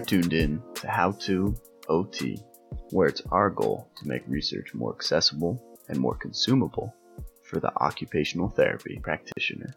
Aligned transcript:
You're 0.00 0.22
tuned 0.22 0.32
in 0.32 0.62
to 0.76 0.88
How 0.88 1.12
To 1.12 1.54
OT, 1.90 2.38
where 2.88 3.08
it's 3.08 3.20
our 3.30 3.50
goal 3.50 3.86
to 3.98 4.08
make 4.08 4.22
research 4.26 4.72
more 4.72 4.94
accessible 4.94 5.62
and 5.88 5.98
more 5.98 6.16
consumable 6.16 6.94
for 7.44 7.60
the 7.60 7.70
occupational 7.76 8.48
therapy 8.48 8.98
practitioner. 9.02 9.74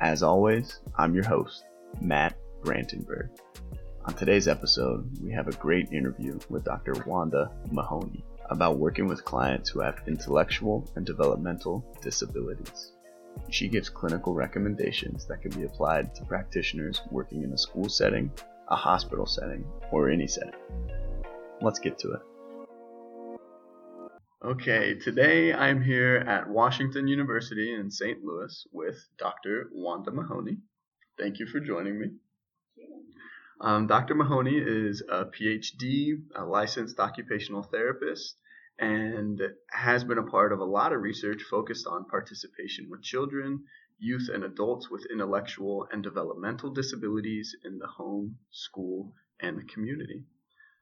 As 0.00 0.22
always, 0.22 0.80
I'm 0.96 1.14
your 1.14 1.26
host, 1.26 1.64
Matt 2.00 2.38
Brantenberg. 2.62 3.28
On 4.06 4.14
today's 4.14 4.48
episode, 4.48 5.06
we 5.22 5.32
have 5.32 5.48
a 5.48 5.56
great 5.58 5.92
interview 5.92 6.38
with 6.48 6.64
Dr. 6.64 6.94
Wanda 7.06 7.50
Mahoney 7.70 8.24
about 8.48 8.78
working 8.78 9.06
with 9.06 9.22
clients 9.22 9.68
who 9.68 9.80
have 9.80 10.00
intellectual 10.06 10.90
and 10.96 11.04
developmental 11.04 11.84
disabilities. 12.00 12.92
She 13.50 13.68
gives 13.68 13.90
clinical 13.90 14.32
recommendations 14.32 15.26
that 15.26 15.42
can 15.42 15.50
be 15.50 15.64
applied 15.64 16.14
to 16.14 16.24
practitioners 16.24 17.02
working 17.10 17.42
in 17.42 17.52
a 17.52 17.58
school 17.58 17.90
setting, 17.90 18.30
a 18.68 18.76
hospital 18.76 19.26
setting, 19.26 19.64
or 19.90 20.10
any 20.10 20.26
setting. 20.26 20.54
Let's 21.60 21.78
get 21.78 21.98
to 22.00 22.12
it. 22.12 22.20
Okay, 24.44 24.94
today 24.98 25.54
I'm 25.54 25.82
here 25.82 26.16
at 26.16 26.48
Washington 26.48 27.08
University 27.08 27.74
in 27.74 27.90
St. 27.90 28.22
Louis 28.22 28.66
with 28.72 28.96
Dr. 29.18 29.70
Wanda 29.72 30.10
Mahoney. 30.10 30.58
Thank 31.18 31.38
you 31.38 31.46
for 31.46 31.60
joining 31.60 31.98
me. 31.98 32.10
Um, 33.60 33.86
Dr. 33.86 34.14
Mahoney 34.14 34.58
is 34.58 35.02
a 35.08 35.24
PhD, 35.24 36.20
a 36.36 36.44
licensed 36.44 37.00
occupational 37.00 37.62
therapist, 37.62 38.36
and 38.78 39.40
has 39.70 40.04
been 40.04 40.18
a 40.18 40.24
part 40.24 40.52
of 40.52 40.58
a 40.58 40.64
lot 40.64 40.92
of 40.92 41.00
research 41.00 41.42
focused 41.48 41.86
on 41.86 42.04
participation 42.04 42.88
with 42.90 43.02
children, 43.02 43.64
youth, 44.04 44.28
and 44.32 44.44
adults 44.44 44.90
with 44.90 45.06
intellectual 45.10 45.88
and 45.90 46.02
developmental 46.02 46.70
disabilities 46.70 47.56
in 47.64 47.78
the 47.78 47.86
home, 47.86 48.36
school, 48.50 49.14
and 49.40 49.58
the 49.58 49.64
community. 49.64 50.24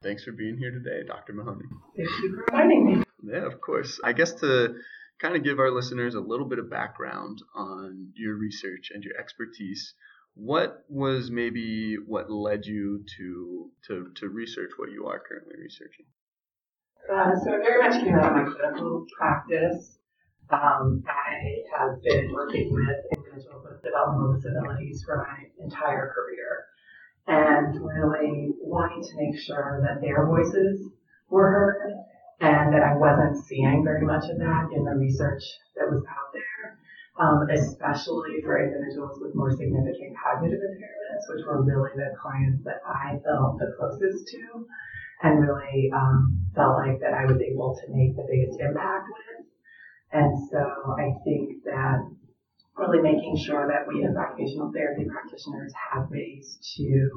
Thanks 0.03 0.25
for 0.25 0.33
being 0.33 0.57
here 0.57 0.71
today, 0.71 1.07
Dr. 1.07 1.33
Mahoney. 1.33 1.65
Thank 1.95 2.09
you 2.09 2.35
for 2.35 2.53
inviting 2.53 2.85
me. 2.85 3.03
Yeah, 3.23 3.45
of 3.45 3.61
course. 3.61 4.01
I 4.03 4.11
guess 4.11 4.33
to 4.41 4.75
kind 5.21 5.37
of 5.37 5.43
give 5.43 5.59
our 5.59 5.71
listeners 5.71 6.15
a 6.15 6.19
little 6.19 6.47
bit 6.47 6.59
of 6.59 6.69
background 6.69 7.41
on 7.55 8.09
your 8.15 8.35
research 8.35 8.91
and 8.93 9.01
your 9.01 9.17
expertise, 9.17 9.93
what 10.35 10.83
was 10.89 11.31
maybe 11.31 11.95
what 12.05 12.29
led 12.29 12.65
you 12.65 13.05
to 13.17 13.69
to, 13.87 14.11
to 14.17 14.27
research 14.27 14.71
what 14.77 14.91
you 14.91 15.07
are 15.07 15.21
currently 15.25 15.55
researching? 15.57 16.05
Uh, 17.11 17.31
so 17.43 17.53
it 17.53 17.61
very 17.63 17.81
much 17.81 18.03
came 18.03 18.15
out 18.15 18.37
of 18.37 18.47
my 18.47 18.53
clinical 18.53 19.05
practice. 19.17 19.97
Um, 20.53 21.03
I 21.09 21.65
have 21.73 21.97
been 22.03 22.31
working 22.31 22.71
with 22.71 23.17
individuals 23.17 23.65
with 23.65 23.81
developmental 23.81 24.33
disabilities 24.35 25.01
for 25.03 25.25
my 25.25 25.49
entire 25.57 26.13
career 26.13 26.65
and 27.25 27.81
really 27.81 28.53
wanting 28.61 29.01
to 29.01 29.17
make 29.17 29.39
sure 29.39 29.81
that 29.81 30.01
their 30.01 30.27
voices 30.27 30.91
were 31.29 31.49
heard 31.49 31.93
and 32.41 32.71
that 32.71 32.83
I 32.83 32.93
wasn't 32.93 33.43
seeing 33.45 33.83
very 33.83 34.05
much 34.05 34.29
of 34.29 34.37
that 34.37 34.69
in 34.75 34.85
the 34.85 34.91
research 34.91 35.41
that 35.75 35.89
was 35.89 36.03
out 36.05 36.29
there, 36.33 36.77
um, 37.17 37.49
especially 37.49 38.41
for 38.43 38.61
individuals 38.61 39.17
with 39.21 39.33
more 39.33 39.49
significant 39.57 40.13
cognitive 40.21 40.59
impairments, 40.59 41.33
which 41.33 41.45
were 41.47 41.63
really 41.63 41.89
the 41.95 42.13
clients 42.21 42.63
that 42.63 42.81
I 42.85 43.17
felt 43.25 43.57
the 43.57 43.73
closest 43.79 44.27
to 44.27 44.67
and 45.23 45.41
really 45.41 45.89
um, 45.95 46.45
felt 46.53 46.77
like 46.77 46.99
that 46.99 47.15
I 47.15 47.25
was 47.25 47.41
able 47.41 47.73
to 47.73 47.91
make 47.91 48.15
the 48.15 48.27
biggest 48.29 48.59
impact 48.59 49.07
with. 49.07 49.47
And 50.13 50.49
so 50.49 50.59
I 50.97 51.11
think 51.23 51.63
that 51.65 52.07
really 52.77 53.01
making 53.01 53.37
sure 53.37 53.67
that 53.67 53.87
we 53.87 54.05
as 54.05 54.15
occupational 54.15 54.71
therapy 54.71 55.05
practitioners 55.05 55.73
have 55.91 56.09
ways 56.09 56.57
to 56.77 57.09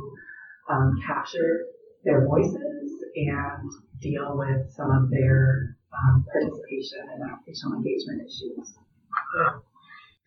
um, 0.71 0.99
capture 1.07 1.65
their 2.05 2.27
voices 2.27 3.05
and 3.17 3.71
deal 4.01 4.37
with 4.37 4.73
some 4.73 4.91
of 4.91 5.11
their 5.11 5.77
um, 5.93 6.25
participation 6.31 7.01
and 7.13 7.31
occupational 7.31 7.77
engagement 7.77 8.23
issues. 8.23 8.75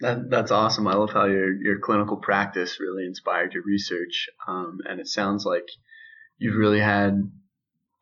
That, 0.01 0.29
that's 0.29 0.51
awesome. 0.51 0.87
I 0.87 0.93
love 0.93 1.11
how 1.11 1.25
your, 1.25 1.53
your 1.61 1.79
clinical 1.79 2.17
practice 2.17 2.79
really 2.79 3.05
inspired 3.05 3.53
your 3.53 3.63
research. 3.63 4.29
Um, 4.47 4.79
and 4.87 4.99
it 4.99 5.07
sounds 5.07 5.45
like 5.45 5.67
you've 6.37 6.55
really 6.55 6.79
had 6.79 7.29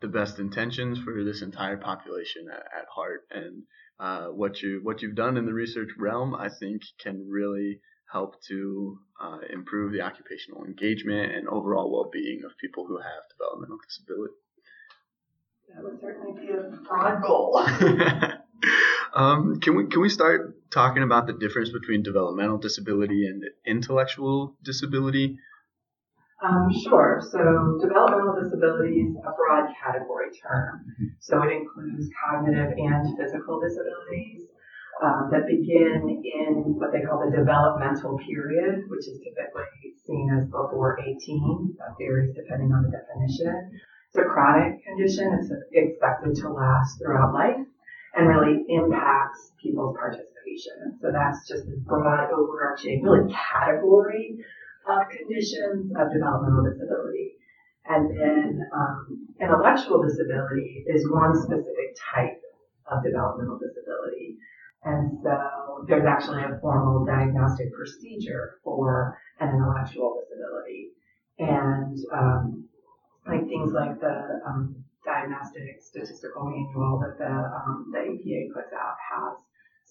the 0.02 0.08
best 0.08 0.40
intentions 0.40 1.00
for 1.00 1.24
this 1.24 1.42
entire 1.42 1.78
population 1.78 2.48
at, 2.52 2.60
at 2.60 2.86
heart. 2.94 3.22
And 3.32 3.64
uh, 4.00 4.28
what 4.28 4.62
you 4.62 4.80
what 4.84 5.02
you've 5.02 5.16
done 5.16 5.38
in 5.38 5.46
the 5.46 5.54
research 5.54 5.90
realm, 5.98 6.36
I 6.36 6.50
think, 6.50 6.84
can 7.00 7.28
really 7.30 7.82
help 8.12 8.42
to 8.44 9.00
uh, 9.22 9.40
improve 9.52 9.92
the 9.92 10.02
occupational 10.02 10.64
engagement 10.64 11.34
and 11.34 11.48
overall 11.48 11.92
well-being 11.92 12.42
of 12.46 12.52
people 12.58 12.86
who 12.88 12.98
have 12.98 13.24
developmental 13.38 13.78
disability. 13.86 14.34
That 15.76 15.84
would 15.84 16.00
certainly 16.00 16.40
be 16.40 16.54
a 16.54 16.78
broad 16.88 17.22
goal. 17.22 17.58
um, 19.14 19.60
can 19.60 19.76
we 19.76 19.88
can 19.88 20.02
we 20.02 20.10
start 20.10 20.56
talking 20.72 21.04
about 21.04 21.28
the 21.28 21.34
difference 21.34 21.70
between 21.70 22.04
developmental 22.04 22.58
disability 22.58 23.28
and 23.28 23.44
intellectual 23.66 24.56
disability? 24.64 25.38
Um, 26.38 26.70
sure. 26.86 27.20
So 27.32 27.80
developmental 27.82 28.38
disability 28.44 29.02
is 29.02 29.16
a 29.18 29.34
broad 29.34 29.74
category 29.82 30.30
term. 30.38 30.86
So 31.20 31.42
it 31.42 31.52
includes 31.52 32.10
cognitive 32.14 32.78
and 32.78 33.18
physical 33.18 33.60
disabilities 33.60 34.46
um, 35.02 35.30
that 35.32 35.48
begin 35.50 36.22
in 36.22 36.78
what 36.78 36.94
they 36.94 37.02
call 37.02 37.26
the 37.26 37.36
developmental 37.36 38.20
period, 38.22 38.86
which 38.88 39.10
is 39.10 39.18
typically 39.26 39.98
seen 40.06 40.30
as 40.38 40.46
before 40.46 41.00
18. 41.02 41.76
That 41.80 41.98
varies 41.98 42.36
depending 42.36 42.72
on 42.72 42.86
the 42.86 42.94
definition. 42.94 43.74
It's 44.10 44.22
a 44.22 44.30
chronic 44.30 44.86
condition. 44.86 45.34
It's 45.42 45.52
expected 45.74 46.36
to 46.42 46.50
last 46.54 47.02
throughout 47.02 47.34
life 47.34 47.66
and 48.14 48.30
really 48.30 48.62
impacts 48.70 49.54
people's 49.62 49.98
participation. 49.98 51.02
So 51.02 51.10
that's 51.12 51.48
just 51.48 51.66
a 51.66 51.78
broad 51.82 52.30
overarching 52.30 53.02
really 53.02 53.34
category 53.34 54.38
of 54.90 55.10
conditions 55.10 55.92
of 55.96 56.12
developmental 56.12 56.64
disability. 56.64 57.36
And 57.88 58.12
then 58.12 58.60
um, 58.74 59.28
intellectual 59.40 60.04
disability 60.04 60.84
is 60.88 61.10
one 61.10 61.36
specific 61.36 61.96
type 62.14 62.42
of 62.92 63.04
developmental 63.04 63.60
disability. 63.60 64.38
And 64.84 65.20
so 65.24 65.86
there's 65.88 66.06
actually 66.06 66.44
a 66.44 66.60
formal 66.62 67.06
diagnostic 67.06 67.74
procedure 67.74 68.60
for 68.64 69.18
an 69.40 69.50
intellectual 69.50 70.20
disability. 70.24 70.92
And 71.40 71.98
um, 72.14 72.68
like 73.28 73.48
things 73.48 73.72
like 73.74 74.00
the 74.00 74.42
um, 74.48 74.84
diagnostic 75.06 75.80
statistical 75.82 76.46
manual 76.46 77.00
that 77.00 77.18
the, 77.18 77.32
um, 77.32 77.92
the 77.92 78.00
APA 78.00 78.54
puts 78.54 78.74
out 78.74 78.96
has 79.00 79.38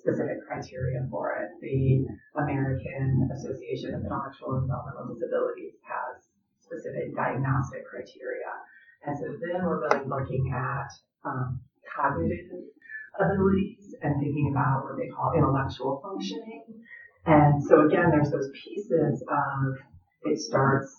specific 0.07 0.39
criteria 0.47 1.03
for 1.11 1.35
it. 1.35 1.51
The 1.61 2.07
American 2.39 3.29
Association 3.35 3.95
of 3.95 4.07
Intellectual 4.07 4.55
and 4.55 4.71
Developmental 4.71 5.19
Disabilities 5.19 5.75
has 5.83 6.23
specific 6.63 7.11
diagnostic 7.17 7.83
criteria. 7.91 8.55
And 9.03 9.19
so 9.19 9.27
then 9.43 9.67
we're 9.67 9.83
really 9.83 10.07
looking 10.07 10.55
at 10.55 10.87
um, 11.27 11.59
cognitive 11.91 12.71
abilities 13.19 13.95
and 14.03 14.15
thinking 14.23 14.55
about 14.55 14.85
what 14.87 14.97
they 14.97 15.11
call 15.11 15.35
intellectual 15.35 15.99
functioning. 16.03 16.63
And 17.27 17.63
so 17.63 17.87
again, 17.87 18.11
there's 18.11 18.31
those 18.31 18.51
pieces 18.55 19.25
of 19.27 19.75
it 20.23 20.39
starts 20.39 20.95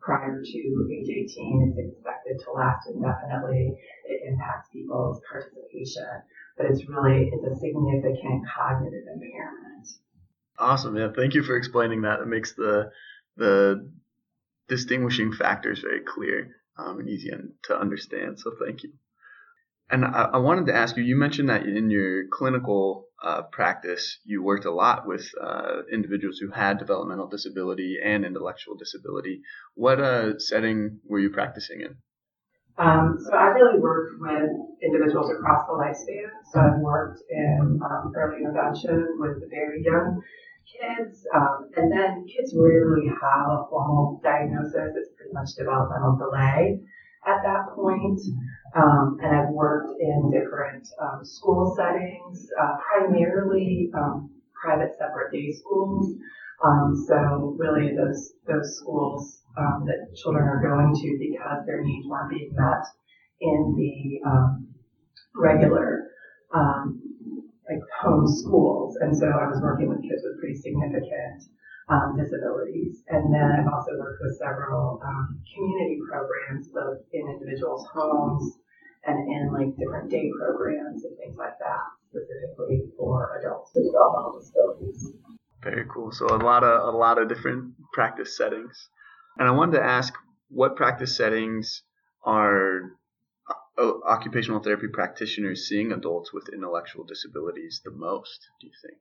prior 0.00 0.40
to 0.40 0.88
age 0.88 1.08
18. 1.08 1.76
It's 1.76 1.92
expected 1.92 2.40
to 2.44 2.52
last 2.52 2.88
indefinitely. 2.88 3.76
It 4.08 4.20
impacts 4.32 4.68
people's 4.72 5.20
participation 5.28 6.24
but 6.58 6.66
it's 6.66 6.86
really 6.88 7.30
it's 7.32 7.44
a 7.44 7.54
significant 7.58 8.42
cognitive 8.54 9.04
impairment. 9.14 9.88
Awesome, 10.58 10.96
yeah. 10.96 11.08
Thank 11.14 11.34
you 11.34 11.44
for 11.44 11.56
explaining 11.56 12.02
that. 12.02 12.20
It 12.20 12.26
makes 12.26 12.52
the 12.54 12.90
the 13.36 13.90
distinguishing 14.68 15.32
factors 15.32 15.80
very 15.80 16.00
clear 16.00 16.56
um, 16.76 16.98
and 16.98 17.08
easy 17.08 17.30
to 17.64 17.78
understand. 17.78 18.38
So 18.40 18.52
thank 18.62 18.82
you. 18.82 18.92
And 19.90 20.04
I, 20.04 20.30
I, 20.34 20.38
wanted 20.38 20.66
to 20.66 20.74
ask 20.74 20.96
you. 20.96 21.02
You 21.02 21.16
mentioned 21.16 21.48
that 21.48 21.64
in 21.64 21.88
your 21.88 22.24
clinical 22.30 23.06
uh, 23.22 23.42
practice, 23.42 24.18
you 24.24 24.42
worked 24.42 24.66
a 24.66 24.70
lot 24.70 25.06
with 25.06 25.30
uh, 25.40 25.82
individuals 25.90 26.38
who 26.38 26.50
had 26.50 26.78
developmental 26.78 27.28
disability 27.28 27.96
and 28.04 28.24
intellectual 28.24 28.76
disability. 28.76 29.40
What 29.74 30.00
uh, 30.00 30.38
setting 30.38 31.00
were 31.04 31.20
you 31.20 31.30
practicing 31.30 31.80
in? 31.80 31.96
Um, 32.78 33.18
so 33.18 33.34
I 33.34 33.46
really 33.58 33.80
worked 33.80 34.20
with 34.20 34.50
individuals 34.82 35.30
across 35.30 35.66
the 35.66 35.74
lifespan. 35.74 36.30
So 36.52 36.60
I've 36.60 36.78
worked 36.78 37.20
in 37.28 37.80
um, 37.82 38.12
early 38.14 38.38
intervention 38.44 39.18
with 39.18 39.42
very 39.50 39.82
young 39.82 40.22
kids, 40.62 41.26
um, 41.34 41.70
and 41.76 41.90
then 41.90 42.24
kids 42.26 42.54
rarely 42.56 43.08
have 43.08 43.46
a 43.50 43.66
formal 43.68 44.20
diagnosis. 44.22 44.94
It's 44.94 45.10
pretty 45.16 45.32
much 45.32 45.50
developmental 45.58 46.18
delay 46.22 46.78
at 47.26 47.42
that 47.42 47.74
point. 47.74 48.20
Um, 48.76 49.18
and 49.22 49.34
I've 49.34 49.50
worked 49.50 49.98
in 49.98 50.30
different 50.30 50.86
um, 51.02 51.24
school 51.24 51.74
settings, 51.76 52.48
uh, 52.62 52.76
primarily 52.78 53.90
um, 53.94 54.30
private 54.54 54.94
separate 54.96 55.32
day 55.32 55.50
schools. 55.50 56.14
so 57.08 57.56
really 57.58 57.96
those 57.96 58.34
those 58.46 58.78
schools 58.78 59.42
um, 59.58 59.84
that 59.86 60.14
children 60.16 60.44
are 60.46 60.62
going 60.62 60.94
to 60.94 61.18
because 61.18 61.66
their 61.66 61.82
needs 61.82 62.06
weren't 62.06 62.30
being 62.30 62.50
met 62.54 62.84
in 63.40 63.74
the 63.76 64.28
um, 64.28 64.68
regular 65.34 66.08
um, 66.54 67.02
like 67.68 67.82
home 68.00 68.26
schools. 68.26 68.96
And 69.00 69.16
so 69.16 69.26
I 69.26 69.46
was 69.46 69.60
working 69.60 69.88
with 69.88 70.02
kids 70.02 70.22
with 70.24 70.40
pretty 70.40 70.56
significant 70.56 71.44
um, 71.88 72.16
disabilities. 72.16 73.02
And 73.08 73.32
then 73.32 73.42
I've 73.42 73.72
also 73.72 73.92
worked 73.98 74.22
with 74.22 74.38
several 74.38 75.00
um, 75.04 75.40
community 75.54 76.00
programs, 76.08 76.68
both 76.68 76.98
in 77.12 77.28
individuals' 77.28 77.86
homes 77.92 78.58
and 79.04 79.16
in 79.28 79.52
like 79.52 79.76
different 79.76 80.10
day 80.10 80.30
programs 80.38 81.04
and 81.04 81.16
things 81.18 81.36
like 81.36 81.58
that, 81.58 81.84
specifically 82.10 82.82
for 82.96 83.38
adults 83.38 83.72
with 83.74 83.86
developmental 83.86 84.40
disabilities. 84.40 85.12
Very 85.62 85.84
cool. 85.92 86.12
So 86.12 86.26
a 86.26 86.38
lot 86.38 86.62
of 86.62 86.94
a 86.94 86.96
lot 86.96 87.20
of 87.20 87.28
different 87.28 87.74
practice 87.92 88.36
settings. 88.36 88.88
And 89.38 89.48
I 89.48 89.52
wanted 89.52 89.78
to 89.78 89.84
ask 89.84 90.12
what 90.48 90.76
practice 90.76 91.16
settings 91.16 91.82
are 92.24 92.92
uh, 93.78 93.92
occupational 94.04 94.60
therapy 94.60 94.88
practitioners 94.92 95.68
seeing 95.68 95.92
adults 95.92 96.32
with 96.32 96.48
intellectual 96.52 97.04
disabilities 97.04 97.80
the 97.84 97.92
most, 97.92 98.48
do 98.60 98.66
you 98.66 98.72
think? 98.82 98.98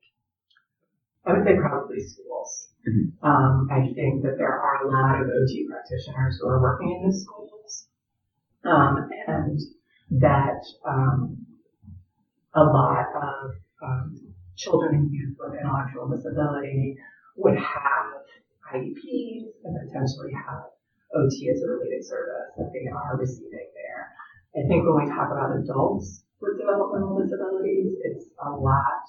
I 1.25 1.33
would 1.33 1.43
say 1.43 1.55
probably 1.59 1.99
schools. 2.01 2.69
Mm-hmm. 2.87 3.25
Um, 3.27 3.67
I 3.71 3.81
think 3.93 4.23
that 4.23 4.37
there 4.37 4.53
are 4.53 4.85
a 4.85 4.91
lot 4.91 5.21
of 5.21 5.27
OT 5.27 5.67
practitioners 5.67 6.39
who 6.39 6.47
are 6.47 6.61
working 6.61 6.99
in 7.01 7.09
the 7.09 7.17
schools, 7.17 7.87
um, 8.63 9.09
and 9.27 9.59
that 10.21 10.61
um, 10.87 11.45
a 12.55 12.63
lot 12.63 13.07
of 13.15 13.51
um, 13.83 14.33
children 14.55 14.95
and 14.95 15.11
youth 15.11 15.35
with 15.39 15.59
intellectual 15.59 16.07
disability 16.07 16.97
would 17.35 17.57
have 17.57 18.16
IEPs 18.73 19.47
and 19.63 19.73
potentially 19.87 20.33
have 20.33 20.67
OT 21.15 21.49
as 21.49 21.61
a 21.63 21.67
related 21.67 22.03
service 22.03 22.51
that 22.57 22.71
they 22.73 22.87
are 22.91 23.17
receiving 23.17 23.69
there. 23.73 24.11
I 24.55 24.67
think 24.67 24.83
when 24.83 25.05
we 25.05 25.11
talk 25.11 25.31
about 25.31 25.55
adults 25.55 26.23
with 26.41 26.59
developmental 26.59 27.19
disabilities, 27.21 27.95
it's 28.03 28.25
a 28.43 28.51
lot 28.51 29.05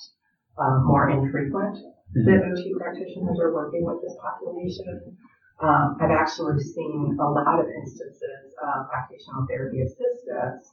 um, 0.59 0.87
more 0.87 1.11
infrequent 1.11 1.79
that 2.15 2.43
OT 2.45 2.75
practitioners 2.79 3.39
are 3.41 3.53
working 3.53 3.85
with 3.85 4.01
this 4.03 4.17
population. 4.23 5.17
Um, 5.61 5.99
I've 6.01 6.11
actually 6.11 6.63
seen 6.63 7.19
a 7.21 7.29
lot 7.29 7.59
of 7.61 7.67
instances 7.67 8.55
of 8.63 8.87
occupational 8.95 9.47
therapy 9.49 9.83
assistants 9.83 10.71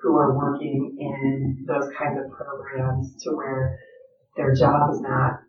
who 0.00 0.16
are 0.16 0.36
working 0.36 0.96
in 0.98 1.64
those 1.66 1.90
kinds 1.98 2.18
of 2.22 2.30
programs 2.30 3.16
to 3.24 3.34
where 3.34 3.78
their 4.36 4.54
job 4.54 4.92
is 4.92 5.00
not 5.00 5.40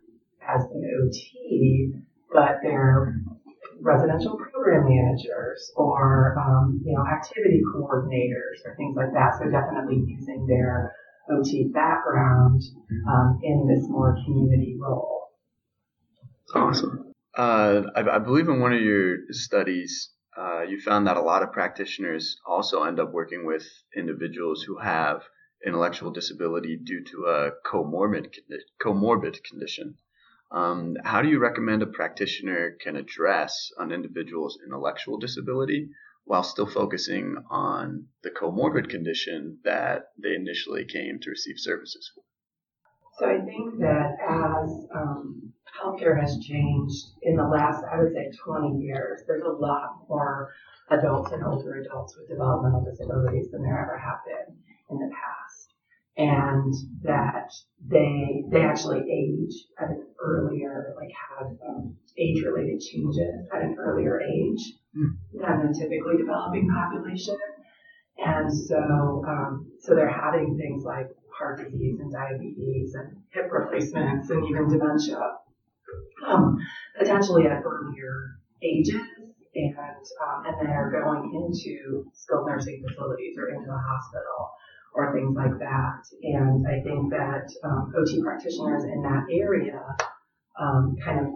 as 0.42 0.64
an 0.64 0.82
OT, 0.98 1.94
but 2.32 2.58
they're 2.62 3.20
residential 3.80 4.36
program 4.36 4.84
managers 4.88 5.72
or 5.76 6.36
um, 6.38 6.80
you 6.84 6.92
know 6.92 7.04
activity 7.06 7.62
coordinators 7.74 8.64
or 8.64 8.76
things 8.76 8.96
like 8.96 9.12
that. 9.12 9.38
So 9.38 9.50
definitely 9.50 10.04
using 10.06 10.46
their 10.46 10.94
OT 11.30 11.70
background 11.72 12.62
um, 13.08 13.40
in 13.42 13.66
this 13.66 13.88
more 13.88 14.16
community 14.24 14.76
role. 14.78 15.28
Awesome. 16.54 17.12
Uh, 17.36 17.82
I, 17.94 18.16
I, 18.16 18.18
believe 18.18 18.48
in 18.48 18.60
one 18.60 18.72
of 18.72 18.80
your 18.80 19.18
studies, 19.30 20.10
uh, 20.36 20.62
you 20.62 20.80
found 20.80 21.06
that 21.06 21.16
a 21.16 21.20
lot 21.22 21.44
of 21.44 21.52
practitioners 21.52 22.36
also 22.44 22.82
end 22.82 22.98
up 22.98 23.12
working 23.12 23.46
with 23.46 23.64
individuals 23.96 24.62
who 24.62 24.78
have 24.78 25.22
intellectual 25.64 26.10
disability 26.10 26.76
due 26.76 27.04
to 27.04 27.26
a 27.26 27.50
comorbid 27.64 28.34
comorbid 28.82 29.44
condition. 29.44 29.94
Um, 30.52 30.96
how 31.04 31.22
do 31.22 31.28
you 31.28 31.38
recommend 31.38 31.82
a 31.82 31.86
practitioner 31.86 32.76
can 32.80 32.96
address 32.96 33.70
an 33.78 33.92
individual's 33.92 34.58
intellectual 34.64 35.18
disability 35.18 35.90
while 36.24 36.42
still 36.42 36.66
focusing 36.66 37.36
on 37.50 38.06
the 38.22 38.30
comorbid 38.30 38.88
condition 38.88 39.58
that 39.64 40.06
they 40.20 40.34
initially 40.34 40.84
came 40.84 41.20
to 41.20 41.30
receive 41.30 41.56
services 41.58 42.10
for? 42.14 42.22
So 43.18 43.26
I 43.26 43.44
think 43.44 43.78
that 43.80 44.16
as 44.28 44.86
um, 44.94 45.52
healthcare 45.80 46.18
has 46.18 46.38
changed 46.38 47.04
in 47.22 47.36
the 47.36 47.44
last, 47.44 47.84
I 47.84 47.98
would 47.98 48.12
say, 48.12 48.32
20 48.44 48.78
years, 48.78 49.20
there's 49.26 49.44
a 49.44 49.52
lot 49.52 50.08
more 50.08 50.52
adults 50.90 51.30
and 51.32 51.44
older 51.44 51.80
adults 51.80 52.16
with 52.16 52.28
developmental 52.28 52.84
disabilities 52.84 53.50
than 53.52 53.62
there 53.62 53.78
ever 53.78 53.98
have 53.98 54.18
been 54.26 54.56
in 54.90 54.98
the 54.98 55.14
past 55.14 55.39
and 56.20 56.74
that 57.02 57.48
they 57.88 58.44
they 58.52 58.60
actually 58.60 59.00
age 59.10 59.54
at 59.80 59.88
an 59.88 60.04
earlier, 60.22 60.94
like 61.00 61.08
have 61.30 61.48
um, 61.66 61.96
age-related 62.18 62.78
changes 62.78 63.48
at 63.54 63.62
an 63.62 63.76
earlier 63.80 64.20
age 64.20 64.60
mm. 64.94 65.16
than 65.32 65.66
the 65.66 65.72
typically 65.72 66.18
developing 66.18 66.68
population. 66.68 67.38
And 68.18 68.52
so, 68.52 69.24
um, 69.26 69.72
so 69.80 69.94
they're 69.94 70.10
having 70.10 70.58
things 70.60 70.84
like 70.84 71.08
heart 71.32 71.64
disease 71.64 72.00
and 72.00 72.12
diabetes 72.12 72.94
and 72.94 73.16
hip 73.30 73.48
replacements 73.50 74.28
and 74.28 74.44
even 74.46 74.68
dementia, 74.68 75.38
um, 76.26 76.58
potentially 76.98 77.46
at 77.46 77.62
earlier 77.64 78.36
ages. 78.62 79.00
And, 79.52 79.74
um, 79.74 80.44
and 80.46 80.54
then 80.60 80.70
are 80.70 80.92
going 80.92 81.32
into 81.34 82.04
skilled 82.12 82.46
nursing 82.46 82.84
facilities 82.86 83.36
or 83.36 83.48
into 83.48 83.66
the 83.66 83.78
hospital 83.78 84.52
or 84.94 85.12
things 85.14 85.34
like 85.36 85.58
that. 85.58 86.02
And 86.22 86.66
I 86.66 86.82
think 86.82 87.10
that 87.10 87.48
um, 87.64 87.92
OT 87.96 88.22
practitioners 88.22 88.84
in 88.84 89.02
that 89.02 89.26
area 89.30 89.80
um, 90.60 90.96
kind 91.04 91.20
of 91.20 91.26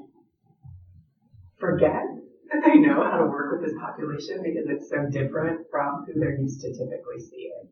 forget 1.59 2.03
that 2.51 2.63
they 2.65 2.79
know 2.79 3.03
how 3.03 3.19
to 3.19 3.27
work 3.27 3.53
with 3.53 3.65
this 3.65 3.79
population 3.81 4.43
because 4.43 4.67
it's 4.69 4.91
so 4.91 5.07
different 5.11 5.67
from 5.71 6.05
who 6.07 6.19
they're 6.21 6.39
used 6.39 6.61
to 6.61 6.69
typically 6.73 7.19
seeing. 7.19 7.69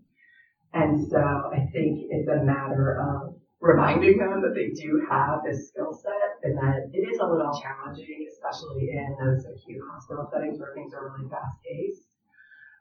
And 0.73 1.09
so 1.11 1.21
I 1.21 1.69
think 1.73 2.09
it's 2.09 2.29
a 2.29 2.43
matter 2.45 2.97
of 2.99 3.35
reminding 3.61 4.19
them 4.19 4.43
that 4.43 4.55
they 4.55 4.71
do 4.75 5.07
have 5.09 5.41
this 5.45 5.69
skill 5.69 5.93
set 5.93 6.41
and 6.43 6.57
that 6.57 6.89
it 6.93 7.05
is 7.07 7.19
a 7.21 7.27
little 7.27 7.53
challenging, 7.61 8.27
especially 8.33 8.91
in 8.91 9.17
those 9.21 9.45
acute 9.45 9.83
hospital 9.93 10.29
settings 10.33 10.59
where 10.59 10.75
things 10.75 10.93
are 10.95 11.13
really 11.13 11.29
fast 11.29 11.61
paced. 11.63 12.09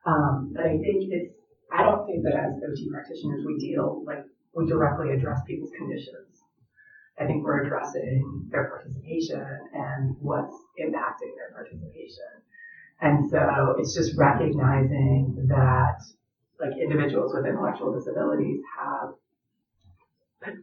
Um, 0.06 0.52
but 0.56 0.66
I 0.66 0.80
think 0.82 1.06
it's 1.12 1.36
I 1.72 1.84
don't 1.84 2.06
think 2.06 2.24
that 2.24 2.36
as 2.36 2.62
OT 2.64 2.90
practitioners 2.90 3.46
we 3.46 3.58
deal 3.58 4.04
like 4.06 4.26
we 4.54 4.68
directly 4.68 5.12
address 5.12 5.40
people's 5.48 5.72
conditions. 5.78 6.44
I 7.20 7.26
think 7.26 7.44
we're 7.44 7.64
addressing 7.64 8.48
their 8.50 8.70
participation 8.70 9.46
and 9.74 10.16
what's 10.20 10.56
impacting 10.80 11.36
their 11.38 11.52
participation. 11.54 12.32
And 13.00 13.30
so 13.30 13.76
it's 13.80 13.94
just 13.96 14.18
recognizing 14.18 15.48
that 15.48 16.02
like 16.60 16.78
individuals 16.78 17.34
with 17.34 17.46
intellectual 17.46 17.94
disabilities 17.94 18.62
have 18.80 19.14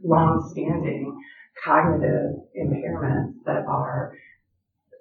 long-standing 0.04 1.20
cognitive 1.64 2.34
impairments 2.56 3.34
that 3.44 3.64
are 3.66 4.16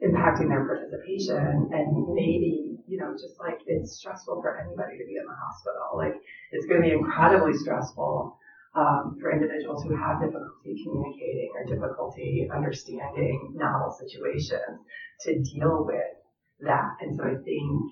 impacting 0.03 0.49
their 0.49 0.65
participation 0.65 1.69
and 1.71 2.13
maybe, 2.13 2.66
you 2.88 2.98
know, 2.98 3.12
just 3.13 3.39
like 3.39 3.60
it's 3.67 4.00
stressful 4.00 4.41
for 4.41 4.60
anybody 4.60 4.98
to 4.98 5.06
be 5.06 5.17
in 5.17 5.25
the 5.25 5.36
hospital. 5.36 5.96
Like 5.96 6.15
it's 6.51 6.65
going 6.65 6.82
to 6.82 6.88
be 6.88 6.94
incredibly 6.94 7.53
stressful 7.53 8.38
um, 8.75 9.17
for 9.20 9.32
individuals 9.32 9.84
who 9.84 9.96
have 9.96 10.22
difficulty 10.22 10.84
communicating 10.84 11.51
or 11.56 11.65
difficulty 11.65 12.48
understanding 12.53 13.53
novel 13.56 13.91
situations 13.91 14.79
to 15.22 15.41
deal 15.44 15.84
with 15.86 16.15
that. 16.62 16.96
And 17.01 17.15
so 17.15 17.24
I 17.24 17.36
think 17.44 17.91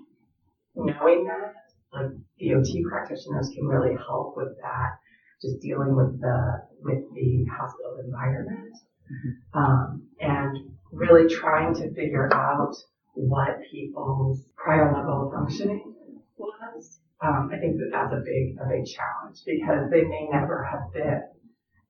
knowing 0.76 1.28
that, 1.28 1.54
like 1.92 2.12
DOT 2.40 2.72
practitioners 2.90 3.52
can 3.56 3.68
really 3.68 3.96
help 3.96 4.36
with 4.36 4.56
that, 4.62 5.00
just 5.42 5.62
dealing 5.62 5.96
with 5.96 6.20
the 6.20 6.62
with 6.82 7.04
the 7.14 7.46
hospital 7.52 8.00
environment. 8.04 8.76
Mm-hmm. 9.06 9.60
Um, 9.60 10.08
and 10.20 10.58
really 10.92 11.28
trying 11.34 11.74
to 11.76 11.94
figure 11.94 12.34
out 12.34 12.74
what 13.16 13.62
people's 13.72 14.44
prior 14.56 14.94
level 14.94 15.28
of 15.28 15.34
functioning 15.34 15.96
was. 16.38 17.00
Um, 17.22 17.50
I 17.54 17.58
think 17.58 17.78
that 17.78 17.90
that's 17.92 18.14
a 18.14 18.22
big, 18.24 18.58
a 18.60 18.68
big 18.68 18.86
challenge 18.86 19.40
because 19.46 19.90
they 19.90 20.04
may 20.04 20.28
never 20.32 20.64
have 20.64 20.94
been 20.94 21.24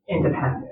independent 0.07 0.71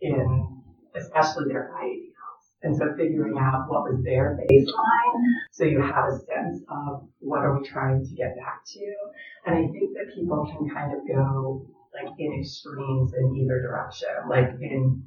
in, 0.00 0.62
especially 0.94 1.48
their 1.48 1.72
IADLs 1.74 2.44
And 2.62 2.76
so 2.76 2.94
figuring 2.96 3.38
out 3.38 3.64
what 3.68 3.84
was 3.84 4.02
their 4.04 4.38
baseline 4.38 5.04
so 5.50 5.64
you 5.64 5.80
have 5.80 6.06
a 6.12 6.18
sense 6.18 6.62
of 6.68 7.08
what 7.20 7.40
are 7.40 7.58
we 7.58 7.66
trying 7.66 8.04
to 8.04 8.14
get 8.14 8.36
back 8.36 8.64
to. 8.66 8.94
And 9.46 9.56
I 9.56 9.62
think 9.72 9.94
that 9.94 10.14
people 10.14 10.46
can 10.52 10.68
kind 10.68 10.92
of 10.92 11.00
go 11.08 11.66
like 11.94 12.12
in 12.18 12.40
extremes 12.40 13.12
in 13.14 13.36
either 13.36 13.62
direction, 13.62 14.08
like 14.28 14.50
in 14.60 15.02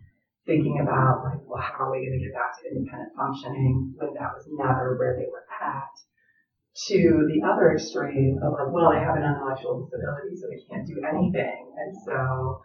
thinking 0.48 0.80
about 0.82 1.28
like, 1.28 1.44
well, 1.44 1.62
how 1.62 1.86
are 1.86 1.92
we 1.92 2.08
going 2.08 2.18
to 2.18 2.26
get 2.26 2.34
back 2.34 2.56
to 2.56 2.72
independent 2.72 3.12
functioning 3.20 3.94
when 4.00 4.16
that 4.16 4.32
was 4.32 4.48
never 4.48 4.96
where 4.96 5.20
they 5.20 5.28
were 5.28 5.44
at, 5.60 5.94
to 6.88 7.28
the 7.28 7.44
other 7.44 7.76
extreme 7.76 8.40
of 8.42 8.56
like, 8.56 8.72
well, 8.72 8.96
they 8.96 9.04
have 9.04 9.20
an 9.20 9.28
intellectual 9.28 9.84
disability, 9.84 10.40
so 10.40 10.48
they 10.48 10.64
can't 10.72 10.88
do 10.88 11.04
anything, 11.04 11.68
and 11.76 11.92
so 12.08 12.64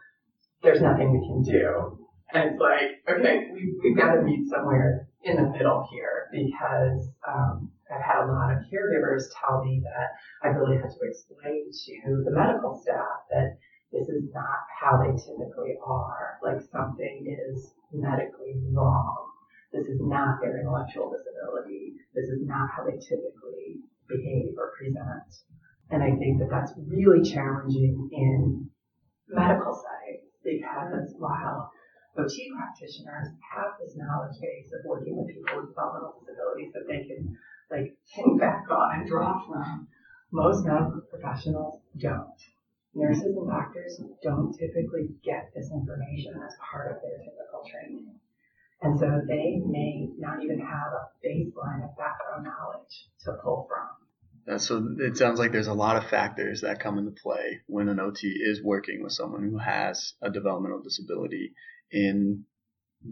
there's 0.63 0.81
nothing 0.81 1.11
we 1.11 1.21
can 1.27 1.43
do. 1.43 1.99
And 2.33 2.55
it's 2.55 2.61
like, 2.63 3.03
okay, 3.05 3.51
we, 3.53 3.75
we've 3.83 3.99
got 3.99 4.15
to 4.15 4.23
meet 4.23 4.49
somewhere 4.49 5.09
in 5.25 5.37
the 5.37 5.51
middle 5.51 5.85
here 5.91 6.31
because 6.33 7.11
um, 7.27 7.71
I've 7.91 8.01
had 8.01 8.25
a 8.25 8.33
lot 8.33 8.53
of 8.53 8.65
caregivers 8.71 9.27
tell 9.37 9.65
me 9.65 9.83
that 9.85 10.17
I 10.43 10.55
really 10.55 10.77
had 10.77 10.91
to 10.91 11.03
explain 11.03 11.69
to 11.69 12.23
the 12.25 12.31
medical 12.31 12.81
staff 12.81 13.27
that 13.31 13.59
this 13.93 14.09
is 14.09 14.25
not 14.33 14.65
how 14.81 14.97
they 15.03 15.13
typically 15.13 15.77
are. 15.85 16.39
Like 16.43 16.61
something 16.73 17.29
is 17.29 17.75
medically 17.93 18.57
wrong. 18.73 19.29
This 19.73 19.87
is 19.87 20.01
not 20.01 20.41
their 20.41 20.61
intellectual 20.61 21.13
disability. 21.13 21.95
This 22.15 22.29
is 22.29 22.41
not 22.45 22.69
how 22.75 22.85
they 22.85 22.97
typically 22.97 23.85
behave 24.09 24.57
or 24.57 24.73
present. 24.77 25.29
And 25.91 26.03
I 26.03 26.17
think 26.17 26.41
that 26.41 26.49
that's 26.51 26.73
really 26.89 27.23
challenging 27.23 28.09
in 28.13 28.71
medical 29.29 29.77
settings 29.77 30.29
because 30.43 31.15
while 31.19 31.71
OT 32.17 32.53
practitioners 32.57 33.29
have 33.57 33.73
this 33.81 33.97
knowledge 33.97 34.37
base 34.41 34.73
of 34.73 34.85
working 34.85 35.17
with 35.17 35.29
people 35.29 35.61
with 35.61 35.69
developmental 35.69 36.21
disabilities 36.21 36.73
that 36.73 36.89
they 36.89 37.05
can 37.05 37.37
like 37.71 37.97
think 38.15 38.41
back 38.41 38.65
on 38.71 39.01
and 39.01 39.09
draw 39.09 39.41
from, 39.47 39.89
most 40.31 40.65
medical 40.65 41.01
professionals 41.09 41.81
don't. 41.99 42.41
Nurses 42.95 43.37
and 43.37 43.49
doctors 43.49 44.01
don't 44.23 44.53
typically 44.53 45.09
get 45.25 45.51
this 45.55 45.71
information 45.73 46.35
as 46.47 46.55
part 46.71 46.93
of 46.93 47.03
their 47.03 47.19
typical 47.19 47.65
training. 47.71 48.15
And 48.83 48.99
so 48.99 49.23
they 49.27 49.63
may 49.65 50.09
not 50.19 50.43
even 50.43 50.59
have 50.59 50.93
a 50.93 51.27
baseline 51.27 51.85
of 51.85 51.97
background 51.97 52.45
knowledge 52.45 53.09
to 53.25 53.33
pull 53.43 53.69
from. 53.69 54.55
Uh, 54.55 54.59
so 54.59 54.85
it 54.99 55.17
sounds 55.17 55.39
like 55.39 55.53
there's 55.53 55.69
a 55.69 55.73
lot 55.73 55.97
of 55.97 56.11
factors 56.11 56.63
that 56.63 56.81
come 56.81 56.99
into 56.99 57.13
play 57.13 57.61
when 57.67 57.89
an 57.89 58.01
OT 58.01 58.27
is 58.27 58.63
working 58.63 59.03
with 59.03 59.13
someone 59.13 59.45
who 59.45 59.57
has 59.57 60.15
a 60.21 60.31
developmental 60.31 60.83
disability 60.83 61.55
in 61.93 62.45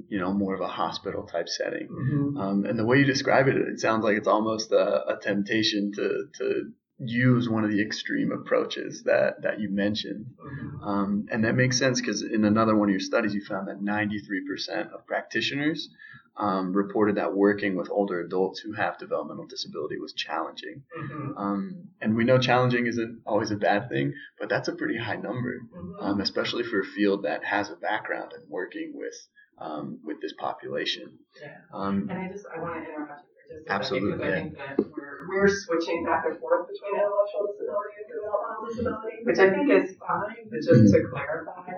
you 0.08 0.18
know 0.18 0.32
more 0.32 0.54
of 0.54 0.60
a 0.60 0.68
hospital 0.68 1.24
type 1.24 1.48
setting. 1.48 1.88
Mm-hmm. 1.88 2.36
Um, 2.36 2.64
and 2.64 2.78
the 2.78 2.84
way 2.84 2.98
you 2.98 3.04
describe 3.04 3.46
it, 3.46 3.56
it 3.56 3.80
sounds 3.80 4.04
like 4.04 4.16
it's 4.16 4.28
almost 4.28 4.72
a, 4.72 5.14
a 5.14 5.18
temptation 5.22 5.92
to 5.94 6.26
to 6.38 6.72
use 7.02 7.48
one 7.48 7.64
of 7.64 7.70
the 7.70 7.80
extreme 7.80 8.30
approaches 8.32 9.02
that 9.04 9.42
that 9.42 9.60
you 9.60 9.70
mentioned, 9.70 10.26
mm-hmm. 10.38 10.84
um, 10.84 11.26
and 11.30 11.44
that 11.44 11.54
makes 11.54 11.78
sense 11.78 12.00
because 12.00 12.22
in 12.22 12.44
another 12.44 12.76
one 12.76 12.88
of 12.88 12.92
your 12.92 13.00
studies 13.00 13.34
you 13.34 13.44
found 13.44 13.68
that 13.68 13.80
93% 13.80 14.92
of 14.92 15.06
practitioners 15.06 15.88
um, 16.36 16.72
reported 16.72 17.16
that 17.16 17.34
working 17.34 17.76
with 17.76 17.90
older 17.90 18.20
adults 18.20 18.60
who 18.60 18.72
have 18.72 18.98
developmental 18.98 19.46
disability 19.46 19.98
was 19.98 20.12
challenging. 20.12 20.82
Mm-hmm. 20.98 21.36
Um, 21.36 21.88
and 22.00 22.16
we 22.16 22.24
know 22.24 22.38
challenging 22.38 22.86
isn't 22.86 23.20
always 23.26 23.50
a 23.50 23.56
bad 23.56 23.88
thing, 23.90 24.14
but 24.38 24.48
that's 24.48 24.68
a 24.68 24.72
pretty 24.72 24.96
high 24.96 25.16
number, 25.16 25.60
mm-hmm. 25.60 26.04
um, 26.04 26.20
especially 26.20 26.64
for 26.64 26.80
a 26.80 26.84
field 26.84 27.24
that 27.24 27.44
has 27.44 27.70
a 27.70 27.76
background 27.76 28.32
in 28.34 28.42
working 28.48 28.92
with 28.94 29.14
um, 29.58 30.00
with 30.04 30.22
this 30.22 30.32
population. 30.38 31.18
Yeah. 31.40 31.58
Um, 31.74 32.08
and 32.08 32.18
I 32.18 32.28
just 32.28 32.46
I 32.46 32.60
want 32.60 32.84
to 32.84 32.90
interrupt 32.90 33.26
you 33.28 33.39
for 33.50 33.72
absolutely, 33.72 34.18
second 34.18 34.24
I 34.24 34.40
think 34.40 34.56
that 34.56 34.78
we're 34.78 35.28
we're 35.28 35.48
switching 35.48 36.04
back 36.04 36.24
and 36.26 36.38
forth 36.38 36.66
between 36.70 36.94
intellectual 36.94 37.50
disability 37.50 37.94
and 37.98 38.08
developmental 38.08 38.66
disability, 38.70 39.16
which 39.26 39.38
I 39.38 39.48
think 39.50 39.66
is 39.70 39.96
fine. 39.98 40.46
But 40.50 40.62
just 40.62 40.86
mm-hmm. 40.86 41.02
to 41.02 41.10
clarify, 41.10 41.70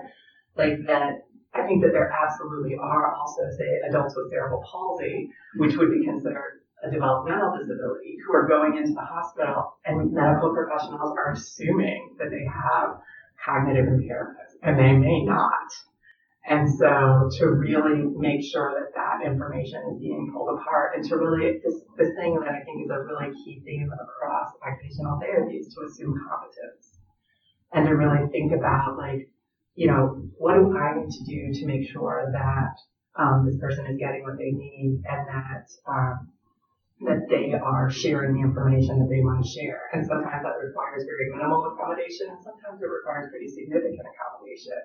like 0.55 0.85
that 0.87 1.25
I 1.53 1.67
think 1.67 1.83
that 1.83 1.93
there 1.93 2.09
absolutely 2.09 2.75
are 2.77 3.13
also, 3.13 3.41
say, 3.57 3.69
adults 3.87 4.15
with 4.15 4.29
cerebral 4.29 4.63
palsy, 4.65 5.29
which 5.57 5.77
would 5.77 5.91
be 5.91 6.03
considered 6.03 6.61
a 6.83 6.91
developmental 6.91 7.55
disability, 7.57 8.17
who 8.25 8.33
are 8.33 8.47
going 8.47 8.75
into 8.77 8.93
the 8.93 9.05
hospital 9.05 9.77
and 9.85 10.11
medical 10.11 10.53
professionals 10.53 11.15
are 11.17 11.31
assuming 11.31 12.15
that 12.19 12.29
they 12.29 12.45
have 12.45 12.99
cognitive 13.43 13.85
impairments, 13.85 14.57
and 14.63 14.77
they 14.77 14.91
may 14.91 15.23
not. 15.23 15.71
And 16.45 16.69
so 16.69 17.29
to 17.39 17.45
really 17.47 18.03
make 18.17 18.43
sure 18.43 18.75
that 18.75 18.93
that 18.95 19.25
information 19.25 19.81
is 19.91 19.99
being 19.99 20.31
pulled 20.33 20.59
apart 20.59 20.95
and 20.95 21.03
to 21.05 21.15
really, 21.15 21.59
this, 21.63 21.81
this 21.97 22.15
thing 22.17 22.37
that 22.39 22.49
I 22.49 22.63
think 22.63 22.83
is 22.83 22.91
a 22.91 22.99
really 22.99 23.31
key 23.43 23.61
theme 23.63 23.89
across 23.93 24.51
occupational 24.61 25.19
therapy 25.21 25.57
is 25.57 25.73
to 25.73 25.81
assume 25.87 26.19
competence 26.27 26.99
and 27.71 27.87
to 27.87 27.95
really 27.95 28.27
think 28.31 28.51
about 28.51 28.97
like, 28.97 29.29
you 29.75 29.87
know, 29.87 30.29
what 30.37 30.55
do 30.55 30.77
I 30.77 30.99
need 30.99 31.11
to 31.11 31.23
do 31.23 31.59
to 31.59 31.65
make 31.65 31.89
sure 31.89 32.29
that 32.33 32.75
um, 33.15 33.45
this 33.45 33.57
person 33.59 33.85
is 33.87 33.97
getting 33.97 34.23
what 34.23 34.37
they 34.37 34.51
need 34.51 35.01
and 35.09 35.27
that 35.27 35.67
um, 35.87 36.29
that 37.01 37.27
they 37.27 37.51
are 37.51 37.91
sharing 37.91 38.33
the 38.33 38.41
information 38.41 38.99
that 38.99 39.09
they 39.09 39.19
want 39.19 39.43
to 39.43 39.49
share. 39.49 39.89
And 39.93 40.05
sometimes 40.05 40.43
that 40.43 40.55
requires 40.55 41.03
very 41.03 41.29
minimal 41.35 41.73
accommodation, 41.73 42.31
and 42.31 42.39
sometimes 42.43 42.79
it 42.79 42.87
requires 42.87 43.29
pretty 43.29 43.49
significant 43.49 44.07
accommodation. 44.07 44.79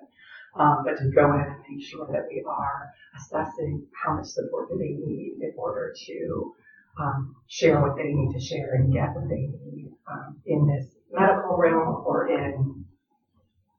Um, 0.55 0.83
but 0.83 0.97
to 0.97 1.09
go 1.11 1.33
in 1.33 1.41
and 1.41 1.55
make 1.69 1.85
sure 1.85 2.07
that 2.11 2.27
we 2.29 2.43
are 2.47 2.89
assessing 3.17 3.85
how 4.03 4.15
much 4.15 4.25
support 4.25 4.69
do 4.69 4.77
they 4.77 4.95
need 5.05 5.37
in 5.41 5.53
order 5.57 5.93
to 6.07 6.53
um, 6.99 7.35
share 7.47 7.81
what 7.81 7.95
they 7.95 8.11
need 8.11 8.33
to 8.33 8.39
share 8.39 8.73
and 8.73 8.91
get 8.91 9.13
what 9.15 9.29
they 9.29 9.49
need 9.63 9.91
um, 10.11 10.37
in 10.45 10.67
this 10.67 10.87
medical 11.11 11.57
realm 11.57 12.03
or 12.05 12.27
in 12.29 12.85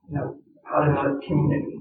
you 0.09 0.15
know 0.15 0.39
out 0.73 0.89
in 0.89 0.95
the 0.95 1.21
community. 1.27 1.79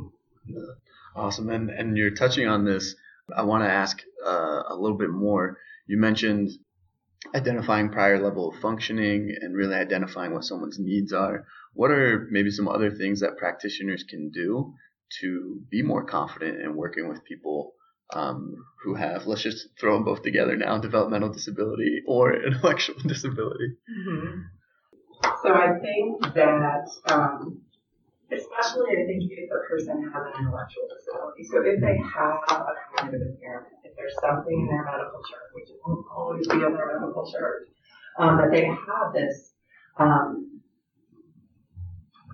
Awesome. 1.15 1.49
And, 1.49 1.69
and 1.69 1.97
you're 1.97 2.11
touching 2.11 2.47
on 2.47 2.65
this. 2.65 2.95
I 3.35 3.43
want 3.43 3.63
to 3.63 3.69
ask 3.69 4.01
uh, 4.25 4.63
a 4.69 4.75
little 4.75 4.97
bit 4.97 5.09
more. 5.09 5.57
You 5.85 5.97
mentioned 5.97 6.51
identifying 7.35 7.89
prior 7.89 8.21
level 8.21 8.49
of 8.49 8.59
functioning 8.61 9.35
and 9.41 9.55
really 9.55 9.75
identifying 9.75 10.33
what 10.33 10.43
someone's 10.43 10.79
needs 10.79 11.13
are. 11.13 11.45
What 11.73 11.91
are 11.91 12.27
maybe 12.31 12.51
some 12.51 12.67
other 12.67 12.91
things 12.91 13.19
that 13.19 13.37
practitioners 13.37 14.03
can 14.03 14.31
do 14.31 14.73
to 15.21 15.61
be 15.69 15.81
more 15.81 16.05
confident 16.05 16.61
in 16.61 16.75
working 16.75 17.09
with 17.09 17.23
people 17.23 17.73
um, 18.13 18.55
who 18.83 18.95
have, 18.95 19.27
let's 19.27 19.43
just 19.43 19.67
throw 19.79 19.95
them 19.95 20.05
both 20.05 20.23
together 20.23 20.55
now, 20.55 20.77
developmental 20.79 21.31
disability 21.31 22.01
or 22.07 22.33
intellectual 22.45 22.95
disability? 23.05 23.75
Mm-hmm. 23.89 24.41
So 25.43 25.53
I 25.53 25.79
think 25.79 26.33
that 26.33 26.89
um, 27.11 27.61
especially 28.31 28.93
I 28.93 29.05
think 29.05 29.25
if 29.29 29.49
the 29.49 29.59
person 29.67 30.11
has 30.13 30.23
an 30.25 30.33
intellectual 30.39 30.85
disability. 30.89 31.43
So 31.49 31.61
if 31.65 31.81
they 31.81 31.97
have 31.97 32.37
a 32.49 32.73
cognitive 32.95 33.25
impairment, 33.33 33.73
if 33.83 33.95
there's 33.97 34.15
something 34.21 34.53
in 34.53 34.67
their 34.67 34.85
medical 34.85 35.21
chart, 35.25 35.49
which 35.53 35.69
won't 35.85 36.05
always 36.13 36.47
be 36.47 36.55
in 36.55 36.73
their 36.73 36.99
medical 36.99 37.25
chart, 37.31 37.67
um, 38.17 38.37
that 38.37 38.51
they 38.51 38.65
have 38.65 39.13
this 39.13 39.53
um, 39.97 40.61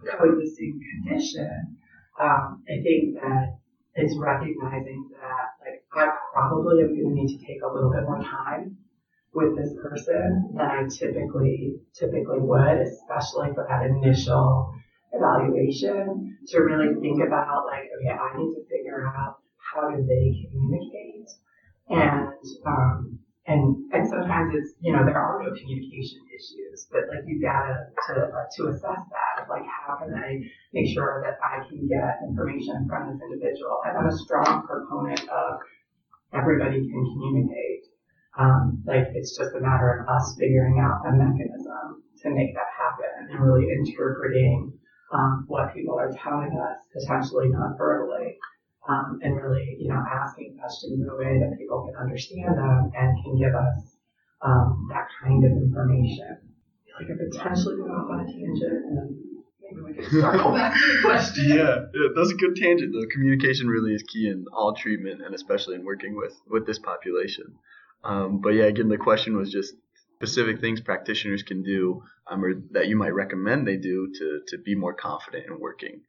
coexisting 0.03 0.79
condition, 0.91 1.77
um, 2.19 2.63
I 2.67 2.83
think 2.83 3.15
that 3.21 3.57
it's 3.95 4.15
recognizing 4.17 5.09
that 5.21 5.55
like 5.63 5.83
I 5.95 6.11
probably 6.33 6.83
am 6.83 6.95
going 6.95 7.15
to 7.15 7.21
need 7.21 7.39
to 7.39 7.45
take 7.45 7.61
a 7.63 7.73
little 7.73 7.91
bit 7.91 8.03
more 8.03 8.21
time 8.21 8.77
with 9.33 9.55
this 9.55 9.73
person 9.81 10.51
than 10.55 10.65
I 10.65 10.87
typically 10.87 11.79
typically 11.93 12.39
would, 12.39 12.79
especially 12.79 13.53
for 13.53 13.65
that 13.69 13.85
initial 13.85 14.74
evaluation 15.15 16.37
to 16.47 16.59
really 16.59 16.93
think 17.01 17.23
about 17.25 17.65
like, 17.65 17.87
okay, 17.97 18.13
I 18.13 18.37
need 18.37 18.53
to 18.55 18.63
figure 18.67 19.07
out 19.07 19.39
how 19.57 19.89
do 19.89 20.03
they 20.03 20.45
communicate 20.45 21.29
and 21.89 22.33
um, 22.65 23.19
and 23.47 23.93
and 23.93 24.07
sometimes 24.09 24.53
it's 24.55 24.73
you 24.81 24.91
know 24.91 25.05
there 25.05 25.17
are 25.17 25.43
no 25.43 25.53
communication 25.53 26.19
issues, 26.33 26.87
but 26.91 27.01
like 27.09 27.23
you've 27.27 27.41
got 27.41 27.69
to 27.69 27.75
to, 28.13 28.21
uh, 28.25 28.71
assess 28.73 28.81
that 28.81 29.45
like 29.49 29.65
how 29.69 29.95
can 30.01 30.13
I 30.15 30.41
make 30.73 30.89
sure 30.93 31.21
that 31.23 31.37
I 31.45 31.61
can 31.69 31.87
get 31.87 32.25
information 32.27 32.87
from 32.89 33.13
this 33.13 33.21
individual. 33.21 33.81
And 33.85 33.97
I'm 33.97 34.07
a 34.07 34.17
strong 34.17 34.65
proponent 34.65 35.21
of 35.29 35.59
everybody 36.33 36.81
can 36.81 37.05
communicate. 37.13 37.85
Um, 38.37 38.83
like 38.85 39.13
it's 39.13 39.37
just 39.37 39.55
a 39.55 39.61
matter 39.61 40.01
of 40.01 40.09
us 40.09 40.35
figuring 40.39 40.81
out 40.81 41.05
a 41.07 41.11
mechanism 41.13 42.03
to 42.23 42.29
make 42.31 42.53
that 42.55 42.71
happen 42.73 43.29
and 43.29 43.39
really 43.39 43.69
interpreting 43.71 44.73
um, 45.13 45.45
what 45.47 45.73
people 45.73 45.97
are 45.97 46.11
telling 46.11 46.57
us, 46.57 46.79
potentially 46.93 47.49
non-verbally, 47.49 48.37
um, 48.87 49.19
and 49.23 49.35
really, 49.35 49.77
you 49.79 49.89
know, 49.89 50.03
asking 50.11 50.57
questions 50.59 51.01
in 51.01 51.09
a 51.09 51.15
way 51.15 51.39
that 51.39 51.57
people 51.57 51.85
can 51.85 51.95
understand 51.95 52.57
them 52.57 52.91
and 52.95 53.23
can 53.23 53.37
give 53.37 53.53
us 53.55 53.97
um, 54.41 54.87
that 54.91 55.07
kind 55.21 55.43
of 55.43 55.51
information. 55.51 56.37
Like 56.99 57.09
I 57.09 57.15
potentially 57.17 57.81
went 57.81 57.91
off 57.91 58.09
on 58.09 58.19
a 58.21 58.25
tangent, 58.25 58.85
and 58.85 59.17
maybe 59.61 59.81
we 59.81 59.93
can 59.93 60.09
circle 60.09 60.51
back 60.53 60.73
to 60.73 60.79
the 60.79 61.01
question. 61.03 61.49
Yeah, 61.49 61.75
yeah, 61.93 62.09
that's 62.15 62.31
a 62.31 62.35
good 62.35 62.55
tangent. 62.55 62.93
Though 62.93 63.07
communication 63.11 63.67
really 63.67 63.93
is 63.93 64.03
key 64.03 64.27
in 64.27 64.45
all 64.53 64.73
treatment, 64.73 65.21
and 65.25 65.35
especially 65.35 65.75
in 65.75 65.83
working 65.83 66.15
with 66.15 66.33
with 66.47 66.65
this 66.65 66.79
population. 66.79 67.55
Um, 68.03 68.39
but 68.39 68.49
yeah, 68.49 68.65
again, 68.65 68.87
the 68.87 68.97
question 68.97 69.35
was 69.35 69.51
just 69.51 69.73
specific 70.15 70.61
things 70.61 70.81
practitioners 70.81 71.43
can 71.43 71.63
do 71.63 72.01
um, 72.29 72.43
or 72.43 72.53
that 72.71 72.87
you 72.87 72.95
might 72.95 73.13
recommend 73.13 73.67
they 73.67 73.77
do 73.77 74.11
to, 74.17 74.41
to 74.47 74.57
be 74.63 74.75
more 74.75 74.93
confident 74.93 75.45
in 75.47 75.59
working 75.59 76.01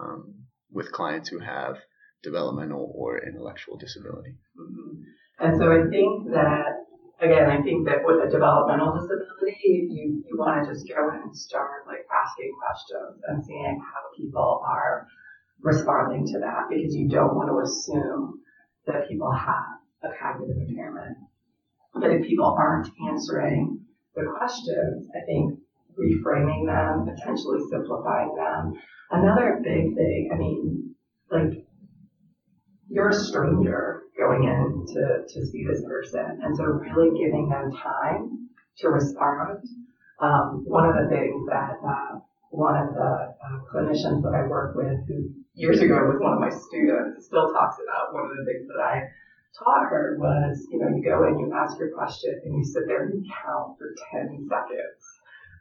um, 0.00 0.46
with 0.70 0.92
clients 0.92 1.28
who 1.28 1.38
have 1.38 1.76
developmental 2.22 2.92
or 2.94 3.18
intellectual 3.18 3.76
disability. 3.76 4.34
Mm-hmm. 4.58 5.02
And 5.40 5.58
so 5.58 5.72
I 5.72 5.90
think 5.90 6.30
that, 6.32 6.86
again, 7.20 7.50
I 7.50 7.60
think 7.62 7.86
that 7.86 8.04
with 8.04 8.22
a 8.22 8.30
developmental 8.30 8.94
disability, 8.94 9.88
you, 9.90 10.22
you 10.24 10.38
want 10.38 10.64
to 10.64 10.72
just 10.72 10.86
go 10.86 11.08
in 11.10 11.22
and 11.22 11.36
start 11.36 11.82
like 11.86 12.06
asking 12.14 12.52
questions 12.62 13.20
and 13.26 13.44
seeing 13.44 13.82
how 13.82 14.02
people 14.16 14.62
are 14.64 15.08
responding 15.60 16.26
to 16.26 16.38
that 16.40 16.70
because 16.70 16.94
you 16.94 17.08
don't 17.08 17.34
want 17.34 17.50
to 17.50 17.58
assume 17.58 18.40
that 18.86 19.08
people 19.08 19.30
have 19.30 19.82
a 20.02 20.14
cognitive 20.20 20.56
impairment 20.68 21.16
But 21.94 22.10
if 22.10 22.26
people 22.26 22.56
aren't 22.58 22.88
answering 23.08 23.80
the 24.14 24.24
questions, 24.36 25.08
I 25.14 25.24
think 25.26 25.58
reframing 25.98 26.66
them, 26.66 27.14
potentially 27.14 27.60
simplifying 27.70 28.34
them. 28.34 28.72
Another 29.10 29.60
big 29.62 29.94
thing, 29.94 30.30
I 30.32 30.38
mean, 30.38 30.94
like 31.30 31.66
you're 32.88 33.10
a 33.10 33.14
stranger 33.14 34.02
going 34.18 34.44
in 34.44 34.86
to, 34.94 35.24
to 35.28 35.46
see 35.46 35.64
this 35.66 35.82
person. 35.84 36.40
And 36.42 36.56
so 36.56 36.64
really 36.64 37.18
giving 37.18 37.48
them 37.48 37.72
time 37.72 38.48
to 38.78 38.88
respond. 38.88 39.64
Um, 40.20 40.64
one 40.66 40.88
of 40.88 40.94
the 40.94 41.08
things 41.08 41.46
that 41.48 41.76
uh, 41.84 42.20
one 42.50 42.76
of 42.76 42.94
the 42.94 43.34
uh, 43.34 43.58
clinicians 43.72 44.22
that 44.22 44.34
I 44.36 44.46
work 44.46 44.76
with 44.76 45.00
who 45.08 45.30
years 45.54 45.80
ago 45.80 45.94
was 46.06 46.20
one 46.20 46.34
of 46.34 46.40
my 46.40 46.50
students 46.50 47.26
still 47.26 47.52
talks 47.52 47.76
about 47.82 48.14
one 48.14 48.24
of 48.24 48.36
the 48.36 48.44
things 48.44 48.68
that 48.68 48.80
I 48.80 49.08
taught 49.58 49.90
her 49.90 50.16
was, 50.18 50.66
you 50.70 50.78
know, 50.78 50.88
you 50.88 51.02
go 51.02 51.24
in, 51.28 51.38
you 51.38 51.52
ask 51.54 51.78
your 51.78 51.90
question, 51.90 52.40
and 52.44 52.56
you 52.56 52.64
sit 52.64 52.84
there 52.86 53.04
and 53.04 53.14
you 53.14 53.30
count 53.30 53.78
for 53.78 53.94
10 54.12 54.48
seconds 54.48 55.02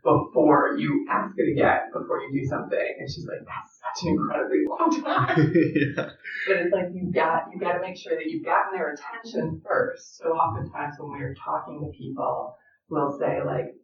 before 0.04 0.76
you 0.78 1.06
ask 1.10 1.34
it 1.38 1.52
again, 1.52 1.92
before 1.94 2.22
you 2.22 2.42
do 2.42 2.48
something. 2.48 2.96
And 3.00 3.10
she's 3.10 3.26
like, 3.28 3.46
that's 3.46 3.80
such 3.80 4.08
an 4.08 4.16
incredibly 4.16 4.66
long 4.68 4.90
time. 5.04 5.54
yeah. 5.54 6.10
But 6.48 6.58
it's 6.58 6.74
like 6.74 6.88
you 6.94 7.12
got 7.14 7.54
you 7.54 7.60
got 7.60 7.74
to 7.74 7.82
make 7.82 7.98
sure 7.98 8.16
that 8.16 8.26
you've 8.26 8.46
gotten 8.46 8.74
their 8.74 8.94
attention 8.96 9.62
first. 9.66 10.18
So 10.18 10.30
oftentimes 10.30 10.96
when 10.98 11.12
we're 11.12 11.36
talking 11.36 11.82
to 11.82 11.98
people, 11.98 12.56
we'll 12.90 13.16
say 13.20 13.44
like, 13.46 13.76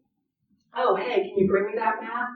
"Oh, 0.76 0.96
hey, 0.96 1.30
can 1.30 1.38
you 1.38 1.48
bring 1.48 1.68
me 1.68 1.74
that 1.76 2.02
map?" 2.02 2.30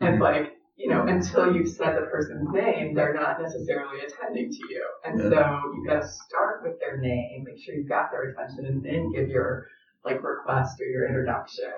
And 0.00 0.14
it's 0.14 0.22
like, 0.22 0.55
you 0.76 0.90
know, 0.90 1.06
until 1.06 1.54
you've 1.54 1.68
said 1.68 1.96
the 1.96 2.06
person's 2.06 2.48
name, 2.52 2.94
they're 2.94 3.14
not 3.14 3.40
necessarily 3.40 4.00
attending 4.00 4.50
to 4.50 4.58
you. 4.68 4.86
And 5.04 5.18
so 5.18 5.72
you've 5.74 5.86
got 5.86 6.02
to 6.02 6.06
start 6.06 6.62
with 6.62 6.78
their 6.80 6.98
name, 6.98 7.44
make 7.44 7.58
sure 7.58 7.74
you've 7.74 7.88
got 7.88 8.10
their 8.10 8.30
attention, 8.30 8.66
and 8.66 8.84
then 8.84 9.10
give 9.10 9.28
your 9.28 9.68
like 10.04 10.22
request 10.22 10.78
or 10.80 10.84
your 10.84 11.08
introduction. 11.08 11.72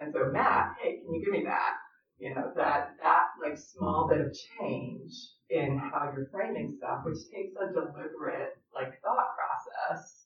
And 0.00 0.12
so 0.12 0.30
Matt, 0.32 0.76
hey, 0.80 0.98
can 0.98 1.14
you 1.14 1.24
give 1.24 1.32
me 1.32 1.44
that? 1.44 1.74
You 2.18 2.34
know, 2.34 2.50
that 2.56 2.96
that 3.02 3.26
like 3.42 3.58
small 3.58 4.08
bit 4.08 4.20
of 4.22 4.34
change 4.58 5.12
in 5.50 5.78
how 5.78 6.10
you're 6.14 6.28
framing 6.32 6.74
stuff, 6.78 7.02
which 7.04 7.18
takes 7.32 7.54
a 7.60 7.72
deliberate 7.72 8.56
like 8.74 9.00
thought 9.02 9.28
process, 9.36 10.24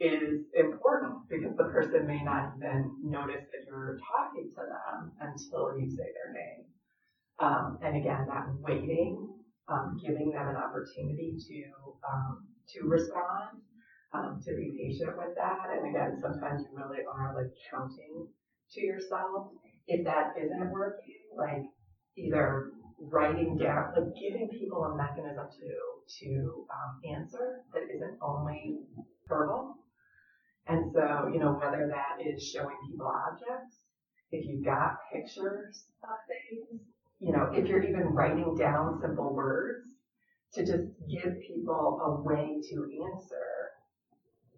is 0.00 0.46
important 0.54 1.28
because 1.30 1.56
the 1.56 1.64
person 1.64 2.06
may 2.06 2.22
not 2.22 2.52
even 2.56 2.90
notice 3.04 3.44
that 3.52 3.66
you're 3.66 3.98
talking 4.10 4.50
to 4.50 4.56
them 4.56 5.12
until 5.20 5.78
you 5.78 5.88
say 5.88 6.10
their 6.12 6.34
name. 6.34 6.64
Um, 7.42 7.78
and 7.82 7.96
again, 7.96 8.24
that 8.28 8.46
waiting, 8.60 9.34
um, 9.68 9.98
giving 10.06 10.30
them 10.30 10.48
an 10.48 10.56
opportunity 10.56 11.36
to 11.48 11.64
um, 12.08 12.46
to 12.68 12.86
respond, 12.86 13.58
um, 14.14 14.40
to 14.46 14.54
be 14.54 14.78
patient 14.78 15.18
with 15.18 15.34
that. 15.34 15.66
And 15.74 15.90
again, 15.90 16.16
sometimes 16.22 16.62
you 16.62 16.78
really 16.78 17.02
are 17.02 17.34
like 17.34 17.50
counting 17.68 18.28
to 18.72 18.80
yourself. 18.80 19.48
If 19.88 20.04
that 20.04 20.34
isn't 20.40 20.70
working, 20.70 21.18
like 21.36 21.64
either 22.16 22.70
writing 23.00 23.58
down, 23.58 23.92
like 23.96 24.14
giving 24.14 24.48
people 24.48 24.84
a 24.84 24.96
mechanism 24.96 25.46
to 25.50 25.70
to 26.20 26.66
um, 26.70 27.16
answer 27.18 27.62
that 27.74 27.82
isn't 27.92 28.18
only 28.22 28.78
verbal. 29.26 29.74
And 30.68 30.92
so, 30.92 31.28
you 31.32 31.40
know, 31.40 31.54
whether 31.54 31.90
that 31.90 32.24
is 32.24 32.50
showing 32.54 32.76
people 32.88 33.10
objects, 33.10 33.78
if 34.30 34.46
you've 34.46 34.64
got 34.64 34.98
pictures 35.12 35.86
of 36.04 36.18
things, 36.30 36.80
you 37.22 37.32
know, 37.32 37.50
if 37.52 37.68
you're 37.68 37.82
even 37.82 38.08
writing 38.08 38.56
down 38.58 38.98
simple 39.00 39.34
words, 39.34 39.88
to 40.54 40.60
just 40.60 40.84
give 41.10 41.40
people 41.46 42.00
a 42.04 42.20
way 42.22 42.60
to 42.70 42.76
answer 43.14 43.70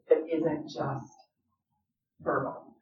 that 0.08 0.18
isn't 0.32 0.68
just 0.68 1.12
verbal. 2.20 2.74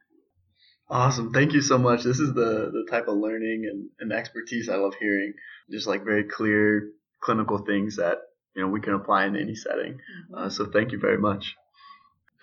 Awesome. 0.89 1.31
Thank 1.31 1.53
you 1.53 1.61
so 1.61 1.77
much. 1.77 2.03
This 2.03 2.19
is 2.19 2.33
the, 2.33 2.71
the 2.71 2.87
type 2.89 3.07
of 3.07 3.17
learning 3.17 3.69
and, 3.69 3.89
and 3.99 4.11
expertise 4.11 4.69
I 4.69 4.75
love 4.75 4.93
hearing. 4.99 5.33
Just 5.71 5.87
like 5.87 6.03
very 6.03 6.23
clear 6.23 6.89
clinical 7.21 7.59
things 7.59 7.97
that, 7.97 8.17
you 8.55 8.61
know, 8.61 8.67
we 8.67 8.81
can 8.81 8.93
apply 8.93 9.25
in 9.25 9.35
any 9.35 9.55
setting. 9.55 9.93
Mm-hmm. 9.93 10.35
Uh, 10.35 10.49
so 10.49 10.65
thank 10.65 10.91
you 10.91 10.99
very 10.99 11.17
much. 11.17 11.55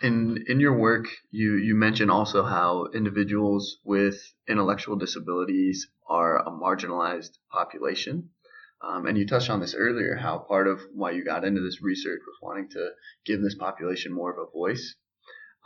In 0.03 0.45
in 0.47 0.61
your 0.61 0.79
work, 0.79 1.09
you 1.31 1.57
you 1.57 1.75
mention 1.75 2.09
also 2.09 2.43
how 2.43 2.87
individuals 2.95 3.77
with 3.85 4.17
intellectual 4.49 4.97
disabilities 4.97 5.91
are 6.09 6.39
a 6.39 6.51
marginalized 6.51 7.37
population, 7.53 8.31
um, 8.81 9.05
and 9.07 9.19
you 9.19 9.27
touched 9.27 9.51
on 9.51 9.61
this 9.61 9.75
earlier. 9.75 10.15
How 10.15 10.39
part 10.39 10.69
of 10.69 10.81
why 10.95 11.11
you 11.11 11.23
got 11.23 11.45
into 11.45 11.61
this 11.61 11.83
research 11.83 12.21
was 12.27 12.39
wanting 12.41 12.71
to 12.71 12.93
give 13.27 13.43
this 13.43 13.55
population 13.55 14.11
more 14.11 14.33
of 14.33 14.39
a 14.39 14.51
voice, 14.51 14.95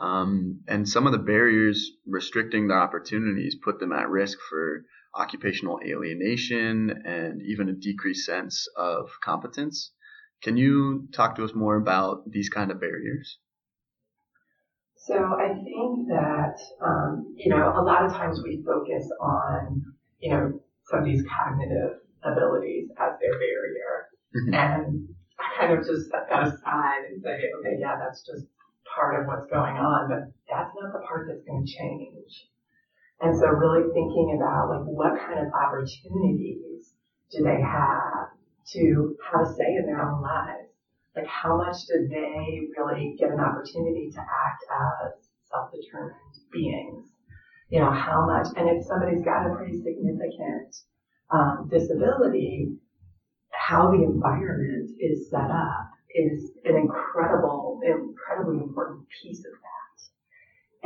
um, 0.01 0.61
and 0.67 0.89
some 0.89 1.05
of 1.05 1.13
the 1.13 1.17
barriers 1.33 1.91
restricting 2.05 2.67
their 2.67 2.79
opportunities 2.79 3.55
put 3.55 3.79
them 3.79 3.93
at 3.93 4.09
risk 4.09 4.37
for 4.49 4.83
occupational 5.15 5.79
alienation 5.81 6.89
and 7.05 7.41
even 7.41 7.69
a 7.69 7.73
decreased 7.73 8.25
sense 8.25 8.67
of 8.75 9.09
competence. 9.23 9.93
Can 10.41 10.57
you 10.57 11.07
talk 11.13 11.35
to 11.35 11.45
us 11.45 11.53
more 11.55 11.77
about 11.77 12.29
these 12.29 12.49
kind 12.49 12.69
of 12.69 12.81
barriers? 12.81 13.39
So 15.05 15.13
I 15.13 15.53
think 15.53 16.07
that, 16.09 16.57
um, 16.81 17.35
you 17.37 17.53
know, 17.53 17.73
a 17.77 17.83
lot 17.85 18.05
of 18.05 18.11
times 18.11 18.41
we 18.43 18.63
focus 18.65 19.05
on, 19.21 19.93
you 20.17 20.31
know, 20.31 20.59
somebody's 20.89 21.21
cognitive 21.29 22.01
abilities 22.23 22.89
as 22.97 23.13
their 23.21 23.37
barrier. 23.37 24.09
Mm-hmm. 24.33 24.53
And 24.55 25.07
I 25.37 25.59
kind 25.59 25.77
of 25.77 25.85
just 25.85 26.09
set 26.09 26.25
that 26.29 26.47
aside 26.47 27.05
and 27.05 27.21
say, 27.21 27.37
okay, 27.37 27.77
yeah, 27.77 28.01
that's 28.01 28.25
just 28.25 28.49
part 28.95 29.21
of 29.21 29.27
what's 29.27 29.45
going 29.51 29.77
on, 29.77 30.09
but 30.09 30.33
that's 30.49 30.73
not 30.73 30.93
the 30.93 31.05
part 31.05 31.29
that's 31.29 31.45
going 31.45 31.65
to 31.65 31.71
change. 31.71 32.49
And 33.21 33.37
so 33.37 33.45
really 33.45 33.85
thinking 33.93 34.41
about 34.41 34.73
like 34.73 34.89
what 34.89 35.21
kind 35.21 35.37
of 35.37 35.53
opportunities 35.53 36.97
do 37.29 37.43
they 37.43 37.61
have 37.61 38.33
to 38.73 39.15
have 39.21 39.45
a 39.45 39.53
say 39.53 39.69
in 39.77 39.85
their 39.85 40.01
own 40.01 40.21
lives? 40.21 40.64
Like 41.15 41.27
how 41.27 41.57
much 41.57 41.77
do 41.87 42.07
they 42.09 42.67
really 42.77 43.15
get 43.17 43.31
an 43.31 43.39
opportunity 43.39 44.11
to 44.11 44.19
act 44.19 44.63
as 44.69 45.13
self-determined 45.49 46.15
beings? 46.51 47.09
You 47.69 47.79
know, 47.79 47.91
how 47.91 48.25
much, 48.27 48.47
and 48.57 48.69
if 48.69 48.85
somebody's 48.85 49.23
got 49.23 49.49
a 49.49 49.55
pretty 49.55 49.81
significant 49.81 50.75
um, 51.31 51.67
disability, 51.71 52.75
how 53.51 53.91
the 53.91 54.03
environment 54.03 54.91
is 54.99 55.29
set 55.29 55.49
up 55.49 55.89
is 56.13 56.51
an 56.65 56.75
incredible, 56.75 57.79
incredibly 57.83 58.63
important 58.63 59.05
piece 59.21 59.39
of 59.39 59.51
that. 59.51 59.75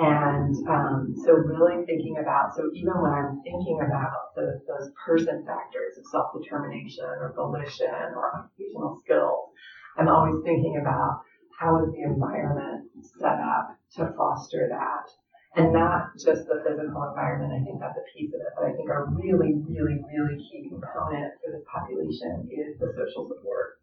And 0.01 0.55
um, 0.69 1.13
so 1.25 1.33
really 1.33 1.85
thinking 1.85 2.17
about, 2.21 2.55
so 2.55 2.69
even 2.73 2.93
when 3.01 3.11
I'm 3.11 3.41
thinking 3.43 3.81
about 3.85 4.33
the, 4.35 4.61
those 4.65 4.91
person 5.05 5.43
factors 5.45 5.97
of 5.97 6.05
self-determination 6.09 7.03
or 7.03 7.33
volition 7.35 8.15
or 8.15 8.31
occupational 8.33 9.01
skills, 9.03 9.49
I'm 9.97 10.07
um, 10.07 10.15
always 10.15 10.43
thinking 10.43 10.77
about 10.81 11.21
how 11.57 11.83
is 11.83 11.91
the 11.91 12.03
environment 12.03 12.87
set 13.19 13.39
up 13.39 13.77
to 13.95 14.13
foster 14.15 14.69
that. 14.69 15.09
And 15.55 15.73
not 15.73 16.13
just 16.13 16.47
the 16.47 16.63
physical 16.63 17.03
environment, 17.09 17.51
I 17.51 17.63
think 17.65 17.79
that's 17.81 17.97
a 17.97 18.05
piece 18.15 18.31
of 18.33 18.39
it, 18.39 18.53
but 18.55 18.65
I 18.65 18.71
think 18.73 18.89
a 18.89 19.03
really, 19.09 19.59
really, 19.67 19.99
really 20.07 20.37
key 20.37 20.69
component 20.69 21.33
for 21.41 21.51
this 21.51 21.65
population 21.65 22.47
is 22.51 22.77
the 22.79 22.93
social 22.95 23.27
support. 23.27 23.81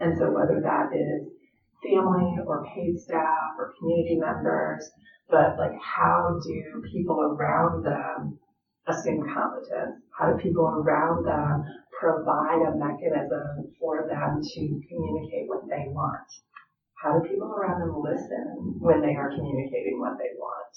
And 0.00 0.16
so 0.16 0.30
whether 0.30 0.60
that 0.60 0.94
is 0.94 1.28
family 1.82 2.38
or 2.46 2.66
paid 2.74 2.98
staff 2.98 3.58
or 3.58 3.74
community 3.78 4.16
members, 4.16 4.88
but 5.28 5.58
like 5.58 5.76
how 5.80 6.40
do 6.42 6.82
people 6.90 7.20
around 7.20 7.84
them 7.84 8.38
assume 8.86 9.26
competence? 9.32 10.00
How 10.16 10.32
do 10.32 10.38
people 10.38 10.66
around 10.66 11.26
them 11.26 11.64
provide 11.98 12.62
a 12.66 12.76
mechanism 12.76 13.72
for 13.78 14.06
them 14.08 14.42
to 14.42 14.60
communicate 14.88 15.48
what 15.48 15.68
they 15.68 15.86
want. 15.88 16.28
How 16.94 17.18
do 17.18 17.28
people 17.28 17.52
around 17.52 17.80
them 17.80 18.00
listen 18.02 18.76
when 18.80 19.00
they 19.00 19.14
are 19.14 19.30
communicating 19.30 20.00
what 20.00 20.18
they 20.18 20.32
want? 20.38 20.74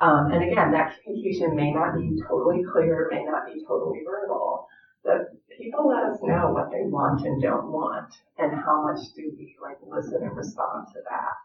Um, 0.00 0.32
and 0.32 0.42
again, 0.44 0.72
that 0.72 0.94
communication 1.02 1.56
may 1.56 1.72
not 1.72 1.96
be 1.96 2.20
totally 2.28 2.62
clear, 2.72 3.08
may 3.10 3.24
not 3.24 3.46
be 3.46 3.64
totally 3.66 4.00
verbal, 4.04 4.66
but 5.04 5.34
people 5.58 5.88
let 5.88 6.04
us 6.04 6.18
know 6.22 6.50
what 6.52 6.70
they 6.70 6.82
want 6.86 7.22
and 7.26 7.42
don't 7.42 7.70
want, 7.72 8.12
and 8.38 8.52
how 8.54 8.82
much 8.84 9.00
do 9.16 9.32
we 9.36 9.56
like 9.62 9.78
listen 9.82 10.22
and 10.22 10.36
respond 10.36 10.86
to 10.94 11.00
that. 11.08 11.44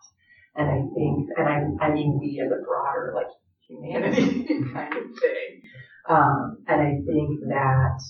And 0.55 0.69
I 0.69 0.81
think, 0.93 1.29
and 1.37 1.47
I, 1.47 1.85
I 1.85 1.93
mean 1.93 2.19
we 2.19 2.41
as 2.45 2.51
a 2.51 2.63
broader 2.63 3.13
like 3.15 3.31
humanity 3.67 4.45
kind 4.73 4.93
of 4.97 5.19
thing. 5.19 5.61
Um, 6.07 6.57
and 6.67 6.81
I 6.81 6.91
think 7.05 7.39
that 7.47 8.01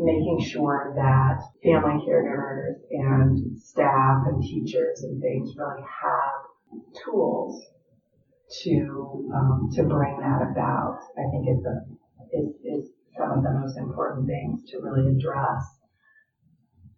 making 0.00 0.40
sure 0.40 0.92
that 0.96 1.40
family 1.62 2.04
caregivers 2.06 2.76
and 2.90 3.58
staff 3.58 4.24
and 4.26 4.42
teachers 4.42 5.02
and 5.02 5.20
things 5.20 5.54
really 5.56 5.82
have 5.82 6.82
tools 7.04 7.62
to 8.62 9.30
um, 9.34 9.70
to 9.74 9.82
bring 9.84 10.18
that 10.20 10.42
about. 10.50 10.98
I 11.18 11.30
think 11.30 11.48
is 11.48 11.62
the 11.62 11.86
is, 12.32 12.48
is 12.64 12.90
some 13.16 13.38
of 13.38 13.42
the 13.42 13.50
most 13.52 13.76
important 13.78 14.26
things 14.26 14.68
to 14.70 14.78
really 14.80 15.16
address 15.16 15.64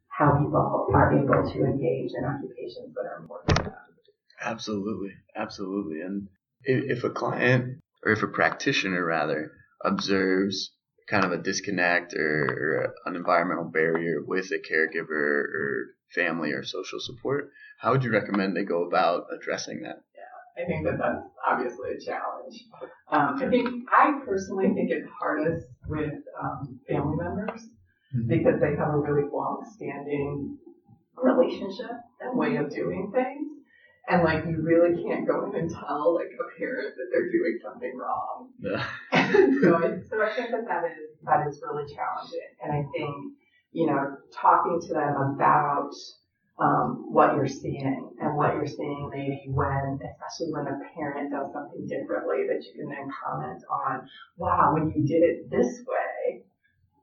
how 0.09 0.39
people 0.39 0.89
are 0.95 1.13
able 1.13 1.51
to 1.53 1.65
engage 1.65 2.13
in 2.15 2.25
occupations 2.25 2.95
that 2.95 3.07
are 3.07 3.21
important 3.21 3.57
to 3.57 3.63
them. 3.65 3.75
Absolutely, 4.41 5.13
absolutely, 5.37 6.01
and 6.03 6.29
if 6.65 7.05
a 7.05 7.11
client 7.11 7.81
or 8.05 8.13
if 8.13 8.23
a 8.23 8.29
practitioner 8.29 9.05
rather 9.05 9.53
observes 9.85 10.73
kind 11.13 11.27
of 11.27 11.33
a 11.33 11.43
disconnect 11.43 12.15
or, 12.15 12.45
or, 12.49 12.95
an 13.05 13.17
environmental 13.17 13.65
barrier 13.65 14.23
with 14.27 14.51
a 14.51 14.59
caregiver 14.59 15.45
or 15.59 15.87
family 16.15 16.53
or 16.53 16.65
social 16.65 16.99
support, 16.99 17.51
how 17.79 17.93
would 17.93 18.03
you 18.03 18.11
recommend 18.11 18.57
they 18.57 18.65
go 18.65 18.85
about 18.85 19.27
addressing 19.31 19.83
that? 19.83 20.01
Yeah, 20.17 20.63
I 20.63 20.67
think 20.67 20.87
that 20.87 20.97
that's 20.99 21.27
obviously 21.47 21.91
a 21.91 22.01
challenge. 22.01 22.65
Um, 23.11 23.37
I 23.43 23.49
think 23.51 23.69
I 23.93 24.21
personally 24.25 24.73
think 24.73 24.91
it's 24.91 25.07
hardest 25.21 25.67
with 25.87 26.15
um, 26.43 26.81
family 26.89 27.17
members 27.17 27.61
mm-hmm. 28.17 28.29
because 28.29 28.59
they 28.61 28.75
have 28.77 28.95
a 28.95 28.99
really 28.99 29.29
long-standing 29.31 30.57
relationship 31.17 31.93
and 32.21 32.39
way 32.39 32.57
of 32.57 32.71
doing 32.71 33.13
things. 33.13 33.52
And 34.09 34.25
like 34.25 34.45
you 34.45 34.61
really 34.61 35.03
can't 35.03 35.27
go 35.27 35.47
in 35.47 35.61
and 35.61 35.71
tell 35.71 36.15
like 36.15 36.31
a 36.35 36.59
parent 36.59 36.95
that 36.97 37.07
they're 37.13 37.31
doing 37.31 37.59
something 37.63 37.97
wrong. 37.97 38.51
Yeah. 38.59 38.85
so, 39.63 39.77
I, 39.77 40.01
so 40.11 40.21
I 40.21 40.35
think 40.35 40.51
that 40.51 40.67
that 40.67 40.85
is 40.85 41.17
that 41.25 41.47
is 41.47 41.63
really 41.63 41.87
challenging. 41.95 42.51
And 42.63 42.73
I 42.73 42.83
think 42.93 43.15
you 43.71 43.87
know 43.87 44.17
talking 44.33 44.81
to 44.89 44.95
them 44.95 45.35
about 45.37 45.93
um, 46.59 47.07
what 47.11 47.35
you're 47.35 47.49
seeing 47.49 48.11
and 48.21 48.37
what 48.37 48.55
you're 48.55 48.67
seeing 48.67 49.11
maybe 49.13 49.45
when, 49.49 49.99
especially 50.03 50.53
when 50.53 50.67
a 50.67 50.79
parent 50.95 51.33
does 51.33 51.53
something 51.53 51.87
differently 51.87 52.47
that 52.49 52.63
you 52.65 52.73
can 52.77 52.89
then 52.89 53.11
comment 53.25 53.63
on, 53.71 54.09
wow, 54.37 54.73
when 54.75 54.93
you 54.95 55.03
did 55.07 55.23
it 55.23 55.51
this 55.51 55.81
way, 55.87 56.43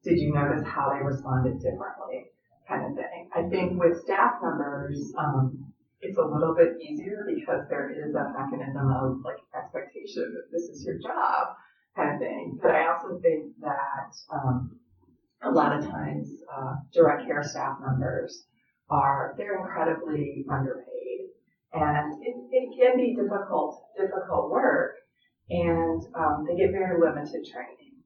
did 0.03 0.19
you 0.19 0.33
notice 0.33 0.65
how 0.65 0.93
they 0.93 1.03
responded 1.03 1.59
differently? 1.59 2.27
Kind 2.67 2.85
of 2.85 2.95
thing. 2.95 3.29
I 3.35 3.49
think 3.49 3.79
with 3.79 4.01
staff 4.03 4.35
members, 4.41 5.11
um, 5.17 5.68
it's 6.01 6.17
a 6.17 6.23
little 6.23 6.55
bit 6.55 6.79
easier 6.81 7.25
because 7.27 7.67
there 7.69 7.91
is 7.91 8.15
a 8.15 8.33
mechanism 8.37 8.91
of 8.91 9.19
like 9.23 9.37
expectation 9.55 10.33
that 10.33 10.51
this 10.51 10.63
is 10.69 10.85
your 10.85 10.97
job 10.99 11.55
kind 11.95 12.13
of 12.15 12.19
thing. 12.19 12.57
But 12.61 12.71
I 12.71 12.87
also 12.87 13.19
think 13.21 13.53
that 13.61 14.11
um, 14.33 14.79
a 15.43 15.51
lot 15.51 15.77
of 15.77 15.89
times 15.89 16.29
uh, 16.51 16.75
direct 16.93 17.25
care 17.25 17.43
staff 17.43 17.77
members 17.85 18.45
are 18.89 19.35
they're 19.37 19.59
incredibly 19.59 20.45
underpaid, 20.49 21.29
and 21.73 22.13
it, 22.23 22.35
it 22.51 22.69
can 22.79 22.97
be 22.97 23.15
difficult 23.15 23.83
difficult 23.97 24.51
work, 24.51 24.95
and 25.49 26.01
um, 26.15 26.45
they 26.47 26.55
get 26.55 26.71
very 26.71 26.99
limited 26.99 27.45
training. 27.51 27.99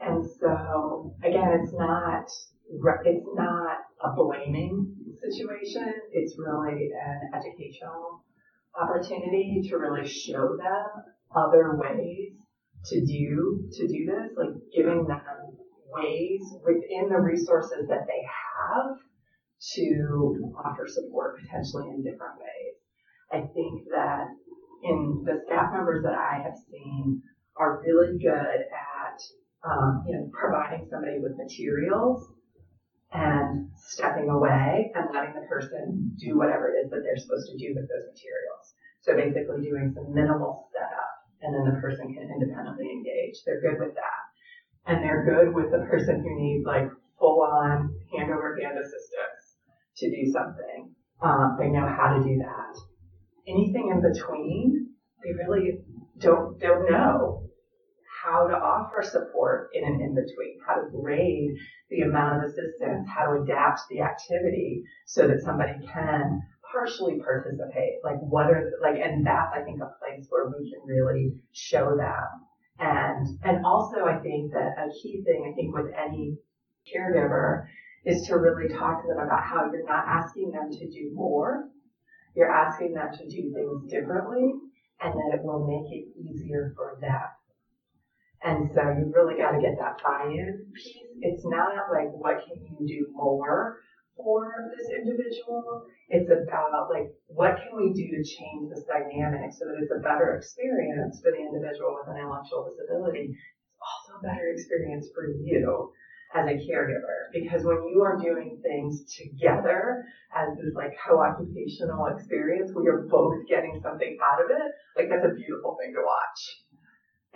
And 0.00 0.24
so 0.40 1.14
again, 1.22 1.60
it's 1.62 1.72
not 1.72 2.26
it's 3.04 3.26
not 3.34 3.78
a 4.02 4.12
blaming 4.14 4.94
situation. 5.20 5.92
It's 6.12 6.36
really 6.38 6.90
an 6.92 7.30
educational 7.34 8.22
opportunity 8.80 9.62
to 9.68 9.76
really 9.76 10.06
show 10.06 10.56
them 10.56 10.86
other 11.34 11.76
ways 11.76 12.32
to 12.86 13.04
do 13.04 13.68
to 13.72 13.88
do 13.88 14.06
this, 14.06 14.32
like 14.36 14.54
giving 14.74 15.06
them 15.06 15.20
ways 15.92 16.42
within 16.64 17.08
the 17.08 17.18
resources 17.20 17.88
that 17.88 18.06
they 18.06 18.22
have 18.24 18.96
to 19.74 20.52
offer 20.64 20.86
support 20.86 21.40
potentially 21.40 21.88
in 21.88 22.02
different 22.02 22.38
ways. 22.38 22.74
I 23.32 23.40
think 23.52 23.88
that 23.90 24.26
in 24.84 25.24
the 25.24 25.40
staff 25.46 25.72
members 25.72 26.04
that 26.04 26.14
I 26.14 26.42
have 26.42 26.54
seen 26.70 27.22
are 27.56 27.82
really 27.84 28.18
good 28.18 28.30
at 28.30 29.18
um, 29.64 30.04
you 30.06 30.16
know 30.16 30.30
providing 30.32 30.86
somebody 30.90 31.18
with 31.18 31.36
materials 31.36 32.28
and 33.12 33.70
stepping 33.76 34.28
away 34.28 34.90
and 34.94 35.14
letting 35.14 35.34
the 35.34 35.46
person 35.46 36.12
do 36.18 36.36
whatever 36.36 36.68
it 36.68 36.84
is 36.84 36.90
that 36.90 37.02
they're 37.02 37.16
supposed 37.16 37.50
to 37.50 37.58
do 37.58 37.74
with 37.74 37.86
those 37.88 38.10
materials. 38.10 38.74
So 39.00 39.14
basically 39.14 39.62
doing 39.62 39.92
some 39.94 40.12
minimal 40.12 40.68
setup 40.74 41.16
and 41.42 41.54
then 41.54 41.74
the 41.74 41.80
person 41.80 42.12
can 42.12 42.26
independently 42.26 42.90
engage. 42.90 43.42
They're 43.44 43.62
good 43.62 43.78
with 43.78 43.94
that. 43.94 44.22
And 44.86 45.02
they're 45.02 45.24
good 45.24 45.54
with 45.54 45.70
the 45.70 45.86
person 45.86 46.20
who 46.20 46.34
needs 46.34 46.66
like 46.66 46.88
full 47.18 47.42
on 47.42 47.94
hand 48.12 48.30
over 48.30 48.58
hand 48.60 48.78
assistance 48.78 49.58
to 49.96 50.10
do 50.10 50.30
something. 50.32 50.90
Um, 51.22 51.56
they 51.58 51.68
know 51.68 51.86
how 51.86 52.18
to 52.18 52.22
do 52.22 52.36
that. 52.38 52.74
Anything 53.46 53.94
in 53.94 54.02
between, 54.02 54.90
they 55.22 55.32
really 55.32 55.78
don't, 56.18 56.58
don't 56.58 56.90
know 56.90 57.46
how 58.26 58.48
to 58.48 58.54
offer 58.54 59.02
support 59.02 59.70
in 59.72 59.84
an 59.84 60.00
in-between, 60.00 60.58
how 60.66 60.74
to 60.74 60.90
grade 60.90 61.50
the 61.90 62.00
amount 62.00 62.42
of 62.42 62.50
assistance, 62.50 63.06
how 63.08 63.26
to 63.26 63.42
adapt 63.42 63.80
the 63.88 64.00
activity 64.00 64.82
so 65.06 65.28
that 65.28 65.40
somebody 65.40 65.74
can 65.92 66.42
partially 66.72 67.20
participate. 67.20 68.02
Like 68.02 68.18
what 68.20 68.46
are, 68.46 68.72
like, 68.82 68.96
and 69.00 69.24
that's, 69.24 69.52
I 69.54 69.62
think, 69.62 69.80
a 69.80 69.94
place 70.02 70.26
where 70.28 70.48
we 70.48 70.70
can 70.70 70.82
really 70.84 71.34
show 71.52 71.96
them. 71.96 72.26
And, 72.78 73.26
and 73.44 73.64
also 73.64 74.04
I 74.04 74.18
think 74.18 74.52
that 74.52 74.74
a 74.76 74.90
key 74.90 75.22
thing, 75.24 75.48
I 75.50 75.54
think 75.54 75.74
with 75.74 75.92
any 75.94 76.36
caregiver 76.84 77.66
is 78.04 78.26
to 78.26 78.36
really 78.36 78.74
talk 78.74 79.02
to 79.02 79.08
them 79.08 79.24
about 79.24 79.44
how 79.44 79.70
you're 79.70 79.86
not 79.86 80.04
asking 80.06 80.50
them 80.50 80.70
to 80.70 80.90
do 80.90 81.12
more. 81.14 81.68
You're 82.34 82.52
asking 82.52 82.92
them 82.94 83.08
to 83.12 83.28
do 83.28 83.52
things 83.54 83.90
differently 83.90 84.52
and 85.00 85.14
that 85.14 85.38
it 85.38 85.44
will 85.44 85.66
make 85.66 85.92
it 85.92 86.08
easier 86.18 86.72
for 86.76 86.98
them. 87.00 87.22
And 88.46 88.70
so 88.70 88.78
you 88.94 89.10
really 89.10 89.42
got 89.42 89.58
to 89.58 89.60
get 89.60 89.74
that 89.82 89.98
buy-in 90.06 90.70
piece. 90.70 91.10
It's 91.18 91.42
not 91.42 91.90
like 91.90 92.14
what 92.14 92.46
can 92.46 92.62
you 92.62 92.78
do 92.86 93.10
more 93.10 93.82
for 94.14 94.70
this 94.70 94.86
individual. 94.94 95.82
It's 96.08 96.30
about 96.30 96.86
like 96.94 97.10
what 97.26 97.58
can 97.58 97.74
we 97.74 97.90
do 97.90 98.06
to 98.06 98.22
change 98.22 98.70
this 98.70 98.86
dynamic 98.86 99.50
so 99.50 99.66
that 99.66 99.82
it's 99.82 99.90
a 99.90 99.98
better 99.98 100.38
experience 100.38 101.18
for 101.18 101.34
the 101.34 101.42
individual 101.42 101.98
with 101.98 102.14
an 102.14 102.22
intellectual 102.22 102.70
disability. 102.70 103.34
It's 103.34 103.82
also 103.82 104.22
a 104.22 104.24
better 104.24 104.46
experience 104.54 105.10
for 105.10 105.26
you 105.26 105.90
as 106.34 106.46
a 106.46 106.54
caregiver 106.54 107.34
because 107.34 107.64
when 107.64 107.82
you 107.90 108.02
are 108.02 108.18
doing 108.18 108.62
things 108.62 109.02
together 109.10 110.06
as 110.34 110.54
this 110.58 110.74
like 110.74 110.94
co-occupational 111.02 112.06
experience 112.14 112.70
where 112.72 112.84
you're 112.84 113.06
both 113.10 113.42
getting 113.48 113.80
something 113.82 114.18
out 114.22 114.38
of 114.38 114.50
it, 114.50 114.70
like 114.94 115.10
that's 115.10 115.26
a 115.26 115.34
beautiful 115.34 115.76
thing 115.82 115.94
to 115.94 116.02
watch. 116.02 116.40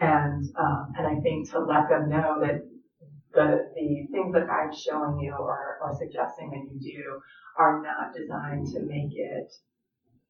And, 0.00 0.44
um, 0.58 0.92
and 0.96 1.06
I 1.06 1.20
think 1.20 1.50
to 1.50 1.60
let 1.60 1.88
them 1.88 2.08
know 2.08 2.40
that 2.40 2.64
the, 3.34 3.68
the 3.74 4.06
things 4.10 4.32
that 4.32 4.48
I'm 4.50 4.72
showing 4.72 5.20
you 5.20 5.32
or, 5.32 5.78
or 5.82 5.96
suggesting 5.98 6.50
that 6.50 6.72
you 6.72 6.80
do 6.80 7.20
are 7.58 7.82
not 7.82 8.14
designed 8.16 8.66
to 8.72 8.80
make 8.80 9.12
it 9.12 9.52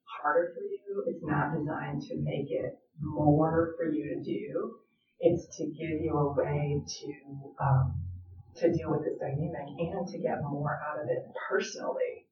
harder 0.05 0.53
for 0.55 0.61
you. 0.61 1.05
It's 1.07 1.23
not 1.23 1.57
designed 1.57 2.03
to 2.03 2.17
make 2.17 2.51
it 2.51 2.79
more 3.01 3.75
for 3.77 3.91
you 3.91 4.17
to 4.17 4.23
do. 4.23 4.75
It's 5.21 5.57
to 5.59 5.67
give 5.67 6.01
you 6.03 6.17
a 6.17 6.33
way 6.35 6.83
to, 6.85 7.65
um, 7.65 7.95
to 8.57 8.73
deal 8.73 8.91
with 8.91 9.05
this 9.05 9.19
dynamic 9.21 9.69
and 9.79 10.09
to 10.09 10.19
get 10.19 10.43
more 10.43 10.81
out 10.91 11.01
of 11.01 11.09
it 11.09 11.25
personally. 11.49 12.27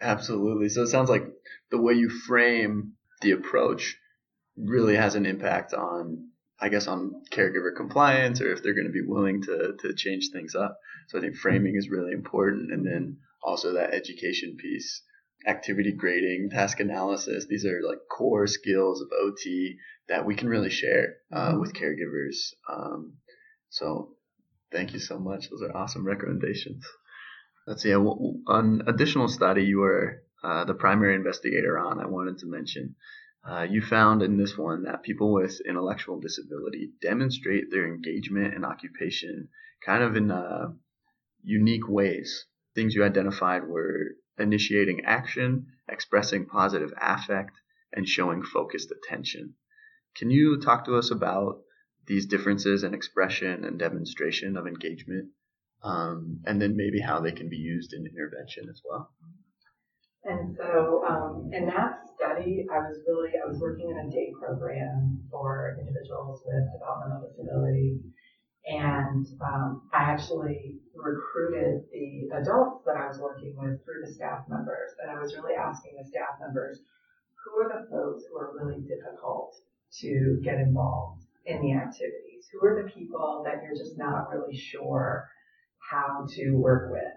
Absolutely. 0.00 0.68
So 0.68 0.82
it 0.82 0.88
sounds 0.88 1.08
like 1.08 1.24
the 1.70 1.80
way 1.80 1.94
you 1.94 2.10
frame 2.10 2.94
the 3.22 3.32
approach 3.32 3.96
really 4.56 4.96
has 4.96 5.14
an 5.14 5.26
impact 5.26 5.72
on 5.72 6.28
I 6.60 6.68
guess 6.68 6.86
on 6.86 7.22
caregiver 7.30 7.74
compliance 7.76 8.40
or 8.40 8.50
if 8.52 8.62
they're 8.62 8.74
going 8.74 8.86
to 8.86 8.92
be 8.92 9.06
willing 9.06 9.42
to 9.42 9.74
to 9.80 9.94
change 9.94 10.30
things 10.32 10.54
up. 10.54 10.78
So 11.08 11.18
I 11.18 11.20
think 11.20 11.36
framing 11.36 11.76
is 11.76 11.90
really 11.90 12.12
important, 12.12 12.72
and 12.72 12.84
then 12.86 13.18
also 13.42 13.74
that 13.74 13.94
education 13.94 14.56
piece, 14.58 15.02
activity 15.46 15.92
grading, 15.92 16.50
task 16.50 16.80
analysis. 16.80 17.46
These 17.46 17.66
are 17.66 17.80
like 17.86 17.98
core 18.10 18.46
skills 18.46 19.00
of 19.00 19.08
OT 19.12 19.76
that 20.08 20.24
we 20.24 20.34
can 20.34 20.48
really 20.48 20.70
share 20.70 21.16
uh, 21.32 21.50
mm-hmm. 21.50 21.60
with 21.60 21.74
caregivers. 21.74 22.52
Um, 22.70 23.14
so 23.68 24.16
thank 24.72 24.92
you 24.92 24.98
so 24.98 25.18
much. 25.18 25.50
Those 25.50 25.62
are 25.62 25.76
awesome 25.76 26.06
recommendations. 26.06 26.84
Let's 27.66 27.82
see. 27.82 27.92
An 27.92 28.82
additional 28.86 29.28
study 29.28 29.64
you 29.64 29.80
were 29.80 30.22
uh, 30.42 30.64
the 30.64 30.74
primary 30.74 31.14
investigator 31.14 31.78
on, 31.78 32.00
I 32.00 32.06
wanted 32.06 32.38
to 32.38 32.46
mention 32.46 32.94
uh, 33.48 33.62
you 33.62 33.80
found 33.80 34.22
in 34.22 34.36
this 34.36 34.58
one 34.58 34.82
that 34.82 35.02
people 35.02 35.32
with 35.32 35.60
intellectual 35.60 36.18
disability 36.18 36.90
demonstrate 37.00 37.70
their 37.70 37.86
engagement 37.86 38.54
and 38.54 38.64
occupation 38.64 39.48
kind 39.84 40.02
of 40.02 40.16
in 40.16 40.30
uh, 40.30 40.72
unique 41.44 41.88
ways. 41.88 42.46
Things 42.74 42.94
you 42.94 43.04
identified 43.04 43.64
were 43.64 44.16
initiating 44.38 45.04
action, 45.04 45.66
expressing 45.88 46.46
positive 46.46 46.92
affect, 47.00 47.52
and 47.92 48.08
showing 48.08 48.42
focused 48.42 48.90
attention. 48.90 49.54
Can 50.16 50.30
you 50.30 50.60
talk 50.60 50.84
to 50.86 50.96
us 50.96 51.10
about 51.10 51.62
these 52.06 52.26
differences 52.26 52.82
in 52.82 52.94
expression 52.94 53.64
and 53.64 53.78
demonstration 53.78 54.56
of 54.56 54.66
engagement, 54.66 55.30
um, 55.82 56.40
and 56.46 56.60
then 56.60 56.76
maybe 56.76 57.00
how 57.00 57.20
they 57.20 57.32
can 57.32 57.48
be 57.48 57.56
used 57.56 57.92
in 57.92 58.06
intervention 58.06 58.68
as 58.68 58.82
well? 58.84 59.12
And 60.26 60.56
so 60.56 61.04
um, 61.08 61.50
in 61.52 61.66
that 61.66 62.02
study, 62.16 62.66
I 62.72 62.78
was 62.78 62.98
really, 63.06 63.30
I 63.38 63.46
was 63.48 63.58
working 63.60 63.90
in 63.90 64.06
a 64.06 64.10
day 64.10 64.32
program 64.38 65.22
for 65.30 65.76
individuals 65.78 66.42
with 66.44 66.66
developmental 66.74 67.30
disabilities. 67.30 68.02
And 68.66 69.24
um, 69.40 69.88
I 69.94 70.02
actually 70.02 70.80
recruited 70.96 71.86
the 71.92 72.34
adults 72.34 72.82
that 72.86 72.96
I 72.96 73.06
was 73.06 73.18
working 73.20 73.54
with 73.56 73.84
through 73.84 74.02
the 74.04 74.12
staff 74.12 74.42
members. 74.48 74.90
And 75.00 75.16
I 75.16 75.22
was 75.22 75.36
really 75.36 75.54
asking 75.54 75.92
the 75.96 76.08
staff 76.08 76.40
members, 76.40 76.80
who 77.44 77.62
are 77.62 77.68
the 77.70 77.86
folks 77.88 78.24
who 78.28 78.36
are 78.38 78.50
really 78.58 78.82
difficult 78.82 79.54
to 80.00 80.40
get 80.42 80.56
involved 80.56 81.22
in 81.46 81.62
the 81.62 81.72
activities? 81.72 82.50
Who 82.52 82.66
are 82.66 82.82
the 82.82 82.90
people 82.90 83.44
that 83.46 83.62
you're 83.62 83.76
just 83.78 83.96
not 83.96 84.30
really 84.34 84.56
sure 84.56 85.28
how 85.78 86.26
to 86.34 86.50
work 86.50 86.90
with? 86.90 87.15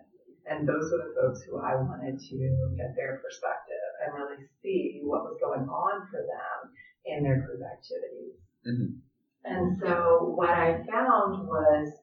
And 0.50 0.68
those 0.68 0.90
were 0.90 1.06
the 1.06 1.14
folks 1.14 1.46
who 1.46 1.62
I 1.62 1.78
wanted 1.78 2.18
to 2.18 2.38
get 2.76 2.96
their 2.98 3.22
perspective 3.22 3.90
and 4.02 4.18
really 4.18 4.42
see 4.62 5.02
what 5.04 5.24
was 5.24 5.38
going 5.38 5.70
on 5.70 6.08
for 6.10 6.26
them 6.26 6.58
in 7.06 7.24
their 7.24 7.46
group 7.46 7.62
activities. 7.62 8.34
Mm-hmm. 8.66 8.98
And 9.46 9.78
so 9.80 10.34
what 10.36 10.50
I 10.50 10.82
found 10.90 11.48
was 11.48 11.94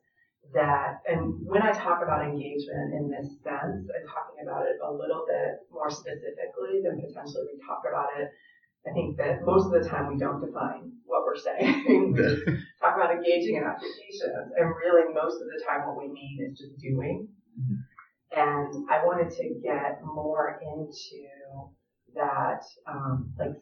that, 0.55 1.03
and 1.11 1.35
when 1.43 1.63
I 1.63 1.73
talk 1.73 2.03
about 2.03 2.25
engagement 2.25 2.95
in 2.95 3.11
this 3.11 3.35
sense, 3.43 3.83
I'm 3.91 4.07
talking 4.07 4.41
about 4.47 4.65
it 4.65 4.79
a 4.79 4.91
little 4.91 5.27
bit 5.27 5.67
more 5.73 5.91
specifically 5.91 6.87
than 6.87 7.03
potentially 7.03 7.51
we 7.51 7.59
talk 7.67 7.83
about 7.83 8.15
it. 8.17 8.31
I 8.87 8.95
think 8.95 9.19
that 9.19 9.43
most 9.43 9.67
of 9.67 9.75
the 9.75 9.89
time 9.89 10.07
we 10.07 10.17
don't 10.17 10.41
define 10.41 10.93
what 11.05 11.27
we're 11.27 11.37
saying. 11.37 12.15
we 12.15 12.23
just 12.23 12.47
talk 12.79 12.95
about 12.95 13.11
engaging 13.11 13.57
in 13.57 13.65
occupations, 13.65 14.55
and 14.55 14.71
really 14.79 15.13
most 15.13 15.43
of 15.43 15.51
the 15.51 15.59
time 15.67 15.91
what 15.91 15.99
we 15.99 16.07
mean 16.07 16.39
is 16.47 16.57
just 16.57 16.79
doing. 16.79 17.27
Mm-hmm. 17.59 17.83
And 18.33 18.87
I 18.91 19.05
wanted 19.05 19.31
to 19.37 19.61
get 19.63 20.01
more 20.05 20.61
into 20.63 21.27
that, 22.15 22.63
um, 22.87 23.33
like 23.39 23.57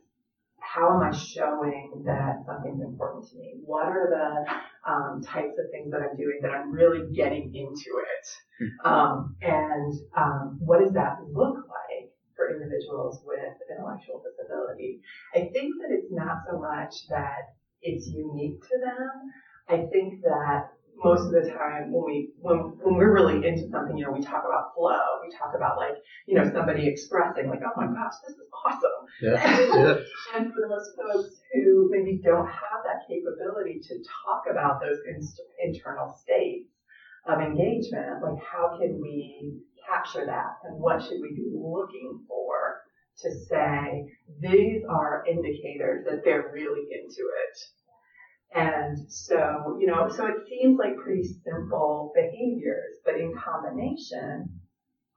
how 0.65 0.95
am 0.95 1.03
I 1.03 1.15
showing 1.15 2.03
that 2.07 2.43
something's 2.47 2.83
important 2.83 3.29
to 3.29 3.37
me? 3.37 3.55
What 3.65 3.87
are 3.87 4.09
the 4.11 4.91
um, 4.91 5.23
types 5.23 5.55
of 5.59 5.71
things 5.71 5.93
that 5.93 6.01
I'm 6.01 6.17
doing 6.17 6.41
that 6.43 6.51
I'm 6.51 6.73
really 6.73 7.13
getting 7.15 7.55
into 7.55 8.01
it? 8.01 8.27
Hmm. 8.59 8.91
Um, 8.91 9.37
and 9.43 9.95
um, 10.17 10.59
what 10.61 10.81
does 10.81 10.93
that 10.95 11.19
look 11.33 11.57
like 11.69 12.11
for 12.35 12.51
individuals 12.51 13.23
with 13.25 13.55
intellectual 13.71 14.23
disability? 14.25 15.01
I 15.35 15.51
think 15.53 15.75
that 15.83 15.91
it's 15.91 16.11
not 16.11 16.39
so 16.51 16.59
much 16.59 16.95
that 17.11 17.55
it's 17.83 18.09
unique 18.09 18.61
to 18.63 18.79
them. 18.81 19.31
I 19.69 19.87
think 19.93 20.23
that 20.23 20.73
most 21.05 21.27
of 21.27 21.33
the 21.33 21.51
time 21.53 21.93
when 21.93 22.05
we 22.05 22.33
when 22.41 22.57
when 22.81 22.97
we're 22.97 23.13
really 23.13 23.47
into 23.47 23.69
something, 23.69 23.97
you 23.97 24.05
know, 24.05 24.11
we 24.11 24.25
talk 24.25 24.43
about 24.49 24.73
flow. 24.75 25.21
We 25.23 25.31
talk 25.37 25.53
about 25.55 25.77
like, 25.77 26.01
you 26.27 26.35
know, 26.35 26.51
somebody 26.51 26.89
expressing 26.89 27.49
like, 27.51 27.61
oh 27.61 27.77
my 27.77 27.87
gosh, 27.87 28.17
this 28.27 28.37
is 28.37 28.49
awesome. 28.65 29.05
Yeah. 29.21 29.37
yeah. 29.77 29.97
and 30.35 30.53
for 30.53 30.65
those 30.67 30.89
folks 30.97 31.41
who 31.53 31.89
maybe 31.93 32.21
don't 32.25 32.49
have 32.49 32.81
that 32.89 33.05
capability 33.07 33.81
to 33.85 33.95
talk 34.25 34.45
about 34.51 34.81
those 34.81 34.99
in- 35.07 35.73
internal 35.75 36.17
states 36.17 36.73
of 37.27 37.41
engagement, 37.41 38.25
like 38.25 38.43
how 38.43 38.79
can 38.81 38.99
we 39.01 39.61
capture 39.87 40.25
that 40.25 40.57
and 40.65 40.81
what 40.81 41.03
should 41.03 41.21
we 41.21 41.35
be 41.37 41.53
looking 41.55 42.25
for 42.27 42.81
to 43.19 43.31
say 43.31 44.09
these 44.41 44.83
are 44.89 45.25
indicators 45.29 46.05
that 46.09 46.25
they're 46.25 46.51
really 46.53 46.89
into 46.91 47.29
it 47.29 47.57
and 48.53 48.99
so, 49.11 49.79
you 49.81 49.87
know, 49.87 50.09
so 50.09 50.27
it 50.27 50.47
seems 50.49 50.79
like 50.79 50.97
pretty 50.97 51.25
simple 51.45 52.13
behaviors, 52.15 52.99
but 53.05 53.15
in 53.15 53.35
combination, 53.35 54.61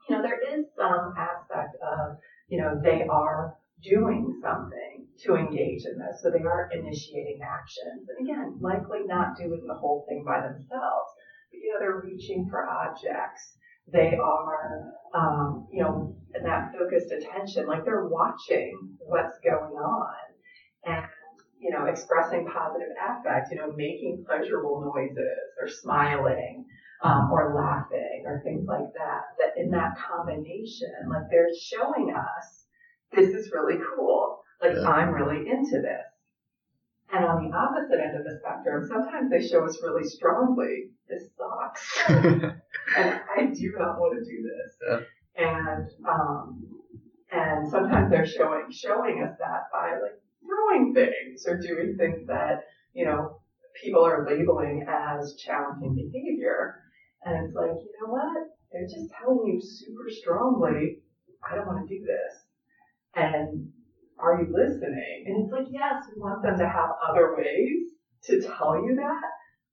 you 0.09 0.15
know, 0.15 0.21
there 0.21 0.39
is 0.57 0.65
some 0.75 1.13
aspect 1.17 1.75
of, 1.81 2.17
you 2.47 2.59
know, 2.59 2.79
they 2.83 3.03
are 3.03 3.55
doing 3.83 4.39
something 4.41 5.05
to 5.25 5.35
engage 5.35 5.83
in 5.85 5.99
this. 5.99 6.21
So 6.21 6.31
they 6.31 6.43
are 6.43 6.69
initiating 6.73 7.39
actions. 7.43 8.07
And 8.09 8.27
again, 8.27 8.57
likely 8.59 9.05
not 9.05 9.37
doing 9.37 9.65
the 9.67 9.75
whole 9.75 10.05
thing 10.07 10.23
by 10.25 10.41
themselves, 10.41 11.11
but, 11.51 11.57
you 11.61 11.73
know, 11.73 11.79
they're 11.79 12.01
reaching 12.03 12.47
for 12.49 12.67
objects. 12.67 13.57
They 13.91 14.17
are, 14.17 14.93
um, 15.13 15.67
you 15.71 15.83
know, 15.83 16.15
that 16.33 16.73
focused 16.77 17.11
attention, 17.11 17.67
like 17.67 17.85
they're 17.85 18.07
watching 18.07 18.97
what's 18.99 19.37
going 19.43 19.73
on. 19.73 20.15
And 20.85 21.05
you 21.59 21.71
know, 21.71 21.85
expressing 21.85 22.47
positive 22.47 22.89
affect, 23.01 23.51
you 23.51 23.57
know, 23.57 23.71
making 23.75 24.23
pleasurable 24.27 24.91
noises 24.93 25.47
or 25.61 25.67
smiling 25.67 26.65
um, 27.03 27.29
or 27.31 27.55
laughing 27.55 28.23
or 28.25 28.41
things 28.43 28.65
like 28.67 28.91
that. 28.93 29.21
That 29.39 29.61
in 29.61 29.71
that 29.71 29.97
combination, 29.97 30.91
like 31.09 31.29
they're 31.31 31.49
showing 31.59 32.13
us 32.15 32.65
this 33.13 33.29
is 33.29 33.51
really 33.53 33.79
cool. 33.95 34.39
Like 34.61 34.75
yeah. 34.75 34.87
I'm 34.87 35.13
really 35.13 35.49
into 35.49 35.81
this. 35.81 36.05
And 37.13 37.23
on 37.23 37.49
the 37.49 37.55
opposite 37.55 38.01
end 38.03 38.17
of 38.17 38.25
the 38.25 38.37
spectrum, 38.41 38.85
sometimes 38.85 39.31
they 39.31 39.47
show 39.47 39.63
us 39.63 39.79
really 39.81 40.03
strongly, 40.03 40.89
this 41.07 41.23
sucks. 41.37 42.03
and 42.09 42.53
I 42.97 43.45
do 43.45 43.73
not 43.77 43.97
want 43.97 44.19
to 44.19 44.25
do 44.25 44.43
this. 44.43 44.75
Yeah. 44.85 45.45
And 45.45 45.89
um, 46.07 46.67
and 47.31 47.69
sometimes 47.69 48.11
they're 48.11 48.27
showing 48.27 48.65
showing 48.71 49.23
us 49.23 49.37
that 49.39 49.63
by 49.71 49.91
like 50.01 50.19
throwing 50.47 50.93
things 50.93 51.45
or 51.47 51.59
doing 51.59 51.95
things 51.97 52.25
that, 52.27 52.63
you 52.93 53.05
know, 53.05 53.39
people 53.83 54.03
are 54.03 54.27
labeling 54.27 54.85
as 54.87 55.35
challenging 55.35 55.95
behavior. 55.95 56.81
And 57.23 57.45
it's 57.45 57.55
like, 57.55 57.69
you 57.69 57.93
know 58.01 58.11
what? 58.11 58.47
They're 58.71 58.83
just 58.83 59.11
telling 59.19 59.45
you 59.45 59.61
super 59.61 60.09
strongly, 60.09 60.99
I 61.49 61.55
don't 61.55 61.67
want 61.67 61.87
to 61.87 61.93
do 61.93 62.03
this. 62.03 62.47
And 63.15 63.69
are 64.19 64.41
you 64.41 64.53
listening? 64.53 65.25
And 65.27 65.43
it's 65.43 65.51
like, 65.51 65.67
yes, 65.69 66.03
we 66.13 66.21
want 66.21 66.43
them 66.43 66.57
to 66.57 66.67
have 66.67 66.89
other 67.07 67.35
ways 67.37 67.93
to 68.23 68.41
tell 68.41 68.75
you 68.83 68.95
that. 68.95 69.21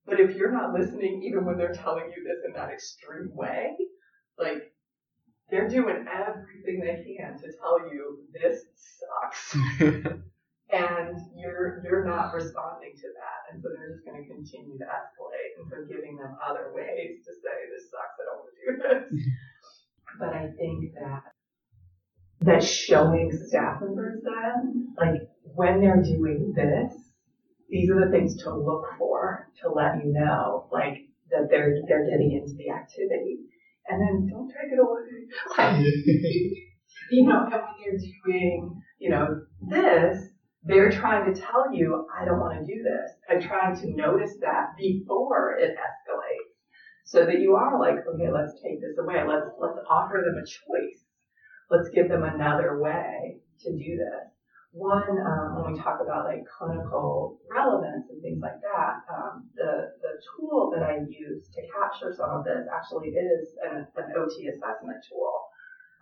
But 0.06 0.20
if 0.20 0.36
you're 0.36 0.52
not 0.52 0.72
listening, 0.72 1.22
even 1.22 1.44
when 1.44 1.56
they're 1.56 1.72
telling 1.72 2.12
you 2.14 2.24
this 2.24 2.44
in 2.46 2.52
that 2.54 2.70
extreme 2.70 3.30
way, 3.34 3.74
like 4.38 4.72
they're 5.50 5.68
doing 5.68 6.06
everything 6.12 6.80
they 6.80 7.16
can 7.16 7.38
to 7.38 7.52
tell 7.58 7.80
you 7.90 8.18
this 8.32 8.64
sucks. 8.76 9.56
and 10.74 11.16
you're 11.36 11.82
you're 11.84 12.04
not 12.04 12.34
responding 12.34 12.92
to 12.96 13.08
that, 13.14 13.40
and 13.52 13.62
so 13.62 13.68
they're 13.70 13.94
just 13.94 14.04
going 14.04 14.20
to 14.22 14.28
continue 14.28 14.78
to 14.78 14.84
escalate, 14.84 15.54
and 15.58 15.70
so 15.70 15.86
giving 15.86 16.16
them 16.16 16.36
other 16.42 16.72
ways 16.74 17.22
to 17.24 17.32
say 17.32 17.56
this 17.70 17.90
sucks, 17.90 18.18
I 18.18 18.24
don't 18.26 18.42
want 18.42 18.50
to 18.50 18.62
do 18.66 18.72
this. 18.82 19.26
but 20.18 20.32
I 20.34 20.50
think 20.58 20.94
that 20.94 21.22
that 22.40 22.62
showing 22.64 23.30
staff 23.48 23.80
members 23.80 24.20
then, 24.24 24.94
like 24.98 25.30
when 25.54 25.80
they're 25.80 26.02
doing 26.02 26.52
this, 26.56 26.94
these 27.70 27.88
are 27.90 28.04
the 28.04 28.10
things 28.10 28.42
to 28.42 28.54
look 28.54 28.86
for 28.98 29.50
to 29.62 29.70
let 29.70 30.04
you 30.04 30.12
know, 30.12 30.68
like 30.72 31.06
that 31.30 31.48
they're 31.50 31.74
they're 31.88 32.10
getting 32.10 32.32
into 32.32 32.54
the 32.56 32.70
activity, 32.70 33.38
and 33.88 34.02
then 34.02 34.28
don't 34.28 34.48
take 34.48 34.72
it 34.72 34.80
away. 34.82 36.50
you 37.10 37.26
know, 37.26 37.44
and 37.44 37.52
when 37.52 37.74
you're 37.84 37.98
doing, 38.24 38.82
you 38.98 39.10
know, 39.10 39.42
this, 39.68 40.33
they're 40.64 40.90
trying 40.90 41.32
to 41.32 41.38
tell 41.38 41.72
you, 41.72 42.06
I 42.08 42.24
don't 42.24 42.40
want 42.40 42.58
to 42.58 42.64
do 42.64 42.82
this. 42.82 43.12
I'm 43.28 43.40
trying 43.40 43.76
to 43.76 43.94
notice 43.94 44.32
that 44.40 44.72
before 44.78 45.56
it 45.60 45.76
escalates. 45.76 46.52
So 47.04 47.26
that 47.26 47.40
you 47.40 47.54
are 47.54 47.78
like, 47.78 48.00
okay, 48.00 48.32
let's 48.32 48.56
take 48.64 48.80
this 48.80 48.96
away. 48.98 49.20
Let's, 49.28 49.52
let's 49.60 49.76
offer 49.90 50.24
them 50.24 50.40
a 50.40 50.46
choice. 50.46 51.04
Let's 51.70 51.90
give 51.94 52.08
them 52.08 52.24
another 52.24 52.80
way 52.80 53.44
to 53.60 53.70
do 53.76 54.00
this. 54.00 54.32
One, 54.72 55.04
um, 55.04 55.62
when 55.62 55.72
we 55.74 55.78
talk 55.78 56.00
about 56.00 56.24
like 56.24 56.48
clinical 56.48 57.38
relevance 57.46 58.08
and 58.08 58.22
things 58.22 58.40
like 58.40 58.58
that, 58.64 59.04
um, 59.12 59.46
the, 59.54 59.92
the 60.00 60.16
tool 60.32 60.72
that 60.74 60.82
I 60.82 60.96
use 61.06 61.46
to 61.54 61.60
capture 61.76 62.12
some 62.16 62.40
of 62.40 62.44
this 62.44 62.64
actually 62.72 63.12
is 63.12 63.52
an, 63.62 63.86
an 63.96 64.08
OT 64.16 64.48
assessment 64.48 65.04
tool. 65.12 65.44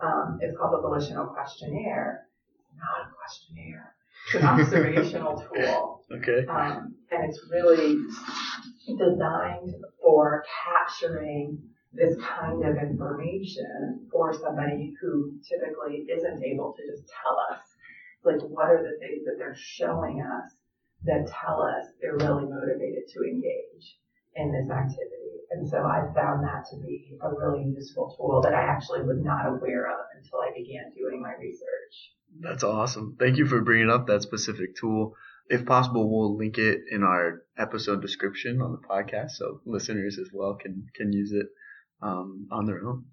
Um, 0.00 0.38
it's 0.40 0.56
called 0.56 0.72
the 0.72 0.80
volitional 0.80 1.26
questionnaire. 1.26 2.30
It's 2.54 2.78
not 2.78 3.10
a 3.10 3.12
questionnaire 3.12 3.91
it's 4.26 4.34
an 4.34 4.44
observational 4.44 5.44
tool. 5.54 6.04
Okay. 6.12 6.46
Um, 6.46 6.94
and 7.10 7.24
it's 7.28 7.40
really 7.50 7.96
designed 8.86 9.74
for 10.00 10.44
capturing 10.64 11.58
this 11.92 12.16
kind 12.16 12.64
of 12.64 12.76
information 12.76 14.08
for 14.10 14.32
somebody 14.32 14.94
who 15.00 15.38
typically 15.46 16.06
isn't 16.14 16.42
able 16.42 16.74
to 16.76 16.82
just 16.90 17.10
tell 17.22 17.36
us. 17.52 17.62
Like, 18.24 18.40
what 18.40 18.66
are 18.70 18.82
the 18.82 18.98
things 18.98 19.24
that 19.24 19.34
they're 19.38 19.56
showing 19.56 20.22
us 20.22 20.52
that 21.04 21.26
tell 21.26 21.62
us 21.62 21.86
they're 22.00 22.16
really 22.16 22.44
motivated 22.48 23.08
to 23.12 23.24
engage 23.24 23.98
in 24.36 24.52
this 24.52 24.70
activity? 24.70 25.22
And 25.52 25.68
so 25.68 25.78
I 25.78 26.08
found 26.14 26.42
that 26.44 26.64
to 26.70 26.76
be 26.76 27.18
a 27.20 27.28
really 27.28 27.64
useful 27.76 28.14
tool 28.16 28.40
that 28.42 28.54
I 28.54 28.62
actually 28.62 29.02
was 29.02 29.18
not 29.22 29.46
aware 29.46 29.90
of 29.90 30.06
until 30.16 30.38
I 30.40 30.50
began 30.56 30.92
doing 30.96 31.20
my 31.20 31.34
research. 31.38 32.12
That's 32.40 32.64
awesome. 32.64 33.16
Thank 33.18 33.36
you 33.36 33.46
for 33.46 33.60
bringing 33.60 33.90
up 33.90 34.06
that 34.06 34.22
specific 34.22 34.76
tool. 34.76 35.14
If 35.48 35.66
possible, 35.66 36.08
we'll 36.10 36.36
link 36.38 36.56
it 36.56 36.80
in 36.90 37.02
our 37.02 37.42
episode 37.58 38.00
description 38.00 38.62
on 38.62 38.72
the 38.72 38.78
podcast, 38.78 39.32
so 39.32 39.60
listeners 39.66 40.18
as 40.18 40.30
well 40.32 40.54
can 40.54 40.86
can 40.94 41.12
use 41.12 41.32
it 41.32 41.46
um, 42.00 42.48
on 42.50 42.64
their 42.64 42.86
own. 42.86 43.04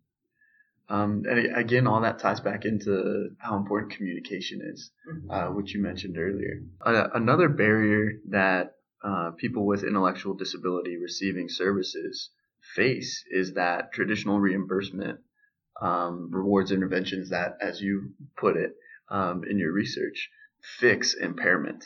Um, 0.88 1.24
and 1.30 1.56
again, 1.56 1.86
all 1.86 2.02
that 2.02 2.20
ties 2.20 2.40
back 2.40 2.66
into 2.66 3.30
how 3.38 3.58
important 3.58 3.92
communication 3.92 4.62
is, 4.74 4.92
mm-hmm. 5.08 5.30
uh, 5.30 5.52
which 5.54 5.74
you 5.74 5.82
mentioned 5.82 6.18
earlier. 6.18 6.62
Uh, 6.84 7.10
another 7.14 7.50
barrier 7.50 8.14
that 8.30 8.76
uh, 9.04 9.32
people 9.32 9.66
with 9.66 9.84
intellectual 9.84 10.34
disability 10.34 10.98
receiving 10.98 11.50
services 11.50 12.30
face 12.76 13.24
is 13.30 13.54
that 13.54 13.94
traditional 13.94 14.40
reimbursement 14.40 15.20
um, 15.82 16.30
rewards 16.32 16.72
interventions 16.72 17.30
that, 17.30 17.58
as 17.62 17.82
you 17.82 18.14
put 18.38 18.58
it, 18.58 18.76
um, 19.10 19.44
in 19.50 19.58
your 19.58 19.72
research 19.72 20.30
fix 20.80 21.14
impairment. 21.14 21.86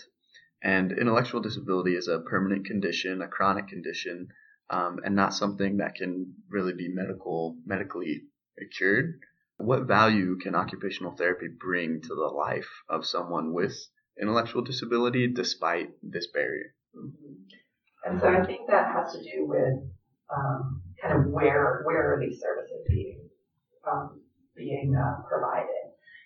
And 0.63 0.91
intellectual 0.91 1.41
disability 1.41 1.95
is 1.95 2.07
a 2.07 2.21
permanent 2.21 2.65
condition, 2.65 3.21
a 3.21 3.27
chronic 3.27 3.67
condition, 3.67 4.29
um, 4.69 4.99
and 5.03 5.15
not 5.15 5.33
something 5.33 5.77
that 5.77 5.95
can 5.95 6.33
really 6.49 6.73
be 6.73 6.87
medical 6.87 7.57
medically 7.65 8.23
cured. 8.75 9.19
What 9.57 9.83
value 9.83 10.37
can 10.39 10.55
occupational 10.55 11.15
therapy 11.15 11.47
bring 11.47 12.01
to 12.01 12.15
the 12.15 12.33
life 12.35 12.69
of 12.89 13.05
someone 13.05 13.53
with 13.53 13.75
intellectual 14.19 14.63
disability 14.63 15.27
despite 15.27 15.91
this 16.01 16.27
barrier? 16.27 16.73
Mm-hmm. 16.95 17.33
And 18.05 18.19
so 18.19 18.27
I 18.27 18.45
think 18.45 18.67
that 18.69 18.93
has 18.93 19.13
to 19.13 19.19
do 19.23 19.47
with 19.47 19.79
um, 20.35 20.81
kind 21.01 21.19
of 21.19 21.31
where 21.31 21.83
where 21.85 22.13
are 22.13 22.19
these 22.19 22.39
services 22.39 22.85
being 22.87 23.29
um, 23.89 24.21
being 24.55 24.95
uh, 24.95 25.21
provided. 25.27 25.69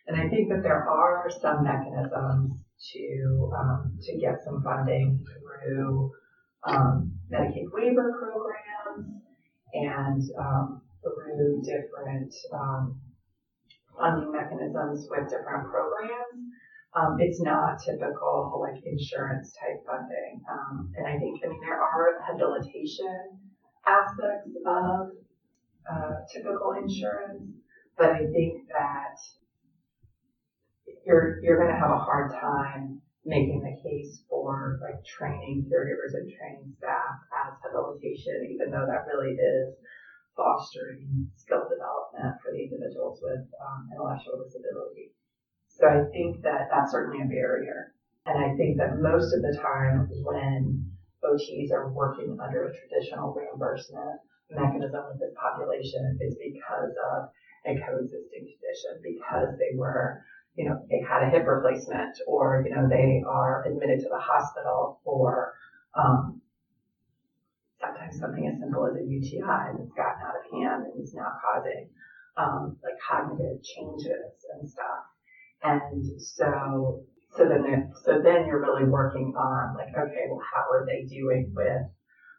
And 0.07 0.19
I 0.19 0.29
think 0.29 0.49
that 0.49 0.63
there 0.63 0.87
are 0.89 1.29
some 1.41 1.63
mechanisms 1.63 2.63
to 2.93 3.51
um, 3.57 3.97
to 4.03 4.17
get 4.17 4.43
some 4.43 4.63
funding 4.63 5.25
through 5.25 6.11
um, 6.63 7.13
Medicaid 7.31 7.71
waiver 7.71 8.13
programs 8.19 9.21
and 9.73 10.23
um, 10.39 10.81
through 11.03 11.61
different 11.63 12.33
um, 12.53 12.99
funding 13.97 14.31
mechanisms 14.31 15.07
with 15.09 15.29
different 15.29 15.69
programs. 15.69 16.53
Um, 16.95 17.17
it's 17.19 17.41
not 17.41 17.77
typical 17.83 18.59
like 18.61 18.81
insurance 18.85 19.53
type 19.53 19.83
funding. 19.85 20.41
Um, 20.49 20.91
and 20.97 21.05
I 21.05 21.19
think, 21.19 21.39
I 21.43 21.49
mean, 21.49 21.59
there 21.61 21.79
are 21.79 22.21
habilitation 22.25 23.39
aspects 23.85 24.51
of 24.65 25.11
uh, 25.87 26.13
typical 26.33 26.73
insurance, 26.81 27.43
but 27.97 28.11
I 28.11 28.25
think 28.31 28.67
that 28.69 29.15
you're 31.05 31.39
you're 31.43 31.59
going 31.59 31.71
to 31.71 31.79
have 31.79 31.91
a 31.91 32.03
hard 32.03 32.31
time 32.31 33.01
making 33.27 33.59
the 33.59 33.75
case 33.83 34.23
for 34.29 34.79
like 34.83 35.03
training 35.03 35.67
caregivers 35.67 36.15
and 36.15 36.31
training 36.31 36.71
staff 36.79 37.15
as 37.31 37.55
habilitation, 37.63 38.47
even 38.51 38.71
though 38.71 38.87
that 38.87 39.07
really 39.07 39.35
is 39.35 39.75
fostering 40.35 41.27
skill 41.35 41.67
development 41.67 42.39
for 42.39 42.55
the 42.55 42.61
individuals 42.63 43.19
with 43.23 43.43
um, 43.59 43.89
intellectual 43.91 44.39
disability. 44.43 45.11
So 45.77 45.85
I 45.85 46.09
think 46.11 46.41
that 46.41 46.69
that's 46.73 46.91
certainly 46.91 47.21
a 47.21 47.29
barrier. 47.29 47.93
And 48.25 48.43
I 48.43 48.57
think 48.57 48.77
that 48.77 48.97
most 48.97 49.31
of 49.33 49.41
the 49.41 49.55
time 49.61 50.09
when 50.25 50.91
OTs 51.23 51.71
are 51.71 51.93
working 51.93 52.37
under 52.41 52.65
a 52.65 52.73
traditional 52.73 53.33
reimbursement 53.33 54.19
mechanism 54.49 55.05
with 55.09 55.19
this 55.19 55.35
population 55.37 56.17
is 56.19 56.35
because 56.41 56.91
of 57.13 57.29
a 57.65 57.77
coexisting 57.77 58.49
condition, 58.57 58.97
because 59.03 59.53
they 59.59 59.77
were, 59.77 60.25
you 60.55 60.67
know, 60.67 60.81
they 60.89 60.99
had 60.99 61.23
a 61.23 61.29
hip 61.29 61.45
replacement 61.45 62.17
or, 62.25 62.65
you 62.67 62.73
know, 62.73 62.89
they 62.89 63.21
are 63.27 63.63
admitted 63.67 63.99
to 63.99 64.09
the 64.09 64.19
hospital 64.19 64.99
for 65.03 65.53
um, 65.93 66.41
sometimes 67.79 68.19
something 68.19 68.47
as 68.47 68.59
simple 68.59 68.87
as 68.87 68.97
a 68.97 69.05
UTI 69.05 69.77
that's 69.77 69.93
gotten 69.93 70.25
out 70.25 70.41
of 70.41 70.45
hand 70.51 70.89
and 70.89 71.03
is 71.03 71.13
now 71.13 71.31
causing 71.37 71.89
um, 72.35 72.77
like 72.81 72.97
cognitive 72.97 73.61
changes 73.61 74.33
and 74.57 74.67
stuff. 74.67 75.05
And 75.63 76.21
so, 76.21 77.03
so 77.35 77.47
then, 77.47 77.91
so 78.03 78.21
then 78.23 78.45
you're 78.47 78.61
really 78.61 78.85
working 78.85 79.33
on 79.37 79.75
like, 79.75 79.93
okay, 79.97 80.25
well, 80.29 80.41
how 80.53 80.69
are 80.71 80.85
they 80.85 81.05
doing 81.05 81.51
with, 81.55 81.85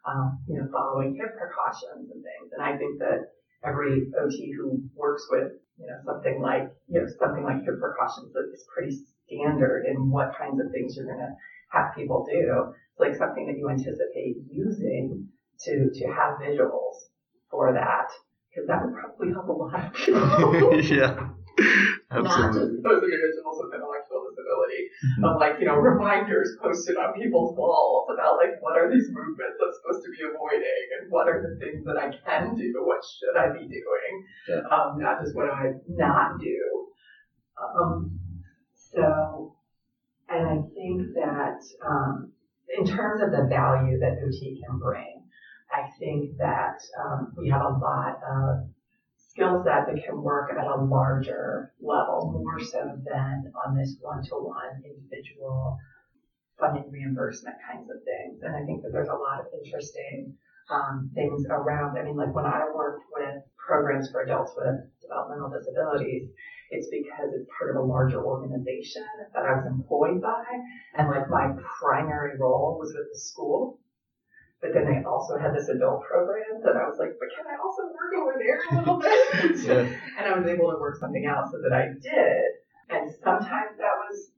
um, 0.07 0.39
you 0.47 0.59
know, 0.59 0.67
following 0.71 1.15
hip 1.15 1.35
precautions 1.37 2.09
and 2.11 2.23
things? 2.23 2.51
And 2.53 2.63
I 2.63 2.77
think 2.77 2.99
that 2.99 3.31
every 3.63 4.07
OT 4.19 4.53
who 4.57 4.81
works 4.95 5.27
with, 5.29 5.51
you 5.77 5.87
know, 5.87 5.99
something 6.05 6.41
like, 6.41 6.71
you 6.87 6.99
know, 6.99 7.07
something 7.19 7.43
like 7.43 7.63
hip 7.63 7.79
precautions 7.79 8.33
is 8.53 8.65
pretty 8.73 8.95
standard 9.25 9.85
in 9.85 10.09
what 10.09 10.37
kinds 10.37 10.59
of 10.59 10.71
things 10.71 10.95
you're 10.95 11.05
going 11.05 11.19
to 11.19 11.35
have 11.71 11.95
people 11.95 12.25
do. 12.29 12.73
It's 12.91 12.99
like 12.99 13.15
something 13.15 13.47
that 13.47 13.57
you 13.57 13.69
anticipate 13.69 14.37
using 14.51 15.27
to, 15.65 15.89
to 15.93 16.07
have 16.07 16.39
visuals 16.39 17.11
for 17.51 17.73
that. 17.73 18.07
Because 18.49 18.67
that 18.67 18.83
would 18.83 18.95
probably 18.95 19.31
help 19.31 19.47
a 19.47 19.51
lot 19.51 19.85
of 19.85 19.93
people. 19.93 20.81
yeah. 20.81 21.29
Absolutely. 22.09 22.41
Not 22.41 22.53
just 22.57 22.81
those 22.81 23.03
individuals 23.05 23.57
with 23.61 23.69
intellectual 23.77 24.25
disability, 24.33 24.81
mm-hmm. 24.89 25.29
of 25.29 25.37
like, 25.37 25.61
you 25.61 25.69
know, 25.69 25.77
reminders 25.77 26.57
posted 26.57 26.97
on 26.97 27.13
people's 27.13 27.53
walls 27.53 28.09
about 28.09 28.41
like 28.41 28.57
what 28.65 28.73
are 28.81 28.89
these 28.89 29.13
movements 29.13 29.61
I'm 29.61 29.69
supposed 29.77 30.01
to 30.05 30.09
be 30.09 30.25
avoiding 30.25 30.85
and 30.97 31.11
what 31.13 31.29
are 31.29 31.37
the 31.37 31.53
things 31.61 31.85
that 31.85 32.01
I 32.01 32.09
can 32.09 32.57
do, 32.57 32.73
what 32.81 33.05
should 33.05 33.37
I 33.37 33.53
be 33.53 33.69
doing, 33.69 34.13
yeah. 34.49 34.65
um, 34.73 34.97
not 34.97 35.21
just 35.21 35.35
what 35.37 35.45
do 35.45 35.53
I 35.53 35.77
not 35.85 36.41
do. 36.41 36.89
Um, 37.61 38.19
so, 38.73 39.55
and 40.29 40.47
I 40.49 40.57
think 40.73 41.13
that 41.13 41.61
um, 41.85 42.31
in 42.73 42.85
terms 42.85 43.21
of 43.21 43.29
the 43.29 43.45
value 43.49 43.99
that 43.99 44.17
OT 44.25 44.63
can 44.65 44.79
bring, 44.79 45.23
I 45.71 45.85
think 45.99 46.37
that 46.37 46.81
um, 47.05 47.33
we 47.37 47.49
have 47.49 47.61
a 47.61 47.77
lot 47.77 48.17
of 48.25 48.69
skill 49.39 49.63
set 49.63 49.87
that 49.87 50.03
can 50.03 50.21
work 50.21 50.51
at 50.51 50.67
a 50.67 50.83
larger 50.83 51.71
level, 51.79 52.43
more 52.43 52.59
so 52.59 52.79
than 53.05 53.51
on 53.65 53.77
this 53.77 53.95
one-to-one 54.01 54.83
individual 54.83 55.77
funding 56.59 56.91
reimbursement 56.91 57.55
kinds 57.71 57.89
of 57.89 58.03
things. 58.03 58.41
And 58.43 58.53
I 58.53 58.65
think 58.65 58.83
that 58.83 58.91
there's 58.91 59.07
a 59.07 59.15
lot 59.15 59.39
of 59.39 59.47
interesting 59.63 60.35
um, 60.69 61.09
things 61.15 61.45
around. 61.49 61.97
I 61.97 62.03
mean, 62.03 62.17
like 62.17 62.35
when 62.35 62.45
I 62.45 62.67
worked 62.75 63.05
with 63.15 63.41
programs 63.55 64.11
for 64.11 64.21
adults 64.23 64.51
with 64.57 64.75
developmental 65.01 65.55
disabilities, 65.57 66.27
it's 66.71 66.89
because 66.91 67.31
it's 67.33 67.47
part 67.57 67.71
of 67.71 67.81
a 67.81 67.85
larger 67.85 68.21
organization 68.21 69.05
that 69.33 69.45
I 69.45 69.55
was 69.55 69.65
employed 69.65 70.21
by. 70.21 70.43
And 70.97 71.09
like 71.09 71.29
my 71.29 71.47
primary 71.79 72.37
role 72.37 72.77
was 72.77 72.93
with 72.93 73.07
the 73.11 73.17
school. 73.17 73.79
But 74.61 74.73
then 74.73 74.85
they 74.85 75.03
also 75.07 75.37
had 75.37 75.55
this 75.55 75.69
adult 75.69 76.03
program 76.03 76.59
that 76.63 76.75
I 76.75 76.83
was 76.83 76.99
like, 76.99 77.15
but 77.19 77.29
can 77.31 77.47
I 77.47 77.55
also 77.63 77.87
work 77.95 78.11
over 78.19 78.35
there 78.35 78.59
a 78.59 78.75
little 78.79 78.99
bit? 78.99 79.55
yeah. 79.63 79.87
And 80.19 80.27
I 80.27 80.37
was 80.37 80.47
able 80.47 80.71
to 80.71 80.77
work 80.79 80.99
something 80.99 81.25
out 81.25 81.49
so 81.49 81.57
that 81.63 81.71
I 81.71 81.87
did. 82.01 82.59
And 82.89 83.09
sometimes 83.23 83.77
that 83.77 83.95
was 84.03 84.31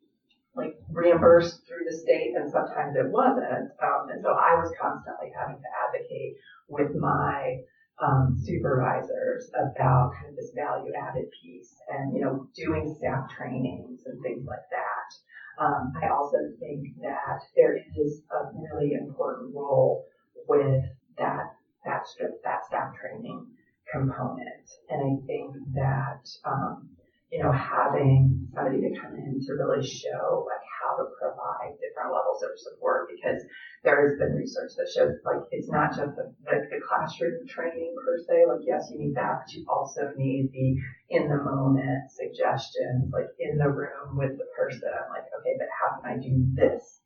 like 0.53 0.77
reimbursed 0.91 1.65
through 1.65 1.89
the 1.89 1.95
state 1.95 2.33
and 2.35 2.51
sometimes 2.51 2.95
it 2.95 3.09
wasn't. 3.09 3.71
Um, 3.81 4.09
and 4.11 4.21
so 4.21 4.29
I 4.29 4.53
was 4.55 4.71
constantly 4.79 5.31
having 5.33 5.57
to 5.57 5.69
advocate 5.87 6.35
with 6.67 6.93
my 6.95 7.57
um, 8.01 8.35
supervisors 8.37 9.49
about 9.55 10.13
kind 10.13 10.29
of 10.29 10.35
this 10.35 10.51
value 10.55 10.91
added 10.93 11.25
piece 11.41 11.73
and, 11.89 12.13
you 12.13 12.21
know, 12.21 12.47
doing 12.55 12.93
staff 12.97 13.29
trainings 13.29 14.01
and 14.05 14.21
things 14.21 14.45
like 14.45 14.65
that. 14.69 15.09
Um, 15.59 15.91
I 16.01 16.07
also 16.09 16.37
think 16.59 16.87
that 17.01 17.39
there 17.55 17.75
is 17.75 18.23
a 18.31 18.49
really 18.55 18.93
important 18.93 19.53
role 19.53 20.05
with 20.47 20.81
that 21.17 21.45
that 21.85 22.01
that 22.43 22.65
staff 22.65 22.93
training 22.99 23.45
component, 23.91 24.65
and 24.89 25.01
I 25.01 25.25
think 25.25 25.55
that 25.75 26.23
um, 26.45 26.89
you 27.31 27.43
know 27.43 27.51
having 27.51 28.47
somebody 28.53 28.81
to 28.81 28.99
come 28.99 29.15
in 29.15 29.39
to 29.41 29.53
really 29.53 29.85
show 29.85 30.45
like 30.47 30.65
how 30.81 30.97
to 30.97 31.05
provide 31.15 31.77
different 31.77 32.09
levels 32.09 32.41
of 32.41 32.57
support 32.57 33.07
because 33.13 33.39
there 33.85 34.01
has 34.01 34.17
been 34.17 34.33
research 34.33 34.73
that 34.75 34.89
shows 34.89 35.13
like 35.23 35.45
it's 35.53 35.69
not 35.69 35.93
just 35.93 36.17
the, 36.17 36.33
the, 36.49 36.57
the 36.73 36.81
classroom 36.81 37.45
training 37.45 37.93
per 38.01 38.17
se 38.25 38.49
like 38.49 38.65
yes 38.65 38.89
you 38.89 38.97
need 38.97 39.15
that 39.15 39.45
but 39.45 39.53
you 39.53 39.61
also 39.69 40.09
need 40.17 40.49
the 40.51 40.75
in 41.13 41.29
the 41.29 41.37
moment 41.37 42.09
suggestions 42.09 43.13
like 43.13 43.29
in 43.39 43.61
the 43.61 43.69
room 43.69 44.17
with 44.17 44.35
the 44.41 44.49
person 44.57 44.89
I'm 44.89 45.13
like 45.13 45.29
okay 45.29 45.55
but 45.61 45.69
how 45.69 46.01
can 46.01 46.05
I 46.09 46.17
do 46.17 46.33
this 46.57 47.01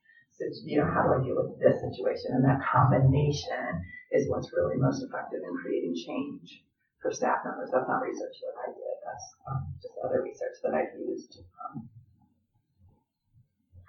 you 0.65 0.79
know, 0.79 0.89
how 0.91 1.07
do 1.07 1.15
I 1.15 1.23
deal 1.23 1.39
with 1.39 1.59
this 1.59 1.79
situation? 1.79 2.35
And 2.35 2.43
that 2.43 2.59
combination 2.59 3.81
is 4.11 4.27
what's 4.29 4.51
really 4.51 4.75
most 4.77 5.03
effective 5.03 5.39
in 5.39 5.53
creating 5.63 5.95
change 5.95 6.63
for 7.01 7.11
staff 7.11 7.39
members. 7.45 7.69
That's 7.71 7.87
not 7.87 8.03
research 8.03 8.35
that 8.43 8.55
I 8.59 8.67
did. 8.75 8.95
That's 9.05 9.27
um, 9.47 9.61
just 9.79 9.95
other 10.03 10.21
research 10.23 10.57
that 10.63 10.75
I've 10.75 10.95
used. 10.99 11.39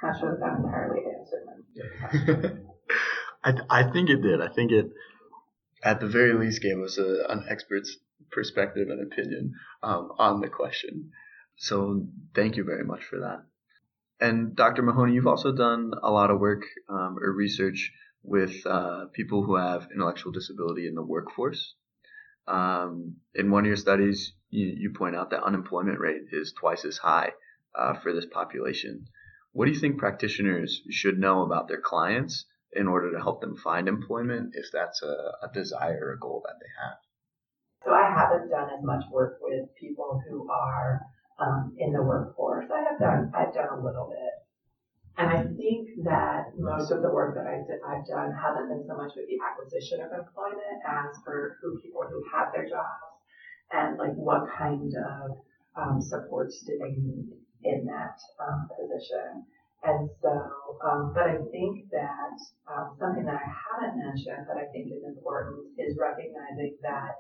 Not 0.07 0.21
sure 0.21 0.39
that 0.39 0.41
that 0.41 0.59
entirely 0.65 1.03
answered 1.19 2.63
my 3.45 3.61
I, 3.71 3.81
I 3.81 3.93
think 3.93 4.09
it 4.09 4.23
did. 4.23 4.41
I 4.41 4.49
think 4.49 4.71
it, 4.71 4.87
at 5.83 6.01
the 6.01 6.07
very 6.07 6.33
least, 6.33 6.63
gave 6.63 6.79
us 6.79 6.97
a, 6.99 7.27
an 7.29 7.45
expert's 7.49 7.97
perspective 8.31 8.89
and 8.89 9.13
opinion 9.13 9.55
um, 9.83 10.13
on 10.19 10.41
the 10.41 10.49
question. 10.49 11.11
So 11.57 12.07
thank 12.35 12.57
you 12.57 12.65
very 12.65 12.85
much 12.85 13.03
for 13.05 13.21
that. 13.21 13.45
And 14.21 14.55
Dr. 14.55 14.83
Mahoney, 14.83 15.15
you've 15.15 15.27
also 15.27 15.53
done 15.53 15.93
a 16.03 16.11
lot 16.11 16.31
of 16.31 16.39
work 16.39 16.63
um, 16.89 17.17
or 17.21 17.33
research 17.33 17.93
with 18.23 18.65
uh, 18.65 19.07
people 19.13 19.43
who 19.43 19.57
have 19.57 19.89
intellectual 19.93 20.33
disability 20.33 20.87
in 20.87 20.95
the 20.95 21.03
workforce. 21.03 21.75
Um, 22.47 23.17
in 23.35 23.51
one 23.51 23.65
of 23.65 23.69
your 23.69 23.77
studies, 23.77 24.33
you, 24.51 24.73
you, 24.79 24.93
point 24.97 25.17
out 25.17 25.31
that 25.31 25.43
unemployment 25.43 25.99
rate 25.99 26.23
is 26.31 26.53
twice 26.53 26.85
as 26.85 26.97
high 26.97 27.33
uh, 27.77 27.95
for 27.95 28.13
this 28.13 28.27
population. 28.27 29.07
What 29.57 29.65
do 29.65 29.73
you 29.73 29.81
think 29.81 29.97
practitioners 29.97 30.83
should 30.91 31.19
know 31.19 31.41
about 31.41 31.67
their 31.67 31.81
clients 31.81 32.45
in 32.73 32.87
order 32.87 33.11
to 33.13 33.19
help 33.19 33.41
them 33.41 33.57
find 33.57 33.89
employment 33.89 34.53
if 34.53 34.67
that's 34.71 35.01
a, 35.03 35.33
a 35.41 35.49
desire 35.55 35.99
or 36.05 36.13
a 36.13 36.19
goal 36.19 36.43
that 36.45 36.61
they 36.61 36.69
have? 36.85 36.99
So 37.83 37.91
I 37.91 38.05
haven't 38.13 38.51
done 38.51 38.69
as 38.69 38.85
much 38.85 39.05
work 39.11 39.39
with 39.41 39.75
people 39.81 40.21
who 40.29 40.47
are 40.51 41.01
um, 41.41 41.75
in 41.79 41.95
the 41.95 42.03
workforce. 42.03 42.69
I 42.71 42.85
have 42.85 43.01
done 43.01 43.33
I've 43.35 43.55
done 43.55 43.73
a 43.73 43.83
little 43.83 44.13
bit, 44.13 44.35
And 45.17 45.31
I 45.31 45.41
think 45.57 46.05
that 46.05 46.53
most 46.59 46.93
of 46.93 47.01
the 47.01 47.09
work 47.09 47.35
that 47.37 47.47
I've, 47.49 47.65
I've 47.89 48.07
done 48.07 48.37
hasn't 48.37 48.69
been 48.69 48.85
so 48.87 48.95
much 48.95 49.13
with 49.17 49.25
the 49.25 49.41
acquisition 49.41 50.05
of 50.05 50.13
employment 50.13 50.85
as 50.85 51.17
for 51.25 51.57
who 51.63 51.81
people 51.81 52.05
who 52.05 52.23
have 52.29 52.53
their 52.53 52.69
jobs 52.69 53.25
and 53.73 53.97
like 53.97 54.13
what 54.21 54.53
kind 54.53 54.93
of 54.93 55.39
um, 55.81 56.03
supports 56.03 56.63
do 56.67 56.77
they 56.77 56.93
need 57.01 57.46
in 57.67 57.87
that 57.87 58.19
um, 58.41 58.69
position. 58.71 59.45
And 59.83 60.09
so, 60.23 60.33
um, 60.83 61.13
but 61.15 61.25
I 61.25 61.37
think 61.53 61.91
that 61.93 62.37
um, 62.67 62.97
something 62.99 63.25
that 63.25 63.39
I 63.39 63.47
haven't 63.47 63.99
mentioned 63.99 64.47
that 64.49 64.57
I 64.57 64.67
think 64.73 64.91
is 64.91 65.05
important 65.07 65.75
is 65.79 65.99
recognizing 66.01 66.77
that 66.83 67.15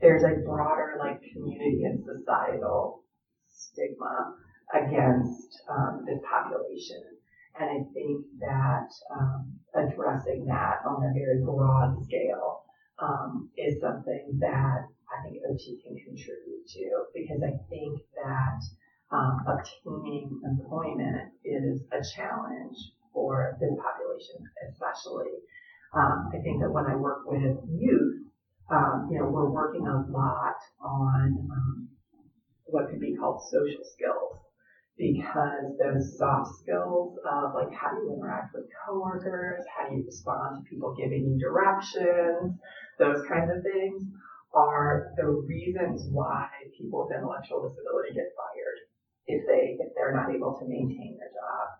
there's 0.00 0.22
a 0.22 0.42
broader 0.44 0.96
like 0.98 1.20
community 1.32 1.84
and 1.84 2.04
societal 2.04 3.04
stigma 3.48 4.34
against 4.74 5.62
um, 5.70 6.04
this 6.06 6.20
population. 6.28 7.02
And 7.58 7.70
I 7.70 7.80
think 7.94 8.24
that 8.40 8.90
um, 9.10 9.58
addressing 9.74 10.46
that 10.46 10.84
on 10.86 11.02
a 11.02 11.12
very 11.12 11.42
broad 11.42 11.96
scale 12.04 12.62
um, 13.00 13.50
is 13.56 13.80
something 13.80 14.38
that 14.40 14.86
I 15.08 15.22
think 15.24 15.38
OT 15.48 15.80
can 15.82 15.96
contribute 15.96 16.66
to 16.68 17.04
because 17.14 17.42
I 17.42 17.56
think 17.70 17.98
that 18.14 18.60
um, 19.10 19.44
obtaining 19.46 20.40
employment 20.44 21.32
is 21.44 21.82
a 21.92 22.00
challenge 22.16 22.76
for 23.12 23.56
this 23.60 23.72
population, 23.80 24.44
especially. 24.68 25.32
Um, 25.94 26.28
I 26.32 26.38
think 26.42 26.60
that 26.60 26.70
when 26.70 26.86
I 26.86 26.96
work 26.96 27.22
with 27.26 27.56
youth, 27.68 28.26
um, 28.70 29.08
you 29.10 29.18
know, 29.18 29.26
we're 29.30 29.50
working 29.50 29.86
a 29.86 30.04
lot 30.10 30.60
on 30.80 31.48
um, 31.50 31.88
what 32.64 32.90
could 32.90 33.00
be 33.00 33.16
called 33.16 33.40
social 33.50 33.82
skills 33.82 34.36
because 34.98 35.78
those 35.78 36.18
soft 36.18 36.50
skills 36.60 37.16
of 37.24 37.54
like 37.54 37.72
how 37.72 37.94
do 37.94 38.02
you 38.02 38.14
interact 38.18 38.52
with 38.52 38.66
coworkers, 38.84 39.64
how 39.72 39.88
do 39.88 39.96
you 39.96 40.04
respond 40.04 40.58
to 40.58 40.68
people 40.68 40.94
giving 40.98 41.24
you 41.24 41.38
directions, 41.38 42.58
those 42.98 43.22
kinds 43.26 43.48
of 43.48 43.62
things 43.62 44.02
are 44.52 45.14
the 45.16 45.24
reasons 45.24 46.08
why 46.10 46.48
people 46.76 47.06
with 47.06 47.16
intellectual 47.16 47.68
disability 47.68 48.12
get 48.12 48.26
fired 48.34 48.67
if 49.28 49.46
they 49.46 49.76
if 49.78 49.94
they're 49.94 50.16
not 50.16 50.34
able 50.34 50.58
to 50.58 50.64
maintain 50.66 51.16
their 51.18 51.28
job. 51.28 51.78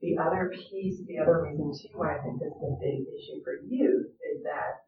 The 0.00 0.18
other 0.18 0.52
piece, 0.52 1.00
the 1.06 1.18
other 1.18 1.42
reason 1.42 1.72
too 1.72 1.96
why 1.98 2.16
I 2.16 2.22
think 2.22 2.40
this 2.40 2.52
is 2.52 2.62
a 2.62 2.76
big 2.80 3.06
issue 3.08 3.44
for 3.44 3.60
youth 3.68 4.12
is 4.32 4.42
that 4.44 4.84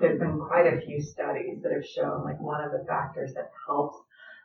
there's 0.00 0.18
been 0.18 0.38
quite 0.38 0.66
a 0.66 0.80
few 0.80 1.00
studies 1.00 1.62
that 1.62 1.72
have 1.72 1.84
shown 1.84 2.24
like 2.24 2.40
one 2.40 2.62
of 2.62 2.72
the 2.72 2.84
factors 2.86 3.32
that 3.34 3.50
helps 3.66 3.96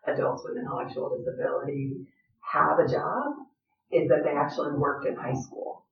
adults 0.07 0.43
with 0.45 0.57
intellectual 0.57 1.15
disability 1.17 2.05
have 2.39 2.79
a 2.79 2.87
job 2.87 3.33
is 3.91 4.09
that 4.09 4.23
they 4.23 4.31
actually 4.31 4.73
worked 4.73 5.05
in 5.05 5.15
high 5.15 5.35
school. 5.35 5.83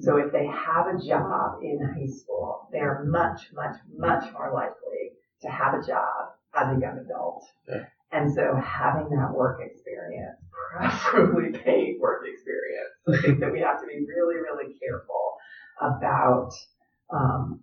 So 0.00 0.16
if 0.16 0.32
they 0.32 0.46
have 0.46 0.88
a 0.88 0.98
job 0.98 1.62
in 1.62 1.78
high 1.80 2.12
school, 2.12 2.68
they 2.72 2.80
are 2.80 3.04
much, 3.04 3.52
much, 3.54 3.76
much 3.96 4.32
more 4.32 4.52
likely 4.52 5.12
to 5.42 5.48
have 5.48 5.74
a 5.74 5.86
job 5.86 6.34
as 6.54 6.76
a 6.76 6.80
young 6.80 6.98
adult. 6.98 7.44
Yeah. 7.68 7.84
And 8.14 8.32
so 8.32 8.54
having 8.62 9.10
that 9.10 9.34
work 9.34 9.58
experience, 9.60 10.38
preferably 10.70 11.50
paid 11.50 11.98
work 12.00 12.22
experience, 12.24 12.94
I 13.10 13.26
think 13.26 13.40
that 13.40 13.50
we 13.50 13.58
have 13.58 13.80
to 13.80 13.86
be 13.86 14.06
really, 14.06 14.36
really 14.36 14.72
careful 14.78 15.34
about 15.82 16.52
um, 17.12 17.60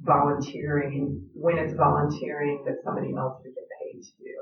volunteering 0.00 1.28
when 1.34 1.58
it's 1.58 1.74
volunteering 1.74 2.64
that 2.64 2.76
somebody 2.82 3.12
else 3.14 3.42
would 3.44 3.54
get 3.54 3.68
paid 3.78 4.00
to 4.00 4.10
do. 4.16 4.36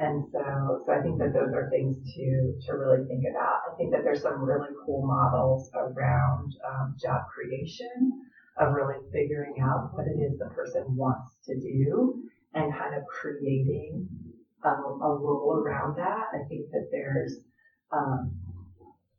And 0.00 0.24
so, 0.30 0.84
so 0.84 0.92
I 0.92 1.00
think 1.00 1.18
that 1.18 1.32
those 1.32 1.54
are 1.54 1.70
things 1.70 1.96
to, 1.96 2.54
to 2.66 2.72
really 2.76 3.08
think 3.08 3.24
about. 3.30 3.72
I 3.72 3.76
think 3.78 3.90
that 3.92 4.04
there's 4.04 4.20
some 4.20 4.44
really 4.44 4.68
cool 4.84 5.06
models 5.06 5.70
around 5.74 6.52
um, 6.68 6.94
job 7.00 7.22
creation 7.32 8.12
of 8.60 8.74
really 8.74 9.00
figuring 9.12 9.54
out 9.62 9.90
what 9.94 10.06
it 10.06 10.20
is 10.20 10.38
the 10.38 10.52
person 10.54 10.84
wants 10.94 11.32
to 11.46 11.54
do 11.58 12.28
and 12.54 12.72
kind 12.72 12.94
of 12.94 13.02
creating 13.06 14.08
a, 14.64 14.68
a 14.68 15.16
role 15.18 15.62
around 15.64 15.96
that. 15.96 16.26
I 16.34 16.46
think 16.48 16.70
that 16.72 16.88
there's, 16.90 17.36
um, 17.92 18.32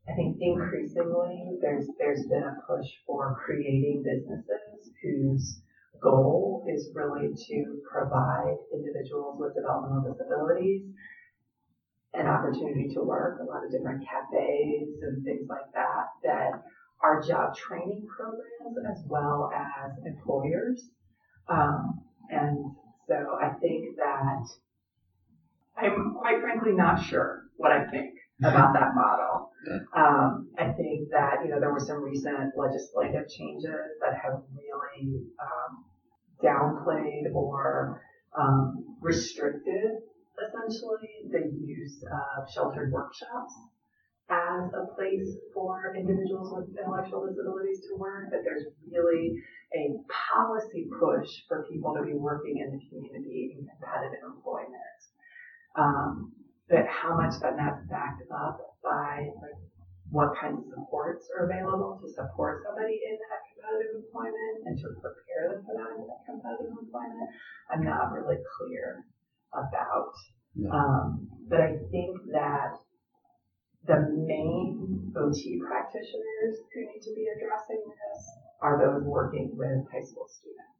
I 0.08 0.14
think 0.14 0.38
increasingly 0.40 1.58
there's 1.60 1.86
there's 1.98 2.26
been 2.26 2.42
a 2.42 2.56
push 2.66 2.88
for 3.06 3.40
creating 3.44 4.02
businesses 4.02 4.90
whose 5.02 5.62
goal 6.02 6.66
is 6.68 6.90
really 6.94 7.34
to 7.48 7.80
provide 7.90 8.56
individuals 8.72 9.36
with 9.38 9.54
developmental 9.54 10.12
disabilities 10.12 10.82
an 12.14 12.26
opportunity 12.26 12.88
to 12.94 13.00
work. 13.02 13.40
A 13.40 13.44
lot 13.44 13.64
of 13.64 13.70
different 13.70 14.04
cafes 14.04 14.98
and 15.02 15.24
things 15.24 15.48
like 15.48 15.72
that 15.74 16.06
that 16.24 16.62
are 17.02 17.22
job 17.22 17.56
training 17.56 18.06
programs 18.14 18.76
as 18.90 19.04
well 19.06 19.50
as 19.54 19.92
employers. 20.04 20.90
Um, 21.48 22.00
and 22.30 22.74
so 23.10 23.38
I 23.42 23.48
think 23.60 23.96
that 23.96 24.46
I'm 25.76 26.14
quite 26.14 26.40
frankly 26.40 26.72
not 26.72 27.02
sure 27.02 27.42
what 27.56 27.72
I 27.72 27.90
think 27.90 28.14
about 28.38 28.72
that 28.74 28.94
model. 28.94 29.50
Um, 29.96 30.48
I 30.56 30.70
think 30.72 31.10
that, 31.10 31.44
you 31.44 31.50
know, 31.50 31.58
there 31.58 31.72
were 31.72 31.80
some 31.80 32.02
recent 32.02 32.52
legislative 32.56 33.28
changes 33.28 33.98
that 34.00 34.14
have 34.22 34.40
really 34.54 35.24
um, 35.42 35.84
downplayed 36.42 37.34
or 37.34 38.00
um, 38.38 38.96
restricted 39.00 39.98
essentially 40.46 41.10
the 41.32 41.50
use 41.66 42.02
of 42.04 42.48
sheltered 42.48 42.92
workshops 42.92 43.52
as 44.30 44.70
a 44.72 44.86
place 44.94 45.34
for 45.52 45.94
individuals 45.98 46.54
with 46.54 46.70
intellectual 46.78 47.26
disabilities 47.26 47.82
to 47.90 47.98
work, 47.98 48.30
that 48.30 48.46
there's 48.46 48.66
really 48.86 49.34
a 49.74 49.98
policy 50.08 50.86
push 50.98 51.28
for 51.46 51.66
people 51.70 51.94
to 51.94 52.02
be 52.02 52.14
working 52.14 52.58
in 52.58 52.70
the 52.70 52.80
community 52.88 53.58
in 53.58 53.66
competitive 53.66 54.22
employment. 54.22 54.98
Um, 55.74 56.32
but 56.70 56.86
how 56.86 57.18
much 57.18 57.34
that 57.42 57.58
that's 57.58 57.82
backed 57.90 58.22
up 58.30 58.78
by 58.82 59.26
like 59.42 59.58
what 60.10 60.34
kinds 60.38 60.58
of 60.58 60.66
supports 60.74 61.26
are 61.34 61.46
available 61.46 61.98
to 62.02 62.06
support 62.14 62.62
somebody 62.66 62.98
in 63.02 63.14
that 63.18 63.42
competitive 63.50 64.02
employment 64.02 64.66
and 64.66 64.74
to 64.78 64.86
prepare 64.98 65.54
them 65.54 65.62
for 65.66 65.74
that, 65.78 65.94
that 66.06 66.22
competitive 66.26 66.74
employment, 66.74 67.30
I'm 67.70 67.82
not 67.82 68.10
really 68.14 68.38
clear 68.58 69.06
about. 69.54 70.14
No. 70.54 70.70
Um, 70.70 71.30
but 71.46 71.60
I 71.62 71.78
think 71.90 72.18
that 72.34 72.74
the 73.86 73.98
main 74.12 75.12
OT 75.16 75.60
practitioners 75.66 76.60
who 76.72 76.80
need 76.80 77.02
to 77.02 77.14
be 77.14 77.26
addressing 77.36 77.82
this 77.86 78.20
are 78.60 78.78
those 78.78 79.04
working 79.04 79.50
with 79.56 79.84
high 79.90 80.04
school 80.04 80.26
students 80.28 80.70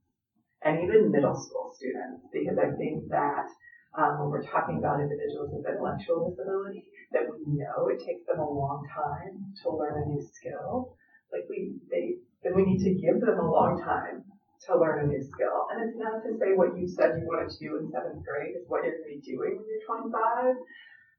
and 0.63 0.85
even 0.85 1.11
middle 1.11 1.35
school 1.35 1.73
students 1.73 2.29
because 2.33 2.59
I 2.59 2.77
think 2.77 3.09
that 3.09 3.49
um, 3.97 4.21
when 4.21 4.29
we're 4.31 4.47
talking 4.47 4.79
about 4.79 5.01
individuals 5.01 5.51
with 5.51 5.67
intellectual 5.67 6.31
disability, 6.31 6.85
that 7.11 7.27
we 7.27 7.43
know 7.59 7.89
it 7.89 7.99
takes 7.99 8.23
them 8.29 8.39
a 8.39 8.47
long 8.47 8.87
time 8.87 9.51
to 9.65 9.67
learn 9.75 10.03
a 10.03 10.07
new 10.07 10.23
skill. 10.23 10.95
Like 11.33 11.49
we, 11.51 11.75
they, 11.91 12.23
then 12.45 12.55
we 12.55 12.63
need 12.63 12.85
to 12.87 12.95
give 12.95 13.19
them 13.21 13.39
a 13.39 13.51
long 13.51 13.83
time 13.83 14.23
to 14.69 14.79
learn 14.79 15.05
a 15.05 15.07
new 15.09 15.23
skill. 15.25 15.67
And 15.73 15.89
it's 15.89 15.99
not 15.99 16.23
to 16.23 16.39
say 16.39 16.55
what 16.55 16.77
you 16.77 16.87
said 16.87 17.19
you 17.19 17.27
wanted 17.27 17.51
to 17.51 17.59
do 17.59 17.81
in 17.81 17.91
seventh 17.91 18.23
grade 18.23 18.55
is 18.55 18.69
what 18.69 18.85
you're 18.85 19.01
going 19.01 19.11
to 19.11 19.19
be 19.19 19.25
doing 19.25 19.59
when 19.59 19.67
you're 19.67 19.83
25, 19.89 20.55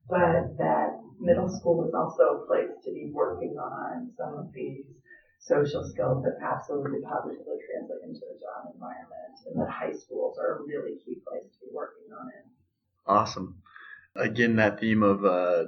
but 0.10 0.58
that 0.58 1.00
middle 1.20 1.50
school 1.50 1.88
is 1.88 1.94
also 1.94 2.42
a 2.42 2.48
place 2.48 2.72
to 2.86 2.92
be 2.92 3.12
working 3.14 3.58
on 3.58 4.12
some 4.18 4.34
of 4.34 4.52
these 4.54 4.86
social 5.40 5.84
skills 5.84 6.24
that 6.24 6.38
absolutely 6.42 7.02
positively 7.02 7.58
translate 7.70 8.04
into 8.04 8.20
the 8.20 8.40
job 8.40 8.72
environment, 8.74 9.36
and 9.48 9.60
that 9.60 9.70
high 9.70 9.94
schools 9.94 10.38
are 10.38 10.60
a 10.60 10.64
really 10.64 10.98
key 11.04 11.22
place 11.28 11.44
to 11.44 11.66
be 11.66 11.72
working 11.74 12.14
on 12.20 12.28
it. 12.28 12.46
Awesome. 13.06 13.62
Again, 14.16 14.58
that 14.58 14.80
theme 14.80 15.04
of 15.04 15.26
uh, 15.26 15.66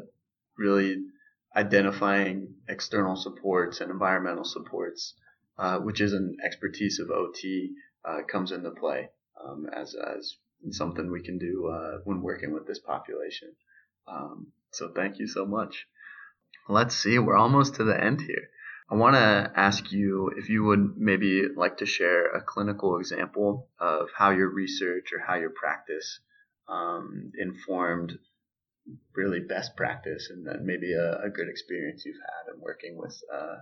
really 0.58 1.04
identifying 1.56 2.56
external 2.68 3.16
supports 3.16 3.82
and 3.82 3.90
environmental 3.92 4.44
supports, 4.44 5.14
uh, 5.58 5.80
which 5.80 6.02
is 6.02 6.14
an 6.14 6.38
expertise 6.44 7.00
of 7.00 7.10
OT, 7.10 7.74
uh, 8.06 8.22
comes 8.30 8.52
into 8.52 8.72
play 8.72 9.10
um, 9.44 9.68
as 9.74 9.96
as 9.96 10.36
something 10.72 11.12
we 11.12 11.24
can 11.24 11.38
do 11.38 11.68
uh, 11.68 11.98
when 12.04 12.22
working 12.22 12.54
with 12.54 12.68
this 12.68 12.80
population. 12.80 13.50
Um, 14.08 14.48
so 14.72 14.92
thank 14.96 15.20
you 15.20 15.28
so 15.28 15.46
much. 15.46 15.86
Let's 16.70 16.96
see, 16.96 17.20
we're 17.20 17.38
almost 17.38 17.76
to 17.76 17.84
the 17.84 18.02
end 18.02 18.22
here. 18.22 18.50
I 18.90 18.96
want 18.96 19.16
to 19.16 19.52
ask 19.56 19.92
you 19.92 20.32
if 20.38 20.50
you 20.50 20.64
would 20.66 20.98
maybe 20.98 21.48
like 21.56 21.78
to 21.78 21.86
share 21.86 22.32
a 22.32 22.42
clinical 22.42 22.98
example 23.00 23.70
of 23.80 24.10
how 24.16 24.32
your 24.32 24.54
research 24.54 25.12
or 25.14 25.20
how 25.20 25.36
your 25.36 25.50
practice 25.50 26.20
um, 26.68 27.32
informed 27.38 28.18
really 29.16 29.40
best 29.40 29.76
practice 29.76 30.30
and 30.30 30.46
then 30.46 30.66
maybe 30.66 30.94
a, 30.94 31.26
a, 31.26 31.30
good 31.30 31.48
experience 31.48 32.04
you've 32.06 32.16
had 32.16 32.54
in 32.54 32.62
working 32.62 32.98
with 32.98 33.18
uh, 33.34 33.56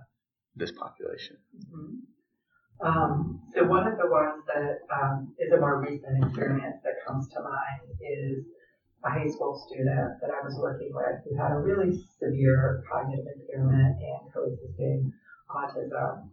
this 0.56 0.72
population. 0.72 1.36
Mm-hmm. 1.56 2.86
Um, 2.86 3.40
so 3.54 3.64
one 3.64 3.86
of 3.86 3.96
the 3.98 4.10
ones 4.10 4.42
that 4.46 4.80
um, 4.92 5.34
is 5.38 5.52
a 5.52 5.56
more 5.58 5.80
recent 5.80 6.24
experience 6.24 6.76
that 6.82 6.94
comes 7.06 7.28
to 7.28 7.40
mind 7.40 7.94
is 8.00 8.44
a 9.04 9.10
high 9.10 9.26
school 9.26 9.60
student 9.66 10.20
that 10.20 10.30
I 10.30 10.44
was 10.44 10.56
working 10.60 10.90
with 10.92 11.18
who 11.24 11.36
had 11.36 11.52
a 11.52 11.58
really 11.58 11.98
severe 12.18 12.84
cognitive 12.90 13.26
impairment 13.34 13.96
and 13.98 14.32
coexisting 14.32 15.12
autism. 15.50 16.28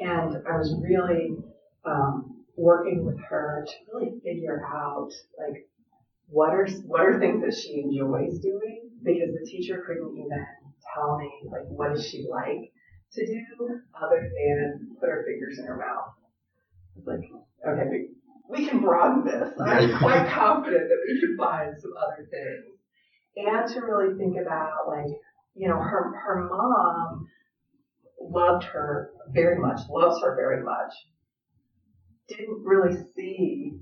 And 0.00 0.36
I 0.46 0.56
was 0.56 0.74
really 0.82 1.36
um, 1.84 2.44
working 2.56 3.04
with 3.04 3.18
her 3.28 3.66
to 3.66 3.74
really 3.92 4.20
figure 4.20 4.62
out 4.66 5.10
like 5.38 5.68
what 6.28 6.50
are 6.50 6.66
what 6.86 7.02
are 7.02 7.18
things 7.18 7.42
that 7.42 7.54
she 7.54 7.80
enjoys 7.80 8.38
doing 8.40 8.90
because 9.02 9.34
the 9.38 9.46
teacher 9.46 9.84
couldn't 9.86 10.16
even 10.16 10.46
tell 10.94 11.18
me 11.18 11.30
like 11.50 11.66
what 11.68 11.94
does 11.94 12.06
she 12.06 12.26
like 12.28 12.72
to 13.12 13.26
do 13.26 13.80
other 14.02 14.20
than 14.20 14.96
put 14.98 15.08
her 15.08 15.24
fingers 15.26 15.58
in 15.58 15.66
her 15.66 15.76
mouth. 15.76 16.14
Like 17.04 17.30
okay, 17.66 18.08
we, 18.48 18.66
can 18.66 18.80
broaden 18.80 19.24
this. 19.24 19.52
I'm 19.60 19.98
quite 19.98 20.28
confident 20.28 20.88
that 20.88 20.98
we 21.08 21.20
can 21.20 21.36
find 21.36 21.74
some 21.80 21.92
other 21.96 22.28
things. 22.30 22.76
And 23.36 23.74
to 23.74 23.80
really 23.80 24.16
think 24.16 24.36
about 24.40 24.88
like, 24.88 25.12
you 25.54 25.68
know, 25.68 25.76
her 25.76 26.14
her 26.24 26.48
mom 26.48 27.28
loved 28.20 28.64
her 28.64 29.10
very 29.32 29.58
much, 29.58 29.80
loves 29.90 30.22
her 30.22 30.34
very 30.36 30.62
much. 30.62 30.92
Didn't 32.28 32.64
really 32.64 32.96
see 33.14 33.78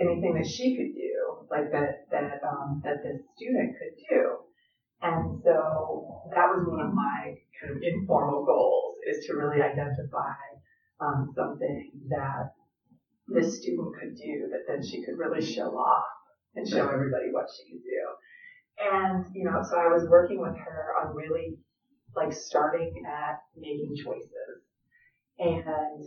anything 0.00 0.34
that 0.34 0.46
she 0.46 0.76
could 0.76 0.94
do, 0.94 1.46
like 1.50 1.70
that 1.72 2.06
that 2.10 2.40
um, 2.46 2.82
that 2.84 3.02
this 3.02 3.22
student 3.36 3.74
could 3.78 3.96
do. 4.08 4.38
And 5.02 5.40
so 5.42 6.22
that 6.34 6.46
was 6.46 6.66
one 6.66 6.80
of 6.80 6.94
my 6.94 7.34
kind 7.60 7.76
of 7.76 7.82
informal 7.82 8.44
goals 8.44 8.96
is 9.08 9.26
to 9.26 9.34
really 9.34 9.60
identify 9.62 10.38
um, 11.00 11.32
something 11.34 11.90
that 12.08 12.54
this 13.34 13.60
student 13.60 13.94
could 13.98 14.14
do 14.16 14.48
that 14.50 14.64
then 14.68 14.84
she 14.84 15.04
could 15.04 15.18
really 15.18 15.44
show 15.44 15.76
off 15.76 16.04
and 16.54 16.68
show 16.68 16.88
everybody 16.88 17.30
what 17.30 17.46
she 17.48 17.72
could 17.72 17.82
do. 17.82 18.02
And, 18.92 19.26
you 19.34 19.44
know, 19.44 19.62
so 19.62 19.76
I 19.76 19.88
was 19.88 20.08
working 20.08 20.40
with 20.40 20.56
her 20.56 20.86
on 21.00 21.14
really 21.14 21.58
like 22.14 22.32
starting 22.32 22.92
at 23.06 23.40
making 23.56 23.96
choices 23.96 24.62
and 25.38 26.04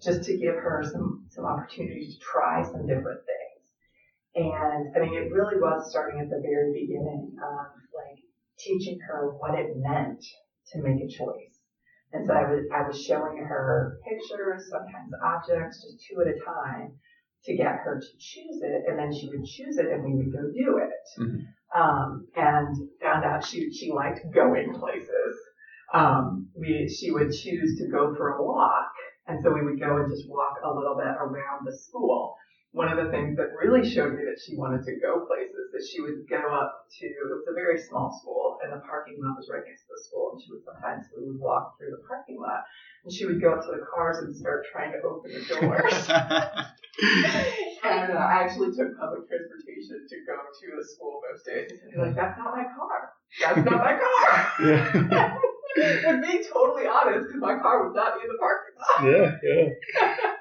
just 0.00 0.24
to 0.24 0.38
give 0.38 0.54
her 0.54 0.82
some, 0.90 1.26
some 1.30 1.44
opportunities 1.44 2.14
to 2.14 2.20
try 2.20 2.62
some 2.62 2.86
different 2.86 3.20
things. 3.26 4.46
And 4.46 4.96
I 4.96 5.00
mean, 5.00 5.14
it 5.14 5.32
really 5.32 5.60
was 5.60 5.90
starting 5.90 6.20
at 6.20 6.30
the 6.30 6.42
very 6.42 6.72
beginning 6.72 7.36
of 7.42 7.66
like 7.94 8.18
teaching 8.58 8.98
her 9.08 9.32
what 9.38 9.58
it 9.58 9.76
meant 9.76 10.24
to 10.72 10.82
make 10.82 11.02
a 11.02 11.08
choice 11.08 11.51
and 12.12 12.26
so 12.26 12.34
I 12.34 12.42
was, 12.42 12.64
I 12.74 12.86
was 12.86 13.02
showing 13.02 13.38
her 13.38 13.98
pictures, 14.04 14.68
sometimes 14.70 15.12
objects, 15.24 15.82
just 15.82 16.04
two 16.06 16.20
at 16.20 16.28
a 16.28 16.38
time 16.44 16.92
to 17.44 17.56
get 17.56 17.80
her 17.84 18.00
to 18.00 18.18
choose 18.18 18.60
it. 18.62 18.84
And 18.86 18.98
then 18.98 19.12
she 19.12 19.28
would 19.28 19.44
choose 19.44 19.78
it 19.78 19.86
and 19.86 20.04
we 20.04 20.14
would 20.14 20.32
go 20.32 20.42
do 20.52 20.78
it. 20.78 21.20
Mm-hmm. 21.20 21.80
Um, 21.80 22.26
and 22.36 22.76
found 23.00 23.24
out 23.24 23.44
she, 23.44 23.72
she 23.72 23.90
liked 23.92 24.20
going 24.34 24.74
places. 24.74 25.36
Um, 25.94 26.48
we, 26.54 26.88
she 26.88 27.10
would 27.10 27.32
choose 27.32 27.78
to 27.78 27.88
go 27.88 28.14
for 28.14 28.36
a 28.36 28.44
walk. 28.44 28.92
And 29.26 29.42
so 29.42 29.52
we 29.52 29.64
would 29.64 29.80
go 29.80 29.96
and 29.96 30.10
just 30.10 30.28
walk 30.28 30.56
a 30.62 30.72
little 30.72 30.96
bit 30.96 31.06
around 31.06 31.64
the 31.64 31.76
school 31.76 32.34
one 32.72 32.88
of 32.88 32.96
the 32.96 33.10
things 33.12 33.36
that 33.36 33.52
really 33.60 33.84
showed 33.84 34.16
me 34.16 34.24
that 34.24 34.40
she 34.40 34.56
wanted 34.56 34.82
to 34.84 34.96
go 34.96 35.28
places 35.28 35.52
is 35.52 35.72
that 35.72 35.84
she 35.84 36.00
would 36.00 36.24
go 36.28 36.40
up 36.56 36.88
to 36.88 37.04
it 37.04 37.24
was 37.28 37.44
a 37.48 37.54
very 37.54 37.78
small 37.78 38.08
school 38.20 38.58
and 38.64 38.72
the 38.72 38.80
parking 38.80 39.20
lot 39.20 39.36
was 39.36 39.48
right 39.52 39.62
next 39.68 39.84
to 39.84 39.92
the 39.92 40.02
school 40.02 40.32
and 40.32 40.40
she 40.40 40.50
would 40.50 40.64
sometimes 40.64 41.04
we 41.12 41.28
would 41.28 41.38
walk 41.38 41.76
through 41.76 41.92
the 41.92 42.02
parking 42.08 42.40
lot 42.40 42.64
and 43.04 43.12
she 43.12 43.26
would 43.26 43.40
go 43.40 43.52
up 43.52 43.60
to 43.60 43.72
the 43.72 43.84
cars 43.94 44.24
and 44.24 44.34
start 44.34 44.64
trying 44.72 44.92
to 44.92 45.00
open 45.04 45.30
the 45.32 45.44
doors. 45.52 46.08
And 47.82 48.12
uh, 48.12 48.14
I 48.14 48.44
actually 48.44 48.70
took 48.70 48.96
public 48.96 49.26
transportation 49.26 50.06
to 50.08 50.16
go 50.24 50.38
to 50.38 50.66
the 50.78 50.86
school 50.86 51.20
most 51.28 51.44
days 51.44 51.80
and 51.82 51.92
be 51.92 51.98
like 51.98 52.14
that's 52.14 52.38
not 52.38 52.54
my 52.54 52.62
car. 52.62 53.10
That's 53.40 53.56
not 53.58 53.82
my 53.82 53.98
car. 53.98 54.52
Yeah. 54.62 55.36
with 55.76 56.20
me 56.20 56.44
totally 56.52 56.86
honest 56.86 57.26
because 57.26 57.40
my 57.40 57.58
car 57.58 57.84
was 57.84 57.94
not 57.96 58.22
in 58.22 58.28
the 58.28 58.38
parking 58.38 58.74
lot. 58.78 59.02
Yeah 59.02 59.34
yeah 59.42 60.31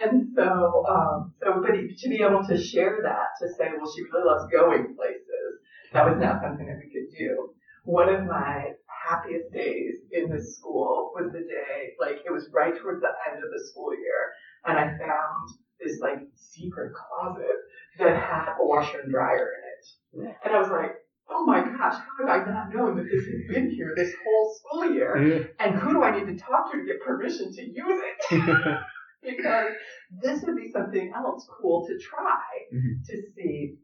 and 0.00 0.28
so, 0.34 0.84
um, 0.88 1.32
so, 1.40 1.60
but 1.60 1.72
to 1.72 2.08
be 2.08 2.22
able 2.22 2.44
to 2.46 2.56
share 2.56 2.98
that, 3.02 3.28
to 3.40 3.52
say, 3.54 3.68
well, 3.76 3.90
she 3.90 4.02
really 4.02 4.24
loves 4.26 4.50
going 4.50 4.94
places, 4.94 5.60
that 5.92 6.06
was 6.06 6.20
not 6.20 6.40
something 6.42 6.66
that 6.66 6.78
we 6.78 6.90
could 6.90 7.16
do. 7.16 7.50
One 7.84 8.08
of 8.08 8.24
my 8.26 8.72
happiest 8.86 9.52
days 9.52 9.96
in 10.12 10.30
this 10.30 10.56
school 10.56 11.12
was 11.14 11.32
the 11.32 11.40
day, 11.40 11.94
like, 11.98 12.22
it 12.26 12.32
was 12.32 12.48
right 12.52 12.76
towards 12.76 13.00
the 13.00 13.12
end 13.30 13.42
of 13.42 13.50
the 13.50 13.64
school 13.70 13.92
year, 13.92 14.32
and 14.66 14.78
I 14.78 14.98
found 14.98 15.48
this, 15.80 15.98
like, 16.00 16.20
secret 16.34 16.92
closet 16.94 17.56
that 17.98 18.16
had 18.16 18.54
a 18.60 18.64
washer 18.64 19.00
and 19.00 19.10
dryer 19.10 19.50
in 19.56 20.24
it. 20.28 20.36
And 20.44 20.54
I 20.54 20.60
was 20.60 20.70
like, 20.70 20.96
oh 21.30 21.44
my 21.44 21.60
gosh, 21.60 21.94
how 21.94 22.26
have 22.26 22.28
I 22.28 22.50
not 22.50 22.74
known 22.74 22.96
that 22.96 23.04
this 23.04 23.24
has 23.24 23.54
been 23.54 23.70
here 23.70 23.94
this 23.96 24.12
whole 24.24 24.54
school 24.58 24.92
year? 24.92 25.16
And 25.58 25.74
who 25.76 25.92
do 25.92 26.02
I 26.02 26.18
need 26.18 26.26
to 26.26 26.36
talk 26.36 26.70
to 26.72 26.78
to 26.78 26.84
get 26.84 27.00
permission 27.00 27.52
to 27.52 27.62
use 27.62 27.76
it? 27.78 28.78
because 29.22 29.72
this 30.10 30.42
would 30.42 30.56
be 30.56 30.70
something 30.72 31.12
else 31.14 31.46
cool 31.60 31.86
to 31.86 31.98
try 31.98 32.40
mm-hmm. 32.72 33.02
to 33.06 33.22
see. 33.34 33.76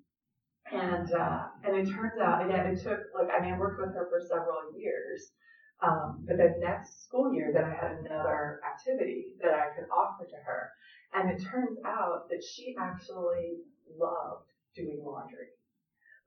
And 0.72 1.12
uh, 1.12 1.44
and 1.64 1.76
it 1.76 1.92
turns 1.92 2.18
out 2.20 2.44
again 2.44 2.66
it 2.66 2.82
took 2.82 2.98
like 3.14 3.28
I 3.30 3.40
mean 3.40 3.54
I 3.54 3.58
worked 3.58 3.80
with 3.80 3.94
her 3.94 4.08
for 4.10 4.20
several 4.20 4.74
years. 4.76 5.30
Um, 5.82 6.24
but 6.26 6.38
the 6.38 6.54
next 6.58 7.04
school 7.04 7.34
year, 7.34 7.50
then 7.52 7.64
I 7.64 7.74
had 7.74 7.98
another 8.00 8.60
activity 8.64 9.36
that 9.42 9.52
I 9.52 9.76
could 9.76 9.84
offer 9.92 10.24
to 10.24 10.36
her. 10.46 10.70
And 11.12 11.30
it 11.30 11.44
turns 11.44 11.78
out 11.84 12.28
that 12.30 12.42
she 12.42 12.74
actually 12.80 13.58
loved 13.98 14.48
doing 14.74 15.02
laundry. 15.04 15.48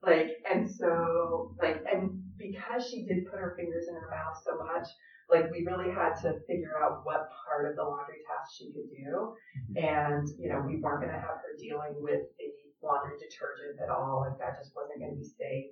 Like, 0.02 0.38
and 0.50 0.70
so, 0.70 1.54
like, 1.60 1.82
and 1.92 2.22
because 2.38 2.88
she 2.88 3.04
did 3.04 3.26
put 3.30 3.38
her 3.38 3.54
fingers 3.56 3.86
in 3.88 3.94
her 3.94 4.08
mouth 4.08 4.40
so 4.42 4.56
much, 4.56 4.86
like 5.30 5.50
we 5.50 5.64
really 5.64 5.90
had 5.94 6.18
to 6.26 6.42
figure 6.46 6.74
out 6.82 7.06
what 7.06 7.30
part 7.46 7.70
of 7.70 7.76
the 7.76 7.82
laundry 7.82 8.18
task 8.26 8.58
she 8.58 8.74
could 8.74 8.90
do. 8.90 9.34
Mm-hmm. 9.34 9.78
And, 9.78 10.26
you 10.38 10.50
know, 10.50 10.62
we 10.66 10.82
weren't 10.82 11.00
going 11.00 11.14
to 11.14 11.22
have 11.22 11.38
her 11.38 11.54
dealing 11.58 11.94
with 12.02 12.26
the 12.36 12.50
laundry 12.82 13.16
detergent 13.18 13.78
at 13.78 13.90
all. 13.90 14.26
Like 14.26 14.38
that 14.42 14.58
just 14.58 14.74
wasn't 14.74 14.98
going 15.00 15.14
to 15.14 15.22
be 15.22 15.30
safe. 15.38 15.70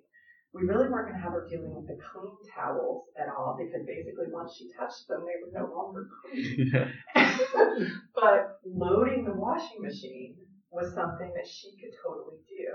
We 0.54 0.64
really 0.64 0.88
weren't 0.88 1.12
going 1.12 1.20
to 1.20 1.24
have 1.26 1.36
her 1.36 1.46
dealing 1.50 1.74
with 1.74 1.86
the 1.86 1.98
clean 2.00 2.38
towels 2.54 3.04
at 3.20 3.28
all 3.28 3.58
because 3.58 3.84
basically 3.84 4.32
once 4.32 4.56
she 4.56 4.70
touched 4.72 5.06
them, 5.06 5.26
they 5.26 5.36
were 5.42 5.52
no 5.52 5.68
longer 5.68 6.08
clean. 6.24 6.72
but 8.14 8.62
loading 8.64 9.26
the 9.26 9.36
washing 9.36 9.82
machine 9.82 10.36
was 10.70 10.94
something 10.94 11.32
that 11.34 11.46
she 11.46 11.74
could 11.76 11.92
totally 12.00 12.40
do. 12.48 12.72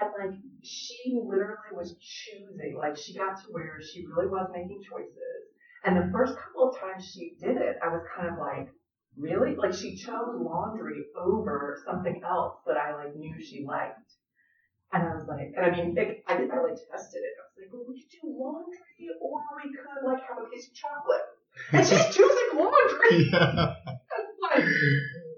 And 0.00 0.10
like 0.18 0.38
she 0.62 1.18
literally 1.18 1.74
was 1.74 1.96
choosing, 1.98 2.76
like 2.78 2.96
she 2.96 3.14
got 3.14 3.42
to 3.42 3.46
where 3.50 3.78
she 3.80 4.06
really 4.06 4.28
was 4.28 4.50
making 4.52 4.82
choices 4.82 5.43
and 5.84 5.96
the 5.96 6.10
first 6.12 6.34
couple 6.36 6.70
of 6.70 6.78
times 6.80 7.04
she 7.04 7.36
did 7.40 7.56
it, 7.56 7.76
I 7.84 7.88
was 7.88 8.02
kind 8.16 8.28
of 8.28 8.38
like, 8.38 8.68
really? 9.16 9.54
Like 9.54 9.74
she 9.74 9.96
chose 9.96 10.34
laundry 10.34 11.04
over 11.14 11.82
something 11.84 12.22
else 12.24 12.56
that 12.66 12.76
I 12.76 12.94
like 12.96 13.14
knew 13.16 13.34
she 13.42 13.64
liked. 13.66 13.98
And 14.92 15.02
I 15.02 15.14
was 15.14 15.26
like, 15.28 15.52
and 15.56 15.66
I 15.66 15.70
mean, 15.70 15.94
it, 15.98 16.24
I, 16.26 16.34
I 16.34 16.62
like 16.62 16.78
tested 16.90 17.20
it. 17.20 17.34
I 17.36 17.44
was 17.44 17.54
like, 17.58 17.72
well, 17.72 17.84
we 17.88 18.00
could 18.00 18.10
do 18.10 18.32
laundry 18.32 19.08
or 19.20 19.40
we 19.62 19.76
could 19.76 20.08
like 20.08 20.22
have 20.22 20.38
a 20.38 20.48
piece 20.48 20.68
of 20.68 20.74
chocolate. 20.74 21.26
And 21.72 21.86
she's 21.86 22.14
choosing 22.16 22.58
laundry. 22.58 23.28
Yeah. 23.30 23.74
like, 24.42 24.64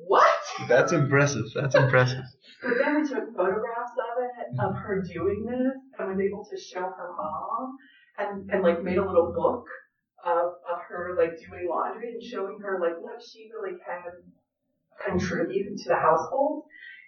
what? 0.06 0.42
That's 0.68 0.92
impressive. 0.92 1.46
That's 1.54 1.74
impressive. 1.74 2.24
But 2.62 2.78
then 2.82 3.02
we 3.02 3.06
took 3.06 3.36
photographs 3.36 3.92
of 4.00 4.24
it, 4.24 4.56
mm-hmm. 4.56 4.60
of 4.60 4.74
her 4.76 5.02
doing 5.02 5.44
this, 5.44 5.76
and 5.98 6.08
was 6.08 6.18
able 6.18 6.44
to 6.46 6.56
show 6.58 6.80
her 6.80 7.10
mom, 7.14 7.76
and, 8.18 8.50
and 8.50 8.62
like 8.62 8.82
made 8.82 8.96
a 8.96 9.06
little 9.06 9.30
book 9.36 9.66
of, 10.26 10.58
of 10.66 10.78
her 10.88 11.14
like 11.16 11.38
doing 11.38 11.68
laundry 11.70 12.12
and 12.12 12.22
showing 12.22 12.58
her 12.60 12.80
like 12.80 12.98
what 13.00 13.22
she 13.22 13.48
really 13.54 13.78
can 13.78 14.02
contribute 14.98 15.78
to 15.78 15.88
the 15.88 15.94
household 15.94 16.64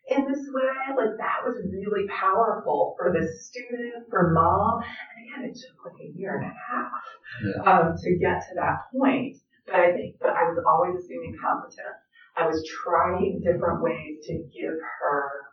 in 0.09 0.25
this 0.25 0.47
way. 0.55 0.95
Like 0.97 1.19
that 1.19 1.43
was 1.45 1.59
really 1.71 2.07
powerful 2.09 2.95
for 2.97 3.13
this 3.13 3.51
student, 3.51 4.09
for 4.09 4.33
mom. 4.33 4.81
And 4.81 5.19
again, 5.27 5.51
it 5.51 5.59
took 5.59 5.85
like 5.85 6.01
a 6.01 6.19
year 6.19 6.39
and 6.39 6.47
a 6.47 6.55
half 6.55 7.03
yeah. 7.43 7.63
um, 7.67 7.95
to 7.97 8.19
get 8.19 8.41
to 8.49 8.55
that 8.57 8.87
point. 8.95 9.37
But 9.67 9.77
I 9.77 9.93
think, 9.93 10.17
but 10.21 10.31
I 10.31 10.49
was 10.49 10.63
always 10.67 10.97
assuming 10.97 11.37
competence. 11.43 12.01
I 12.37 12.47
was 12.47 12.63
trying 12.85 13.43
different 13.43 13.83
ways 13.83 14.25
to 14.31 14.33
give 14.55 14.79
her 14.79 15.48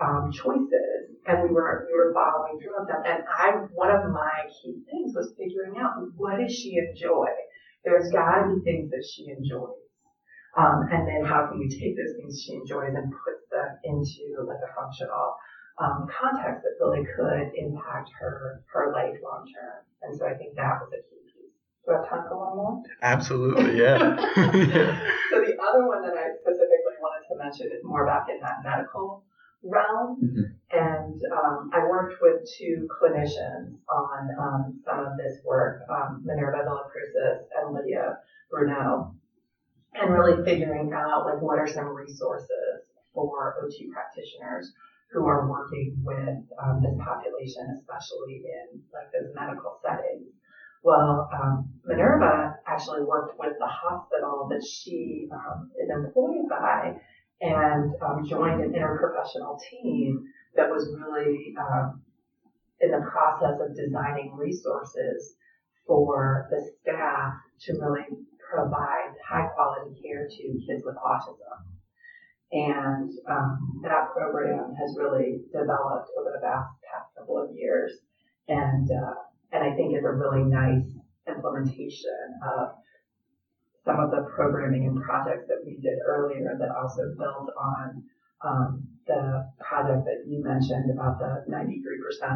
um, 0.00 0.30
choices, 0.32 1.18
and 1.26 1.42
we 1.42 1.50
were 1.50 1.86
we 1.90 1.98
were 1.98 2.14
following 2.14 2.58
through 2.60 2.78
on 2.78 2.86
them. 2.86 3.02
And 3.04 3.22
I 3.26 3.66
one 3.72 3.90
of 3.90 4.10
my 4.10 4.46
key 4.48 4.82
things 4.90 5.14
was 5.14 5.34
figuring 5.36 5.78
out 5.78 5.98
what 6.16 6.38
does 6.38 6.54
she 6.54 6.78
enjoy. 6.78 7.28
There's 7.84 8.10
got 8.12 8.42
to 8.42 8.54
be 8.54 8.62
things 8.62 8.90
that 8.90 9.04
she 9.04 9.28
enjoys, 9.30 9.82
um, 10.56 10.88
and 10.90 11.06
then 11.06 11.24
how 11.24 11.46
can 11.46 11.58
we 11.58 11.68
take 11.68 11.96
those 11.96 12.14
things 12.16 12.42
she 12.42 12.54
enjoys 12.54 12.94
and 12.94 13.10
put 13.10 13.38
them 13.50 13.78
into 13.84 14.42
like 14.46 14.62
a 14.62 14.70
functional 14.74 15.36
um, 15.78 16.06
context 16.10 16.62
that 16.62 16.84
really 16.84 17.06
could 17.06 17.54
impact 17.54 18.10
her 18.20 18.62
her 18.72 18.92
life 18.92 19.18
long 19.22 19.46
term. 19.46 19.82
And 20.02 20.16
so 20.16 20.26
I 20.26 20.34
think 20.34 20.54
that 20.54 20.78
was 20.78 20.90
a 20.94 21.02
key 21.02 21.22
piece. 21.26 21.54
Do 21.86 21.94
I 21.94 21.96
have 21.98 22.08
time 22.08 22.24
for 22.28 22.38
one 22.38 22.56
more? 22.56 22.82
Absolutely, 23.02 23.78
yeah. 23.78 23.98
so 25.30 25.42
the 25.42 25.58
other 25.58 25.86
one 25.86 26.02
that 26.02 26.14
I 26.14 26.34
specifically 26.38 26.98
wanted 27.02 27.26
to 27.30 27.34
mention 27.38 27.66
is 27.74 27.82
more 27.82 28.04
about 28.04 28.30
in 28.30 28.38
that 28.40 28.62
medical 28.62 29.24
realm. 29.62 30.20
Mhm. 30.22 30.54
And 30.70 31.22
um, 31.32 31.70
I 31.72 31.80
worked 31.88 32.20
with 32.20 32.46
two 32.58 32.88
clinicians 33.00 33.78
on 33.88 34.30
um, 34.38 34.80
some 34.84 35.00
of 35.06 35.16
this 35.16 35.40
work, 35.44 35.82
um, 35.88 36.22
Minerva 36.24 36.58
Villacrucis 36.64 37.46
and 37.56 37.74
Lydia 37.74 38.18
Bruno, 38.50 39.14
and 39.94 40.12
really 40.12 40.44
figuring 40.44 40.92
out 40.92 41.24
like 41.24 41.40
what 41.40 41.58
are 41.58 41.66
some 41.66 41.88
resources 41.88 42.84
for 43.14 43.56
OT 43.64 43.90
practitioners 43.92 44.72
who 45.10 45.26
are 45.26 45.48
working 45.48 45.96
with 46.04 46.38
um, 46.62 46.82
this 46.82 46.94
population, 47.02 47.66
especially 47.78 48.44
in 48.44 48.82
like 48.92 49.10
those 49.12 49.34
medical 49.34 49.80
settings. 49.82 50.28
Well, 50.82 51.28
um, 51.32 51.70
Minerva 51.84 52.58
actually 52.66 53.02
worked 53.02 53.38
with 53.38 53.54
the 53.58 53.66
hospital 53.66 54.48
that 54.50 54.62
she 54.62 55.28
um, 55.32 55.70
is 55.82 55.88
employed 55.90 56.48
by 56.48 57.00
and 57.40 57.92
um, 58.02 58.26
joined 58.28 58.62
an 58.62 58.72
interprofessional 58.72 59.58
team 59.70 60.24
that 60.56 60.68
was 60.68 60.88
really 60.98 61.54
um, 61.58 62.02
in 62.80 62.90
the 62.90 63.04
process 63.10 63.60
of 63.60 63.76
designing 63.76 64.34
resources 64.36 65.34
for 65.86 66.48
the 66.50 66.70
staff 66.80 67.34
to 67.60 67.72
really 67.80 68.06
provide 68.50 69.14
high 69.26 69.46
quality 69.54 70.00
care 70.00 70.28
to 70.28 70.42
kids 70.66 70.82
with 70.84 70.96
autism. 70.96 71.58
And 72.50 73.10
um, 73.28 73.80
that 73.82 74.12
program 74.14 74.74
has 74.74 74.96
really 74.98 75.40
developed 75.52 76.10
over 76.18 76.32
the 76.34 76.40
past, 76.40 76.68
past 76.90 77.14
couple 77.16 77.38
of 77.38 77.54
years, 77.54 77.92
and 78.48 78.88
uh, 78.90 79.14
and 79.52 79.64
I 79.64 79.76
think 79.76 79.96
is 79.96 80.04
a 80.04 80.12
really 80.12 80.44
nice 80.44 80.88
implementation 81.28 82.40
of 82.42 82.70
some 83.88 84.00
of 84.04 84.10
the 84.12 84.28
programming 84.36 84.84
and 84.84 85.00
projects 85.00 85.48
that 85.48 85.64
we 85.64 85.80
did 85.80 85.96
earlier 86.04 86.52
that 86.60 86.68
also 86.76 87.08
build 87.16 87.48
on 87.56 88.04
um, 88.44 88.84
the 89.06 89.48
project 89.58 90.04
that 90.04 90.28
you 90.28 90.44
mentioned 90.44 90.92
about 90.92 91.18
the 91.18 91.42
93% 91.48 91.72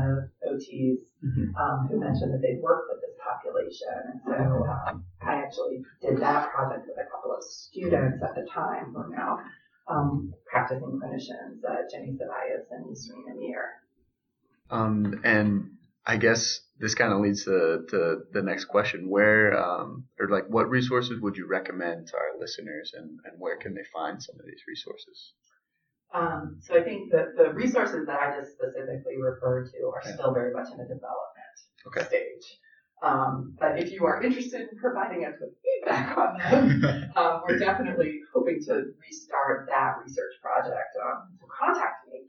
of 0.09 0.33
OTs 0.49 1.05
Mhm. 1.23 1.53
um, 1.61 1.89
who 1.89 2.01
mentioned 2.01 2.33
that 2.33 2.41
they'd 2.41 2.61
worked 2.63 2.89
with 2.91 3.03
this 3.03 3.15
population. 3.21 4.01
And 4.09 4.21
so 4.25 4.65
um, 4.65 5.05
I 5.21 5.35
actually 5.45 5.85
did 6.01 6.19
that 6.19 6.51
project 6.51 6.87
with 6.89 6.97
a 6.97 7.09
couple 7.13 7.33
of 7.37 7.45
students 7.45 8.23
at 8.23 8.35
the 8.35 8.49
time 8.51 8.95
who 8.95 9.01
are 9.03 9.09
now 9.11 9.39
um, 9.89 10.33
practicing 10.47 10.99
clinicians, 10.99 11.63
uh, 11.69 11.83
Jenny 11.91 12.17
Ceballos 12.17 12.65
and 12.71 12.97
Serena 12.97 13.35
Mir. 13.39 13.65
Um, 14.71 15.21
and 15.23 15.71
I 16.07 16.17
guess 16.17 16.61
this 16.83 16.97
kind 16.97 17.13
of 17.13 17.21
leads 17.21 17.45
to, 17.45 17.87
to 17.91 18.19
the 18.33 18.43
next 18.43 18.65
question. 18.67 19.09
Where, 19.09 19.57
um, 19.57 20.05
or 20.19 20.29
like, 20.29 20.47
what 20.49 20.69
resources 20.69 21.21
would 21.21 21.37
you 21.37 21.47
recommend 21.47 22.09
to 22.09 22.15
our 22.17 22.41
listeners 22.41 22.93
and, 22.95 23.09
and 23.25 23.39
where 23.39 23.57
can 23.57 23.73
they 23.73 23.87
find 23.95 24.21
some 24.21 24.35
of 24.39 24.45
these 24.45 24.63
resources? 24.67 25.33
Um, 26.13 26.59
so 26.61 26.75
I 26.77 26.83
think 26.83 27.13
that 27.13 27.37
the 27.39 27.55
resources 27.55 28.05
that 28.07 28.19
I 28.21 28.37
just 28.37 28.53
specifically 28.59 29.17
referred 29.17 29.71
to 29.71 29.79
are 29.95 30.03
still 30.13 30.35
very 30.35 30.53
much 30.53 30.67
in 30.73 30.77
the 30.79 30.85
development 30.85 31.57
Okay. 31.87 32.05
stage. 32.05 32.59
Um, 33.03 33.57
but 33.59 33.79
if 33.79 33.91
you 33.93 34.05
are 34.05 34.23
interested 34.23 34.61
in 34.61 34.79
providing 34.79 35.25
us 35.25 35.35
with 35.41 35.51
feedback 35.63 36.17
on 36.23 36.39
them, 36.39 37.11
um, 37.17 37.43
we're 37.47 37.59
definitely 37.59 38.21
hoping 38.35 38.61
to 38.67 38.75
restart 39.01 39.69
that 39.69 39.95
research 40.05 40.35
project. 40.43 40.91
Um, 41.03 41.31
so 41.41 41.47
contact 41.47 42.07
me. 42.11 42.27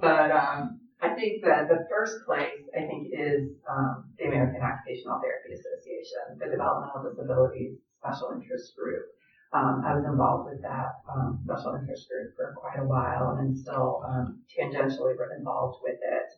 but 0.00 0.30
um, 0.30 0.80
I 1.02 1.14
think 1.16 1.42
that 1.44 1.68
the 1.68 1.88
first 1.88 2.26
place 2.26 2.60
I 2.76 2.84
think 2.84 3.08
is 3.08 3.56
um, 3.64 4.04
the 4.18 4.28
American 4.28 4.60
Occupational 4.60 5.20
Therapy 5.24 5.56
Association, 5.56 6.36
the 6.36 6.52
Developmental 6.52 7.08
Disabilities 7.08 7.80
Special 8.00 8.36
Interest 8.36 8.76
Group. 8.76 9.08
Um, 9.52 9.82
I 9.82 9.96
was 9.96 10.04
involved 10.04 10.52
with 10.52 10.62
that 10.62 11.00
um, 11.08 11.40
special 11.42 11.74
interest 11.74 12.06
group 12.06 12.36
for 12.36 12.54
quite 12.54 12.78
a 12.78 12.86
while 12.86 13.40
and 13.40 13.56
still 13.56 14.04
um, 14.06 14.44
tangentially 14.46 15.16
involved 15.36 15.80
with 15.82 15.98
it. 15.98 16.28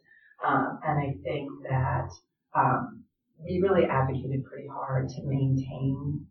Um, 0.47 0.79
and 0.87 0.97
I 0.99 1.11
think 1.23 1.51
that 1.69 2.09
um, 2.55 3.05
we 3.43 3.61
really 3.61 3.85
advocated 3.85 4.47
pretty 4.47 4.69
hard 4.69 5.09
to 5.11 5.21
maintain 5.27 6.25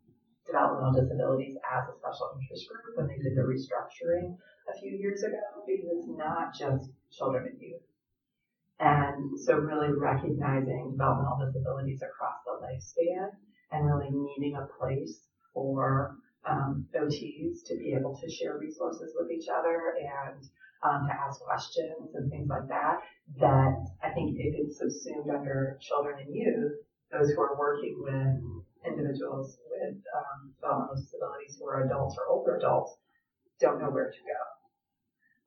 developmental 0.48 1.04
disabilities 1.04 1.56
as 1.68 1.84
a 1.86 1.94
special 2.00 2.32
interest 2.40 2.66
group 2.72 2.96
when 2.96 3.08
they 3.08 3.20
did 3.22 3.36
the 3.36 3.44
restructuring 3.44 4.36
a 4.72 4.80
few 4.80 4.98
years 4.98 5.22
ago 5.22 5.38
because 5.68 5.86
it's 5.86 6.08
not 6.18 6.56
just 6.56 6.90
children 7.12 7.46
and 7.52 7.62
youth. 7.62 7.91
And 8.82 9.40
so 9.40 9.54
really 9.58 9.94
recognizing 9.94 10.98
developmental 10.98 11.46
disabilities 11.46 12.02
across 12.02 12.42
the 12.46 12.58
lifespan 12.66 13.30
and 13.72 13.86
really 13.86 14.10
needing 14.10 14.58
a 14.58 14.66
place 14.80 15.22
for 15.54 16.18
um, 16.50 16.88
OTs 16.96 17.64
to 17.68 17.78
be 17.78 17.94
able 17.94 18.18
to 18.18 18.28
share 18.28 18.58
resources 18.58 19.14
with 19.16 19.30
each 19.30 19.48
other 19.54 19.94
and 20.02 20.44
um, 20.82 21.08
to 21.08 21.14
ask 21.14 21.40
questions 21.42 22.10
and 22.16 22.32
things 22.32 22.50
like 22.50 22.68
that. 22.70 23.02
That 23.40 23.86
I 24.02 24.10
think 24.10 24.36
if 24.40 24.56
it's 24.58 24.80
subsumed 24.80 25.30
under 25.30 25.78
children 25.80 26.18
and 26.26 26.36
youth, 26.36 26.82
those 27.12 27.30
who 27.30 27.42
are 27.42 27.60
working 27.60 28.02
with 28.02 28.42
individuals 28.84 29.60
with 29.70 30.02
um, 30.18 30.54
developmental 30.60 30.96
disabilities 30.96 31.58
who 31.60 31.68
are 31.68 31.86
adults 31.86 32.18
or 32.18 32.34
older 32.34 32.58
adults 32.58 32.98
don't 33.60 33.80
know 33.80 33.92
where 33.92 34.10
to 34.10 34.22
go. 34.26 34.51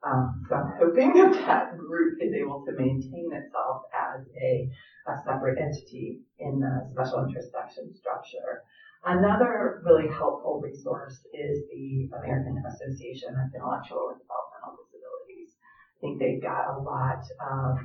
Um, 0.05 0.45
so 0.49 0.57
I'm 0.57 0.73
hoping 0.79 1.15
that 1.15 1.33
that 1.47 1.79
group 1.79 2.19
is 2.21 2.35
able 2.35 2.65
to 2.67 2.73
maintain 2.73 3.33
itself 3.33 3.83
as 3.97 4.21
a, 4.37 4.69
a 5.09 5.15
separate 5.25 5.59
entity 5.59 6.21
in 6.39 6.61
the 6.61 6.89
special 6.93 7.25
interest 7.25 7.49
section 7.53 7.95
structure. 7.97 8.63
Another 9.05 9.81
really 9.85 10.09
helpful 10.09 10.61
resource 10.63 11.21
is 11.33 11.65
the 11.73 12.09
American 12.17 12.63
Association 12.69 13.33
of 13.33 13.53
Intellectual 13.55 14.13
and 14.13 14.21
Developmental 14.21 14.81
Disabilities. 14.85 15.57
I 15.57 15.97
think 16.01 16.21
they've 16.21 16.43
got 16.43 16.73
a 16.73 16.81
lot 16.81 17.25
of 17.41 17.79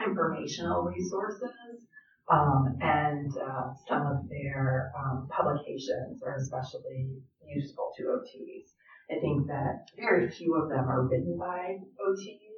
informational 0.00 0.84
resources 0.84 1.88
um, 2.30 2.76
and 2.80 3.32
uh, 3.36 3.72
some 3.88 4.06
of 4.06 4.28
their 4.28 4.92
um, 4.96 5.28
publications 5.28 6.22
are 6.24 6.36
especially 6.36 7.20
useful 7.44 7.92
to 7.96 8.02
OTs. 8.04 8.72
I 9.12 9.20
think 9.20 9.46
that 9.48 9.88
very 9.96 10.30
few 10.30 10.54
of 10.56 10.70
them 10.70 10.88
are 10.88 11.06
written 11.06 11.36
by 11.38 11.76
OTs, 12.00 12.52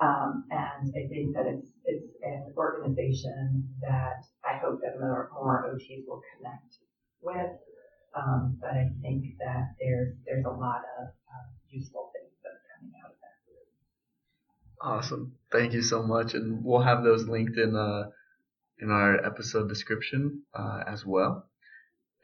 um, 0.00 0.44
and 0.50 0.90
I 0.90 1.08
think 1.08 1.34
that 1.34 1.46
it's 1.46 1.70
it's 1.84 2.12
an 2.22 2.52
organization 2.56 3.68
that 3.82 4.24
I 4.44 4.58
hope 4.58 4.80
that 4.82 4.98
more, 4.98 5.30
more 5.32 5.70
OTs 5.72 6.04
will 6.06 6.22
connect 6.36 6.78
with. 7.22 7.52
Um, 8.16 8.58
but 8.60 8.70
I 8.70 8.90
think 9.02 9.24
that 9.38 9.74
there's 9.80 10.14
there's 10.26 10.44
a 10.44 10.50
lot 10.50 10.82
of 10.98 11.06
um, 11.06 11.46
useful 11.70 12.10
things 12.12 12.32
that 12.42 12.50
are 12.50 12.64
coming 12.78 12.94
out 13.04 13.10
of 13.10 13.16
that. 13.22 13.34
Awesome. 14.86 15.32
Thank 15.50 15.72
you 15.74 15.82
so 15.82 16.02
much. 16.02 16.34
And 16.34 16.64
we'll 16.64 16.82
have 16.82 17.04
those 17.04 17.26
linked 17.26 17.56
in, 17.56 17.74
uh, 17.74 18.10
in 18.78 18.90
our 18.90 19.24
episode 19.24 19.68
description, 19.68 20.42
uh, 20.54 20.80
as 20.86 21.04
well. 21.04 21.48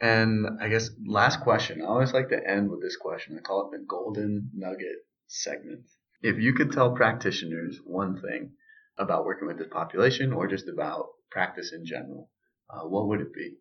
And 0.00 0.46
I 0.60 0.68
guess 0.68 0.90
last 1.06 1.42
question. 1.42 1.82
I 1.82 1.86
always 1.86 2.14
like 2.14 2.30
to 2.30 2.48
end 2.48 2.70
with 2.70 2.80
this 2.80 2.96
question. 2.96 3.36
I 3.38 3.42
call 3.42 3.66
it 3.66 3.76
the 3.76 3.84
golden 3.84 4.50
nugget 4.54 5.04
segment. 5.26 5.82
If 6.22 6.38
you 6.38 6.54
could 6.54 6.72
tell 6.72 6.94
practitioners 6.94 7.78
one 7.84 8.20
thing 8.20 8.52
about 8.98 9.26
working 9.26 9.46
with 9.46 9.58
this 9.58 9.68
population 9.70 10.32
or 10.32 10.46
just 10.46 10.68
about 10.68 11.08
practice 11.30 11.72
in 11.72 11.84
general, 11.84 12.30
uh, 12.70 12.86
what 12.86 13.08
would 13.08 13.20
it 13.20 13.34
be? 13.34 13.56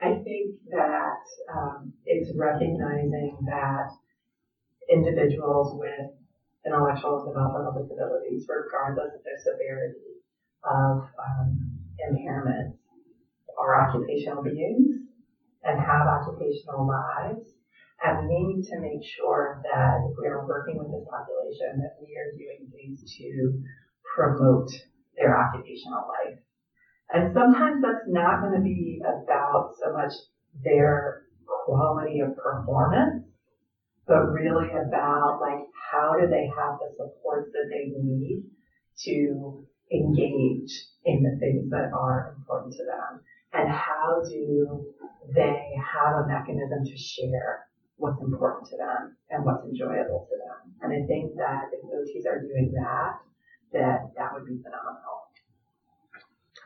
I 0.00 0.14
think 0.22 0.54
that 0.70 1.24
um, 1.52 1.92
it's 2.04 2.30
recognizing 2.36 3.38
that 3.46 3.90
individuals 4.88 5.78
with 5.80 6.14
intellectual 6.64 7.22
and 7.22 7.28
developmental 7.28 7.82
disabilities, 7.82 8.46
regardless 8.48 9.14
of 9.16 9.24
their 9.24 9.38
severity 9.42 10.22
of 10.62 11.08
um, 11.18 11.80
impairments, 11.98 12.74
are 13.58 13.88
occupational 13.88 14.42
beings 14.44 15.05
and 15.64 15.80
have 15.80 16.06
occupational 16.06 16.86
lives. 16.86 17.46
And 18.04 18.28
we 18.28 18.38
need 18.44 18.64
to 18.68 18.80
make 18.80 19.02
sure 19.16 19.62
that 19.64 20.04
if 20.10 20.16
we 20.20 20.26
are 20.28 20.46
working 20.46 20.78
with 20.78 20.92
this 20.92 21.08
population, 21.08 21.80
that 21.80 21.96
we 22.00 22.12
are 22.16 22.36
doing 22.36 22.68
things 22.70 23.02
to 23.16 23.62
promote 24.14 24.70
their 25.16 25.32
occupational 25.32 26.04
life. 26.08 26.38
And 27.12 27.32
sometimes 27.32 27.80
that's 27.82 28.04
not 28.06 28.42
going 28.42 28.54
to 28.54 28.60
be 28.60 29.00
about 29.00 29.72
so 29.82 29.92
much 29.92 30.12
their 30.62 31.22
quality 31.46 32.20
of 32.20 32.36
performance, 32.36 33.24
but 34.06 34.28
really 34.32 34.70
about 34.70 35.38
like 35.40 35.64
how 35.90 36.14
do 36.20 36.26
they 36.26 36.50
have 36.52 36.78
the 36.78 36.92
supports 36.96 37.50
that 37.52 37.70
they 37.70 37.90
need 37.96 38.44
to 39.04 39.66
engage 39.92 40.72
in 41.04 41.22
the 41.22 41.38
things 41.38 41.70
that 41.70 41.90
are 41.94 42.34
important 42.36 42.74
to 42.74 42.84
them 42.84 43.22
and 43.56 43.68
how 43.70 44.22
do 44.28 44.94
they 45.34 45.74
have 45.80 46.24
a 46.24 46.28
mechanism 46.28 46.84
to 46.84 46.96
share 46.96 47.66
what's 47.96 48.20
important 48.20 48.68
to 48.68 48.76
them 48.76 49.16
and 49.30 49.44
what's 49.44 49.64
enjoyable 49.64 50.28
to 50.28 50.36
them. 50.36 50.74
And 50.82 50.92
I 50.92 51.06
think 51.06 51.34
that 51.36 51.70
if 51.72 51.82
OTs 51.84 52.30
are 52.30 52.40
doing 52.40 52.72
that, 52.74 53.18
that 53.72 54.12
that 54.16 54.34
would 54.34 54.46
be 54.46 54.60
phenomenal. 54.62 55.16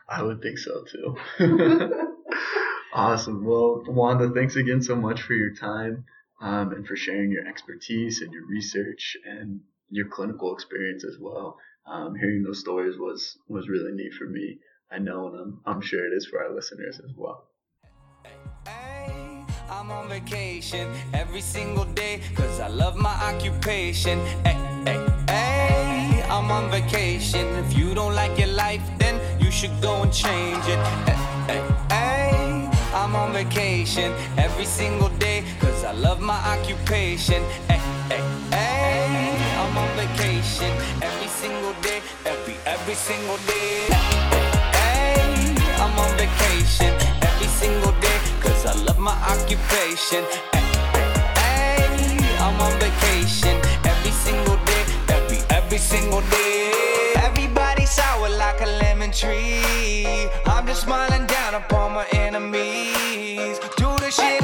I 0.09 0.23
would 0.23 0.41
think 0.41 0.57
so 0.57 0.83
too. 0.83 1.15
awesome. 2.93 3.45
Well, 3.45 3.83
Wanda, 3.87 4.29
thanks 4.29 4.55
again 4.55 4.81
so 4.81 4.95
much 4.95 5.21
for 5.21 5.33
your 5.33 5.55
time 5.55 6.05
um, 6.41 6.73
and 6.73 6.85
for 6.85 6.95
sharing 6.95 7.31
your 7.31 7.47
expertise 7.47 8.21
and 8.21 8.33
your 8.33 8.45
research 8.45 9.15
and 9.25 9.61
your 9.89 10.07
clinical 10.07 10.53
experience 10.53 11.05
as 11.05 11.17
well. 11.19 11.57
Um, 11.85 12.15
hearing 12.15 12.43
those 12.43 12.59
stories 12.59 12.97
was 12.97 13.37
was 13.47 13.67
really 13.67 13.93
neat 13.93 14.13
for 14.13 14.25
me. 14.25 14.59
I 14.91 14.99
know, 14.99 15.27
and 15.27 15.37
I'm, 15.39 15.61
I'm 15.65 15.81
sure 15.81 16.05
it 16.05 16.13
is 16.13 16.25
for 16.25 16.43
our 16.43 16.53
listeners 16.53 16.99
as 16.99 17.11
well. 17.15 17.45
I'm 19.69 19.89
on 19.89 20.09
vacation 20.09 20.93
every 21.13 21.39
single 21.39 21.85
day 21.85 22.21
cause 22.35 22.59
I 22.59 22.67
love 22.67 22.97
my 22.97 23.13
occupation. 23.23 24.19
Hey, 24.43 26.23
I'm 26.29 26.51
on 26.51 26.69
vacation. 26.69 27.47
If 27.63 27.77
you 27.77 27.95
don't 27.95 28.13
like 28.13 28.37
your 28.37 28.49
life, 28.49 28.83
then 28.99 29.15
you 29.41 29.49
should 29.49 29.71
go 29.81 30.03
and 30.03 30.11
change 30.11 30.63
it. 30.67 30.79
Hey, 31.89 32.69
I'm 32.93 33.15
on 33.15 33.31
vacation 33.31 34.13
every 34.37 34.65
single 34.65 35.09
day 35.19 35.45
cause 35.61 35.85
I 35.85 35.93
love 35.93 36.19
my 36.19 36.39
occupation. 36.53 37.41
Hey, 37.69 37.79
I'm 39.57 39.77
on 39.77 39.89
vacation 39.95 40.71
every 41.01 41.27
single 41.27 41.73
day, 41.81 42.01
every, 42.25 42.55
every 42.65 42.95
single 42.95 43.37
day. 43.47 44.00
Vacation 46.21 46.93
every 47.23 47.47
single 47.47 47.93
day 47.93 48.19
cause 48.41 48.67
I 48.67 48.73
love 48.83 48.99
my 48.99 49.17
occupation. 49.33 50.23
Hey, 51.41 52.19
I'm 52.37 52.61
on 52.61 52.73
vacation 52.79 53.57
every 53.83 54.11
single 54.11 54.57
day, 54.69 54.83
every, 55.09 55.39
every 55.49 55.79
single 55.79 56.21
day. 56.29 57.13
Everybody 57.15 57.87
sour 57.87 58.29
like 58.29 58.61
a 58.61 58.67
lemon 58.67 59.11
tree. 59.11 60.29
I'm 60.45 60.67
just 60.67 60.83
smiling 60.83 61.25
down 61.25 61.55
upon 61.55 61.93
my 61.93 62.05
enemies. 62.11 63.57
Do 63.77 63.89
the 63.97 64.11
shit 64.11 64.40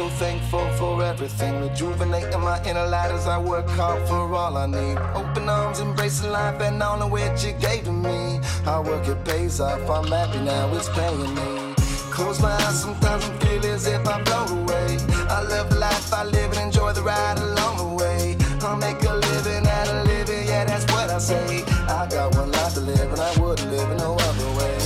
so 0.00 0.08
thankful 0.24 0.66
for 0.78 1.04
everything. 1.04 1.60
Rejuvenating 1.60 2.40
my 2.40 2.58
inner 2.64 2.86
light 2.86 3.10
as 3.10 3.26
I 3.26 3.36
work 3.36 3.68
hard 3.68 4.00
for 4.08 4.34
all 4.34 4.56
I 4.56 4.66
need. 4.66 4.96
Open 5.20 5.46
arms, 5.46 5.80
embracing 5.80 6.30
life 6.30 6.58
and 6.62 6.82
all 6.82 7.02
of 7.02 7.10
which 7.10 7.44
you 7.44 7.52
gave 7.52 7.84
to 7.84 7.92
me. 7.92 8.40
Hard 8.64 8.86
work, 8.86 9.06
it 9.06 9.22
pays 9.26 9.60
off. 9.60 9.90
I'm 9.90 10.06
happy 10.06 10.40
now, 10.40 10.74
it's 10.74 10.88
paying 10.88 11.34
me. 11.34 11.74
Close 12.16 12.40
my 12.40 12.52
eyes, 12.64 12.80
sometimes 12.80 13.24
I 13.28 13.32
feel 13.42 13.66
as 13.66 13.86
if 13.86 14.08
I 14.08 14.16
float 14.24 14.50
away. 14.60 14.88
I 15.36 15.42
love 15.52 15.68
the 15.68 15.78
life 15.78 16.14
I 16.14 16.24
live 16.24 16.50
and 16.52 16.60
enjoy 16.68 16.92
the 16.92 17.02
ride 17.02 17.38
along 17.38 17.74
the 17.82 17.90
way. 18.02 18.36
I'll 18.62 18.76
make 18.76 19.02
a 19.02 19.14
living 19.14 19.66
out 19.66 19.88
of 19.88 20.06
living, 20.06 20.46
yeah, 20.46 20.64
that's 20.64 20.86
what 20.92 21.10
I 21.10 21.18
say. 21.18 21.62
I 21.98 22.06
got 22.08 22.34
one 22.36 22.50
life 22.52 22.72
to 22.74 22.80
live 22.80 23.12
and 23.12 23.20
I 23.20 23.32
wouldn't 23.38 23.70
live 23.70 23.90
in 23.90 23.98
no 23.98 24.14
other 24.14 24.50
way. 24.58 24.76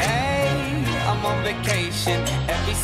Hey, 0.00 0.84
I'm 1.10 1.22
on 1.26 1.44
vacation 1.44 2.35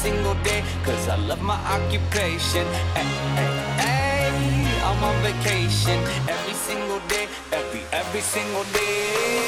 single 0.02 0.34
day 0.42 0.64
cause 0.84 1.08
I 1.08 1.14
love 1.14 1.42
my 1.42 1.58
occupation. 1.76 2.66
Hey, 3.78 4.66
I'm 4.82 5.00
on 5.04 5.16
vacation 5.22 5.98
every 6.28 6.54
single 6.54 6.98
day, 7.06 7.28
every, 7.52 7.82
every 7.92 8.20
single 8.20 8.64
day. 8.74 9.46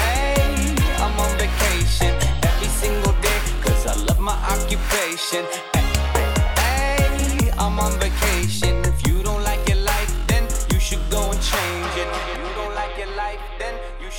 Hey, 0.00 0.74
I'm 1.04 1.14
on 1.24 1.30
vacation 1.38 2.12
every 2.50 2.70
single 2.82 3.14
day 3.26 3.38
cause 3.62 3.86
I 3.86 3.94
love 4.08 4.18
my 4.18 4.36
occupation. 4.54 5.44
Hey, 6.58 7.52
I'm 7.56 7.78
on 7.78 7.92
vacation. 8.00 8.61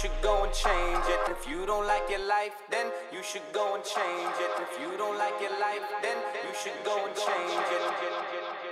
Should 0.03 0.21
go 0.21 0.43
and 0.43 0.51
change 0.51 1.05
it. 1.07 1.31
If 1.31 1.49
you 1.49 1.65
don't 1.65 1.87
like 1.87 2.09
your 2.09 2.27
life, 2.27 2.51
then 2.69 2.87
you 3.13 3.23
should 3.23 3.47
go 3.53 3.75
and 3.75 3.83
change 3.85 4.35
it. 4.37 4.51
If 4.59 4.81
you 4.81 4.97
don't 4.97 5.17
like 5.17 5.39
your 5.39 5.57
life, 5.61 5.79
then 6.01 6.17
you 6.43 6.53
should 6.61 6.75
go 6.83 7.05
and 7.05 7.15
change 7.15 7.67
it. 7.71 8.62